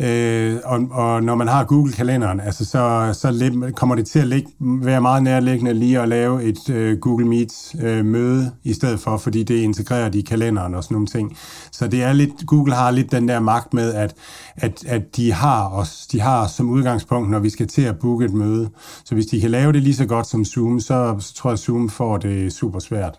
[0.00, 4.50] Øh, og, og når man har Google-kalenderen, altså så, så kommer det til at ligge,
[4.60, 9.42] være meget nærliggende lige at lave et øh, Google Meet-møde øh, i stedet for, fordi
[9.42, 11.36] det er integreret i kalenderen og sådan nogle ting.
[11.72, 14.14] Så det er lidt, Google har lidt den der magt med, at,
[14.56, 18.24] at, at de har os, de har som udgangspunkt, når vi skal til at booke
[18.24, 18.70] et møde.
[19.04, 21.52] Så hvis de kan lave det lige så godt som Zoom, så, så tror jeg,
[21.52, 23.18] at Zoom får det super svært.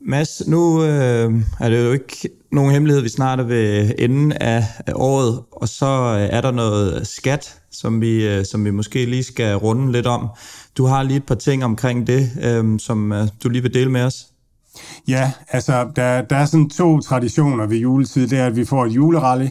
[0.00, 4.64] Mads, nu øh, er det jo ikke nogen hemmelighed, vi snart er ved enden af,
[4.86, 9.04] af året, og så øh, er der noget skat, som vi, øh, som vi måske
[9.04, 10.28] lige skal runde lidt om.
[10.76, 13.90] Du har lige et par ting omkring det, øh, som øh, du lige vil dele
[13.90, 14.26] med os.
[15.08, 18.28] Ja, altså der, der er sådan to traditioner ved juletid.
[18.28, 19.48] Det er, at vi får et julerally,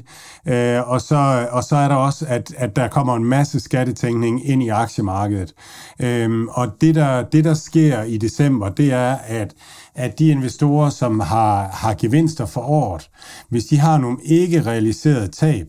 [0.47, 4.49] øh, og, så, og så er der også, at, at der kommer en masse skattetænkning
[4.49, 5.53] ind i aktiemarkedet.
[6.01, 9.53] Øh, og det der, det, der sker i december, det er, at
[9.97, 13.09] at de investorer, som har, har gevinster for året,
[13.49, 15.67] hvis de har nogle ikke realiserede tab,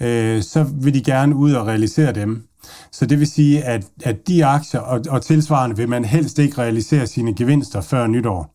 [0.00, 2.46] øh, så vil de gerne ud og realisere dem.
[2.92, 6.58] Så det vil sige, at, at de aktier, og, og tilsvarende vil man helst ikke
[6.58, 8.54] realisere sine gevinster før nytår.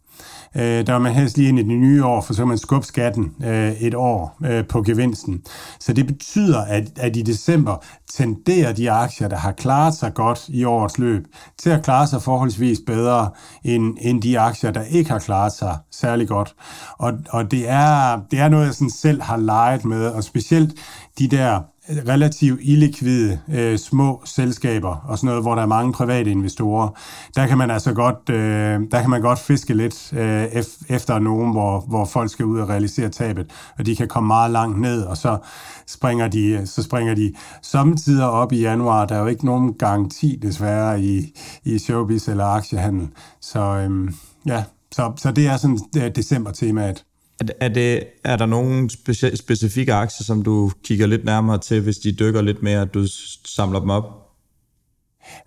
[0.56, 2.58] Øh, der er man helst lige ind i det nye år, for så kan man
[2.58, 5.42] skubbe skatten øh, et år øh, på gevinsten.
[5.80, 7.84] Så det betyder, at, at i december
[8.14, 11.26] tenderer de aktier, der har klaret sig godt i årets løb,
[11.58, 13.30] til at klare sig forholdsvis bedre
[13.64, 16.56] end, end de aktier, der ikke har klaret sig særlig godt.
[16.98, 20.74] Og, og det, er, det er noget, jeg sådan selv har leget med, og specielt
[21.20, 26.32] de der relativt illikvide øh, små selskaber og sådan noget, hvor der er mange private
[26.32, 26.90] investorer,
[27.36, 30.46] der kan man altså godt, øh, der kan man godt fiske lidt øh,
[30.90, 34.52] efter nogen, hvor, hvor folk skal ud og realisere tabet, og de kan komme meget
[34.52, 35.38] langt ned, og så
[35.88, 39.06] springer de, øh, så springer de samtidig op i januar.
[39.06, 41.34] Der er jo ikke nogen garanti desværre i,
[41.64, 43.08] i showbiz eller aktiehandel.
[43.42, 44.12] Så øh,
[44.46, 47.07] ja, så, så det er sådan det er december-temaet.
[47.60, 51.98] Er, det, er der nogle speci- specifikke aktier, som du kigger lidt nærmere til, hvis
[51.98, 53.08] de dykker lidt mere, at du
[53.46, 54.27] samler dem op?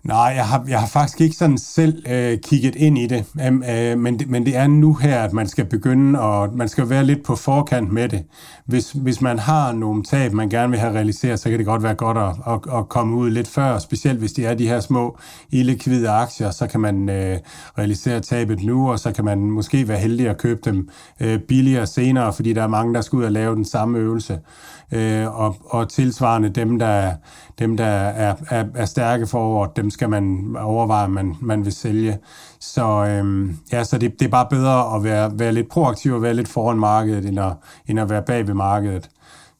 [0.03, 3.63] Nej, jeg har, jeg har faktisk ikke sådan selv øh, kigget ind i det, um,
[3.63, 6.89] øh, men, det, men det er nu her, at man skal begynde, og man skal
[6.89, 8.23] være lidt på forkant med det.
[8.65, 11.83] Hvis, hvis man har nogle tab, man gerne vil have realiseret, så kan det godt
[11.83, 14.79] være godt at, at, at komme ud lidt før, specielt hvis det er de her
[14.79, 15.17] små
[15.51, 17.37] illikvide aktier, så kan man øh,
[17.77, 20.89] realisere tabet nu, og så kan man måske være heldig at købe dem
[21.19, 24.39] øh, billigere senere, fordi der er mange, der skal ud og lave den samme øvelse
[24.91, 27.13] øh, og, og tilsvarende dem, der,
[27.59, 32.17] dem, der er, er, er stærke for dem skal man overveje, man, man vil sælge.
[32.59, 36.21] Så, øh, ja, så det, det er bare bedre at være, være lidt proaktiv og
[36.21, 37.53] være lidt foran markedet, end at,
[37.87, 39.09] end at være bag ved markedet.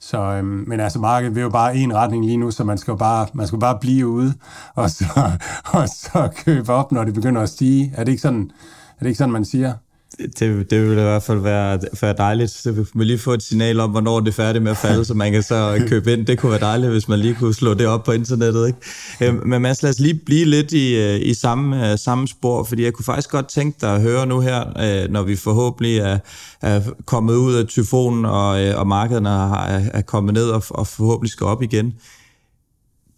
[0.02, 2.98] Så, øhm, men altså, markedet vil jo bare en retning lige nu, så man skal
[2.98, 4.34] bare, man skal bare blive ude,
[4.76, 5.06] og så,
[5.74, 7.94] og så købe op, når det begynder at stige.
[7.96, 8.52] Er det ikke sådan,
[9.00, 9.74] er det ikke sådan man siger?
[10.18, 12.52] Det, det vil i hvert fald være, være dejligt.
[12.52, 15.06] Så vi må lige få et signal om, hvornår det er færdigt med at falde,
[15.06, 16.26] så man kan så købe ind.
[16.26, 18.68] Det kunne være dejligt, hvis man lige kunne slå det op på internettet.
[18.68, 18.80] Ikke?
[19.22, 22.64] Øhm, men Mads, lad os lige blive lidt i, øh, i samme, øh, samme spor,
[22.64, 25.98] fordi jeg kunne faktisk godt tænke dig at høre nu her, øh, når vi forhåbentlig
[25.98, 26.20] er,
[26.62, 31.32] er kommet ud af tyfonen, og, og markederne er, er kommet ned og, og forhåbentlig
[31.32, 31.94] skal op igen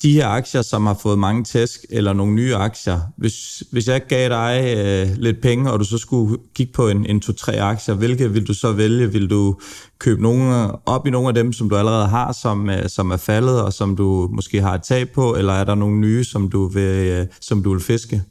[0.04, 4.02] de her aktier, som har fået mange tæsk, eller nogle nye aktier, hvis, hvis jeg
[4.08, 7.96] gav dig øh, lidt penge, og du så skulle kigge på en, en to-tre aktier,
[7.96, 9.12] hvilke vil du så vælge?
[9.12, 9.60] Vil du
[10.00, 13.18] købe nogle op i nogle af dem, som du allerede har, som, øh, som er
[13.18, 16.50] faldet, og som du måske har et tab på, eller er der nogle nye, som
[16.50, 18.22] du vil, øh, som du vil fiske?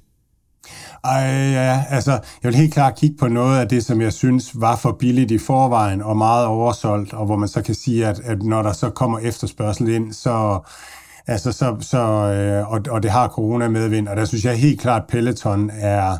[1.04, 1.20] Ej,
[1.52, 4.76] ja, altså, jeg vil helt klart kigge på noget af det, som jeg synes var
[4.76, 8.42] for billigt i forvejen, og meget oversolgt, og hvor man så kan sige, at, at
[8.42, 10.60] når der så kommer efterspørgsel ind, så
[11.26, 14.80] Altså, så, så, øh, og, og det har corona medvind, og der synes jeg helt
[14.80, 16.16] klart, Peloton er,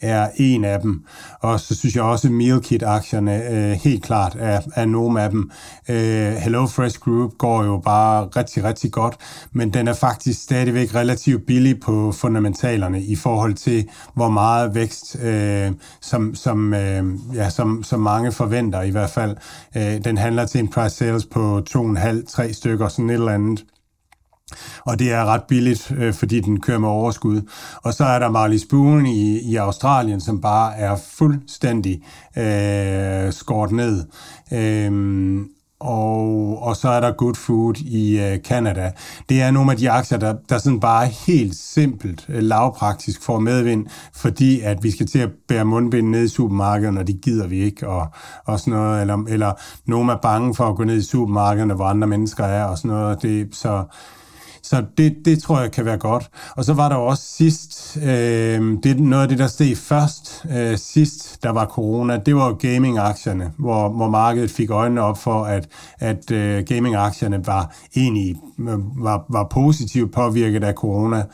[0.00, 1.04] er en af dem.
[1.40, 5.50] Og så synes jeg også, Meal Kit-aktierne øh, helt klart er, er nogle af dem.
[5.88, 9.16] Øh, Hello Fresh Group går jo bare rigtig, rigtig godt,
[9.52, 15.16] men den er faktisk stadigvæk relativt billig på fundamentalerne i forhold til, hvor meget vækst,
[15.22, 17.04] øh, som, som, øh,
[17.34, 19.36] ja, som, som mange forventer i hvert fald.
[19.76, 23.64] Øh, den handler til en price sales på 2,5-3 stykker, sådan et eller andet.
[24.84, 27.42] Og det er ret billigt, øh, fordi den kører med overskud.
[27.82, 32.02] Og så er der Marley Spoon i, i Australien, som bare er fuldstændig
[32.38, 34.04] øh, skåret ned.
[34.52, 35.48] Øhm,
[35.80, 38.92] og, og så er der Good Food i øh, Canada.
[39.28, 43.38] Det er nogle af de aktier, der, der sådan bare helt simpelt, øh, lavpraktisk får
[43.38, 47.46] medvind, fordi at vi skal til at bære mundbind ned i supermarkedet, og det gider
[47.46, 48.06] vi ikke, og,
[48.44, 49.52] og sådan noget, eller, eller
[49.86, 52.90] nogen er bange for at gå ned i supermarkederne, hvor andre mennesker er, og sådan
[52.90, 53.22] noget.
[53.22, 53.84] Det, så,
[54.68, 56.30] så det, det tror jeg kan være godt.
[56.56, 60.78] Og så var der også sidst, øh, det, noget af det, der steg først øh,
[60.78, 65.68] sidst, der var corona, det var gaming-aktierne, hvor, hvor markedet fik øjnene op for, at,
[65.98, 71.24] at øh, gaming-aktierne var egentlig øh, var, var positivt påvirket af corona.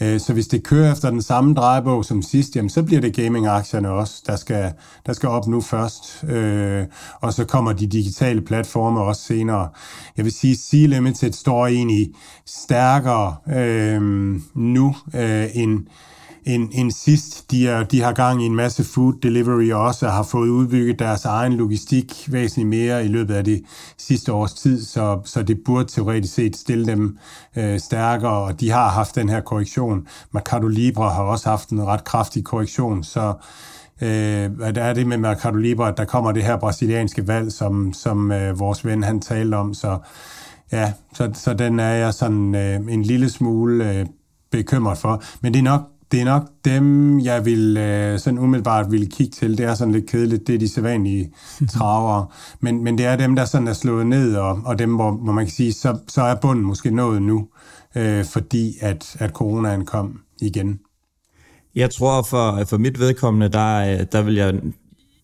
[0.00, 3.16] Øh, så hvis det kører efter den samme drejebog som sidst, jamen, så bliver det
[3.16, 4.72] gaming-aktierne også, der skal,
[5.06, 6.24] der skal op nu først.
[6.24, 6.86] Øh,
[7.20, 9.68] og så kommer de digitale platforme også senere.
[10.16, 12.08] Jeg vil sige, C-Limited står egentlig
[12.80, 14.02] stærkere øh,
[14.54, 15.86] nu øh, end,
[16.44, 17.50] end, end sidst.
[17.50, 20.98] De, er, de har gang i en masse food delivery og også har fået udbygget
[20.98, 23.62] deres egen logistik væsentligt mere i løbet af det
[23.98, 27.18] sidste års tid, så, så det burde teoretisk set stille dem
[27.56, 30.06] øh, stærkere, og de har haft den her korrektion.
[30.32, 33.34] Mercado Libre har også haft en ret kraftig korrektion, så
[34.02, 37.92] øh, der er det med Mercado Libre, at der kommer det her brasilianske valg, som,
[37.92, 39.98] som øh, vores ven han talte om, så
[40.72, 44.06] Ja, så, så den er jeg sådan øh, en lille smule øh,
[44.50, 45.22] bekymret for.
[45.40, 45.82] Men det er nok
[46.12, 49.58] det er nok dem, jeg vil øh, sådan umiddelbart vil kigge til.
[49.58, 51.32] Det er sådan lidt kedeligt, det er de sædvanlige
[51.74, 52.26] travere.
[52.60, 55.32] Men, men det er dem, der sådan er slået ned, og, og dem, hvor, hvor
[55.32, 57.48] man kan sige, så, så er bunden måske nået nu,
[57.96, 60.80] øh, fordi at, at coronaen kom igen.
[61.74, 64.54] Jeg tror for, for mit vedkommende, der, der vil jeg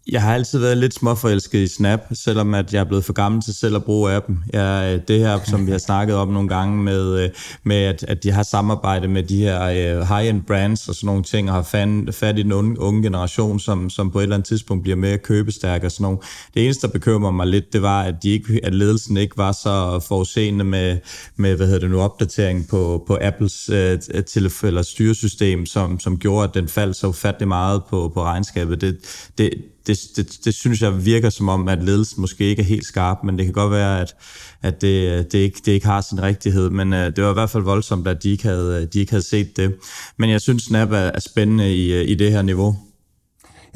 [0.08, 3.42] jeg har altid været lidt småforelsket i Snap, selvom at jeg er blevet for gammel
[3.42, 4.44] til selv at bruge appen.
[4.52, 7.30] Jeg, øh, det her, som vi har snakket om nogle gange med, øh,
[7.62, 11.22] med at, at de har samarbejdet med de her øh, high-end brands og sådan nogle
[11.22, 14.36] ting, og har fan, fat i den unge, unge generation, som, som på et eller
[14.36, 16.18] andet tidspunkt bliver mere købestærk og sådan nogle.
[16.54, 19.52] Det eneste, der bekymrer mig lidt, det var, at, de ikke, at ledelsen ikke var
[19.52, 20.98] så forudseende med,
[21.36, 26.18] med hvad hedder det nu, opdatering på, på Apples uh, telefon, eller styresystem, som, som
[26.18, 28.80] gjorde, at den faldt så ufattelig meget på, på regnskabet.
[28.80, 28.98] Det,
[29.38, 29.50] det,
[29.86, 33.16] det, det, det synes jeg virker som om, at ledelsen måske ikke er helt skarp,
[33.24, 34.14] men det kan godt være, at,
[34.62, 36.70] at det, det, ikke, det ikke har sin rigtighed.
[36.70, 39.26] Men uh, det var i hvert fald voldsomt, at de ikke havde, de ikke havde
[39.26, 39.74] set det.
[40.16, 42.76] Men jeg synes, Snap er, er spændende i, øh, i det her niveau.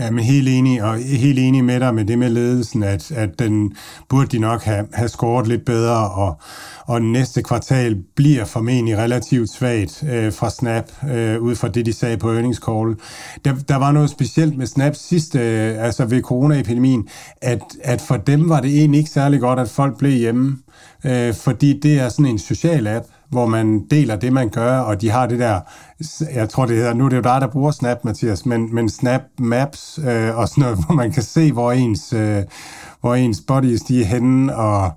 [0.00, 3.38] Ja, men helt enig, og helt enig med dig med det med ledelsen, at, at
[3.38, 3.72] den
[4.08, 6.40] burde de nok have, have scoret lidt bedre, og,
[6.86, 11.92] og næste kvartal bliver formentlig relativt svagt øh, fra Snap, øh, ud fra det, de
[11.92, 12.96] sagde på earnings call.
[13.44, 17.08] Der, der var noget specielt med Snap sidste, øh, altså ved coronaepidemien,
[17.42, 20.58] at, at for dem var det egentlig ikke særlig godt, at folk blev hjemme,
[21.04, 25.00] øh, fordi det er sådan en social app, hvor man deler det, man gør, og
[25.00, 25.60] de har det der,
[26.34, 28.88] jeg tror det hedder, nu er det jo dig, der bruger Snap, Mathias, men, men
[28.88, 32.42] Snap Maps øh, og sådan noget, hvor man kan se, hvor ens, øh,
[33.00, 34.90] hvor ens bodies de er henne, og,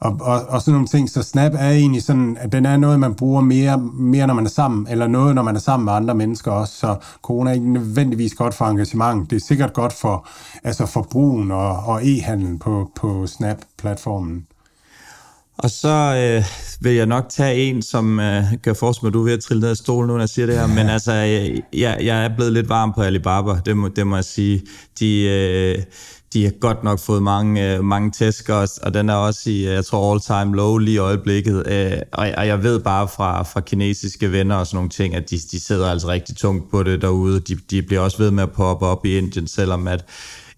[0.00, 1.10] og, og, og sådan nogle ting.
[1.10, 4.44] Så Snap er egentlig sådan, at den er noget, man bruger mere, mere, når man
[4.44, 6.76] er sammen, eller noget, når man er sammen med andre mennesker også.
[6.76, 9.30] Så corona er ikke nødvendigvis godt for engagement.
[9.30, 10.28] Det er sikkert godt for,
[10.64, 14.46] altså for brugen og, og e-handlen på, på Snap-platformen.
[15.58, 16.44] Og så øh,
[16.80, 19.60] vil jeg nok tage en, som øh, kan forestille mig, du er ved at trille
[19.60, 22.52] ned af stolen nu, når jeg siger det her, men altså, jeg, jeg er blevet
[22.52, 24.62] lidt varm på Alibaba, det må, det må jeg sige.
[24.98, 25.82] De, øh,
[26.32, 29.68] de har godt nok fået mange, øh, mange tæsk, og, og den er også i,
[29.68, 31.66] jeg tror, all-time low lige i øjeblikket.
[31.66, 35.30] Øh, og, og jeg ved bare fra, fra kinesiske venner og sådan nogle ting, at
[35.30, 37.40] de, de sidder altså rigtig tungt på det derude.
[37.40, 40.04] De, de bliver også ved med at poppe op i Indien, selvom at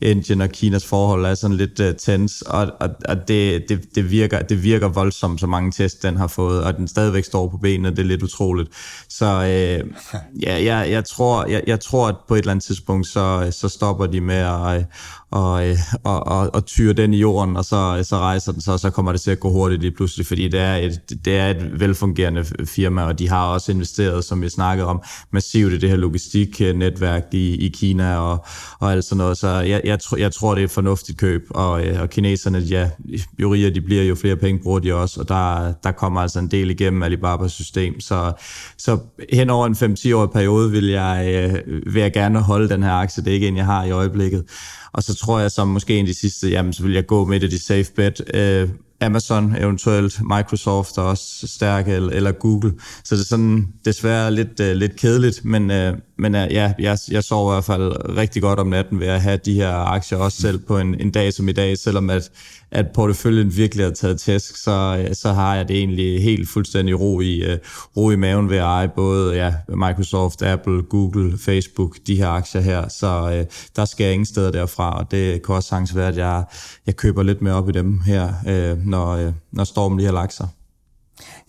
[0.00, 4.10] Indien og Kinas forhold er sådan lidt uh, tens, og, og, og det, det, det,
[4.10, 7.56] virker, det virker voldsomt, så mange test den har fået, og den stadigvæk står på
[7.56, 8.70] benene, det er lidt utroligt.
[9.08, 9.90] Så øh,
[10.46, 13.68] ja, jeg, jeg, tror, jeg, jeg tror, at på et eller andet tidspunkt, så, så
[13.68, 14.84] stopper de med at,
[15.30, 18.60] og, øh, og, og, og tyre den i jorden, og så, øh, så rejser den
[18.60, 21.00] så, og så kommer det til at gå hurtigt lige pludselig, fordi det er, et,
[21.24, 25.72] det er et velfungerende firma, og de har også investeret, som vi snakkede om, massivt
[25.72, 28.44] i det her logistiknetværk i, i Kina og,
[28.78, 31.46] og alt sådan noget, så jeg, jeg, tr- jeg tror, det er et fornuftigt køb,
[31.50, 32.90] og, øh, og kineserne, ja,
[33.38, 36.38] jo rigere de bliver, jo flere penge bruger de også, og der, der kommer altså
[36.38, 38.32] en del igennem Alibabas system, så,
[38.78, 38.98] så
[39.32, 43.30] hen over en 5-10-årig periode vil jeg, vil jeg gerne holde den her aktie, det
[43.30, 44.44] er ikke en, jeg har i øjeblikket.
[44.92, 47.24] Og så tror jeg som måske en af de sidste, jamen så vil jeg gå
[47.24, 48.22] med det, de safe bet.
[48.34, 48.68] Øh,
[49.00, 52.72] Amazon eventuelt, Microsoft er også stærke, eller, eller Google.
[53.04, 56.98] Så det er sådan desværre lidt, øh, lidt kedeligt, men, øh, men øh, ja, jeg,
[57.10, 60.18] jeg sover i hvert fald rigtig godt om natten ved at have de her aktier
[60.18, 62.30] også selv på en, en dag som i dag, selvom at
[62.70, 67.00] at porteføljen virkelig har taget tæsk, så, øh, så har jeg det egentlig helt fuldstændig
[67.00, 67.58] ro i, uh,
[67.96, 72.60] ro i maven ved at eje både ja, Microsoft, Apple, Google, Facebook, de her aktier
[72.60, 72.88] her.
[72.88, 76.16] Så uh, der skal jeg ingen steder derfra, og det kan også sagtens være, at
[76.16, 76.44] jeg,
[76.86, 80.14] jeg køber lidt mere op i dem her, uh, når, uh, når stormen lige har
[80.14, 80.48] lagt sig.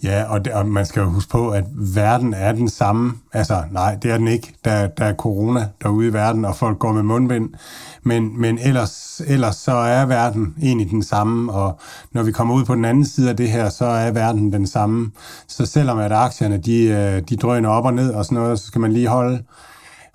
[0.04, 3.14] Ja, og, det, og man skal jo huske på, at verden er den samme.
[3.34, 4.54] Altså, nej, det er den ikke.
[4.66, 7.50] Der, der er corona derude i verden, og folk går med mundbind.
[8.04, 11.80] Men, men ellers, ellers så er verden egentlig den samme, og
[12.12, 14.68] når vi kommer ud på den anden side af det her, så er verden den
[14.68, 15.12] samme.
[15.48, 18.66] Så selvom at aktierne de, øh, de drøner op og ned og sådan noget, så
[18.68, 19.44] skal man lige holde,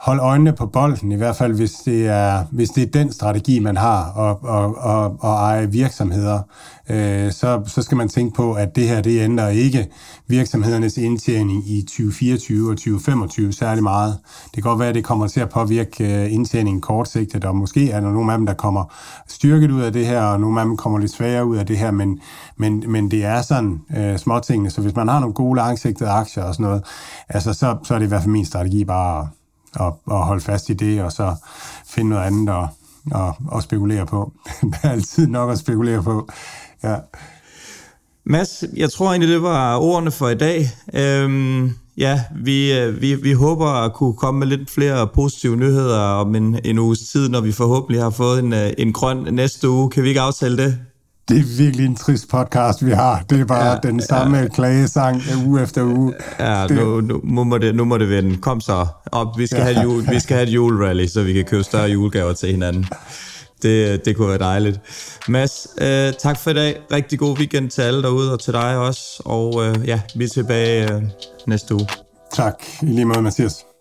[0.04, 3.58] holde øjnene på bolden, i hvert fald hvis det er, hvis det er den strategi,
[3.58, 6.40] man har, og, og, og, og eje virksomheder,
[6.90, 9.86] øh, så, så skal man tænke på, at det her, det ændrer ikke
[10.26, 14.18] virksomhedernes indtjening i 2024 og 2025 særlig meget.
[14.44, 17.90] Det kan godt være, at det kommer til at påvirke øh, indtjeningen kortsigtet, og måske
[17.90, 18.84] er der nogle af dem, der kommer
[19.28, 21.78] styrket ud af det her, og nogle af dem kommer lidt svagere ud af det
[21.78, 22.20] her, men,
[22.56, 26.42] men, men det er sådan øh, småtingene, så hvis man har nogle gode langsigtede aktier
[26.44, 26.84] og sådan noget,
[27.28, 29.28] altså så, så er det i hvert fald min strategi bare
[29.76, 31.34] og, og holde fast i det, og så
[31.86, 32.68] finde noget andet at,
[33.20, 34.32] at, at spekulere på.
[34.70, 36.28] der er altid nok at spekulere på.
[36.82, 36.96] Ja.
[38.26, 40.70] Mads, jeg tror egentlig, det var ordene for i dag.
[40.94, 46.00] Øhm, ja, vi, øh, vi, vi håber at kunne komme med lidt flere positive nyheder
[46.00, 49.68] om en, en uges tid, når vi forhåbentlig har fået en, øh, en grøn næste
[49.68, 49.90] uge.
[49.90, 50.78] Kan vi ikke aftale det?
[51.28, 53.24] Det er virkelig en trist podcast, vi har.
[53.30, 54.48] Det er bare ja, den samme ja.
[54.48, 56.14] klagesang uge efter uge.
[56.40, 56.76] Ja, det...
[56.76, 58.36] nu, nu, må det, nu må det vende.
[58.36, 59.38] Kom så op.
[59.38, 59.64] Vi skal, ja.
[59.64, 62.86] have, jule, vi skal have et julerally, så vi kan købe større julegaver til hinanden.
[63.62, 64.80] Det, det kunne være dejligt.
[65.28, 66.80] Mads, øh, tak for i dag.
[66.92, 69.22] Rigtig god weekend til alle derude, og til dig også.
[69.24, 71.02] Og øh, ja, vi er tilbage øh,
[71.46, 71.88] næste uge.
[72.34, 72.54] Tak.
[72.82, 73.73] I lige måde, Mathias.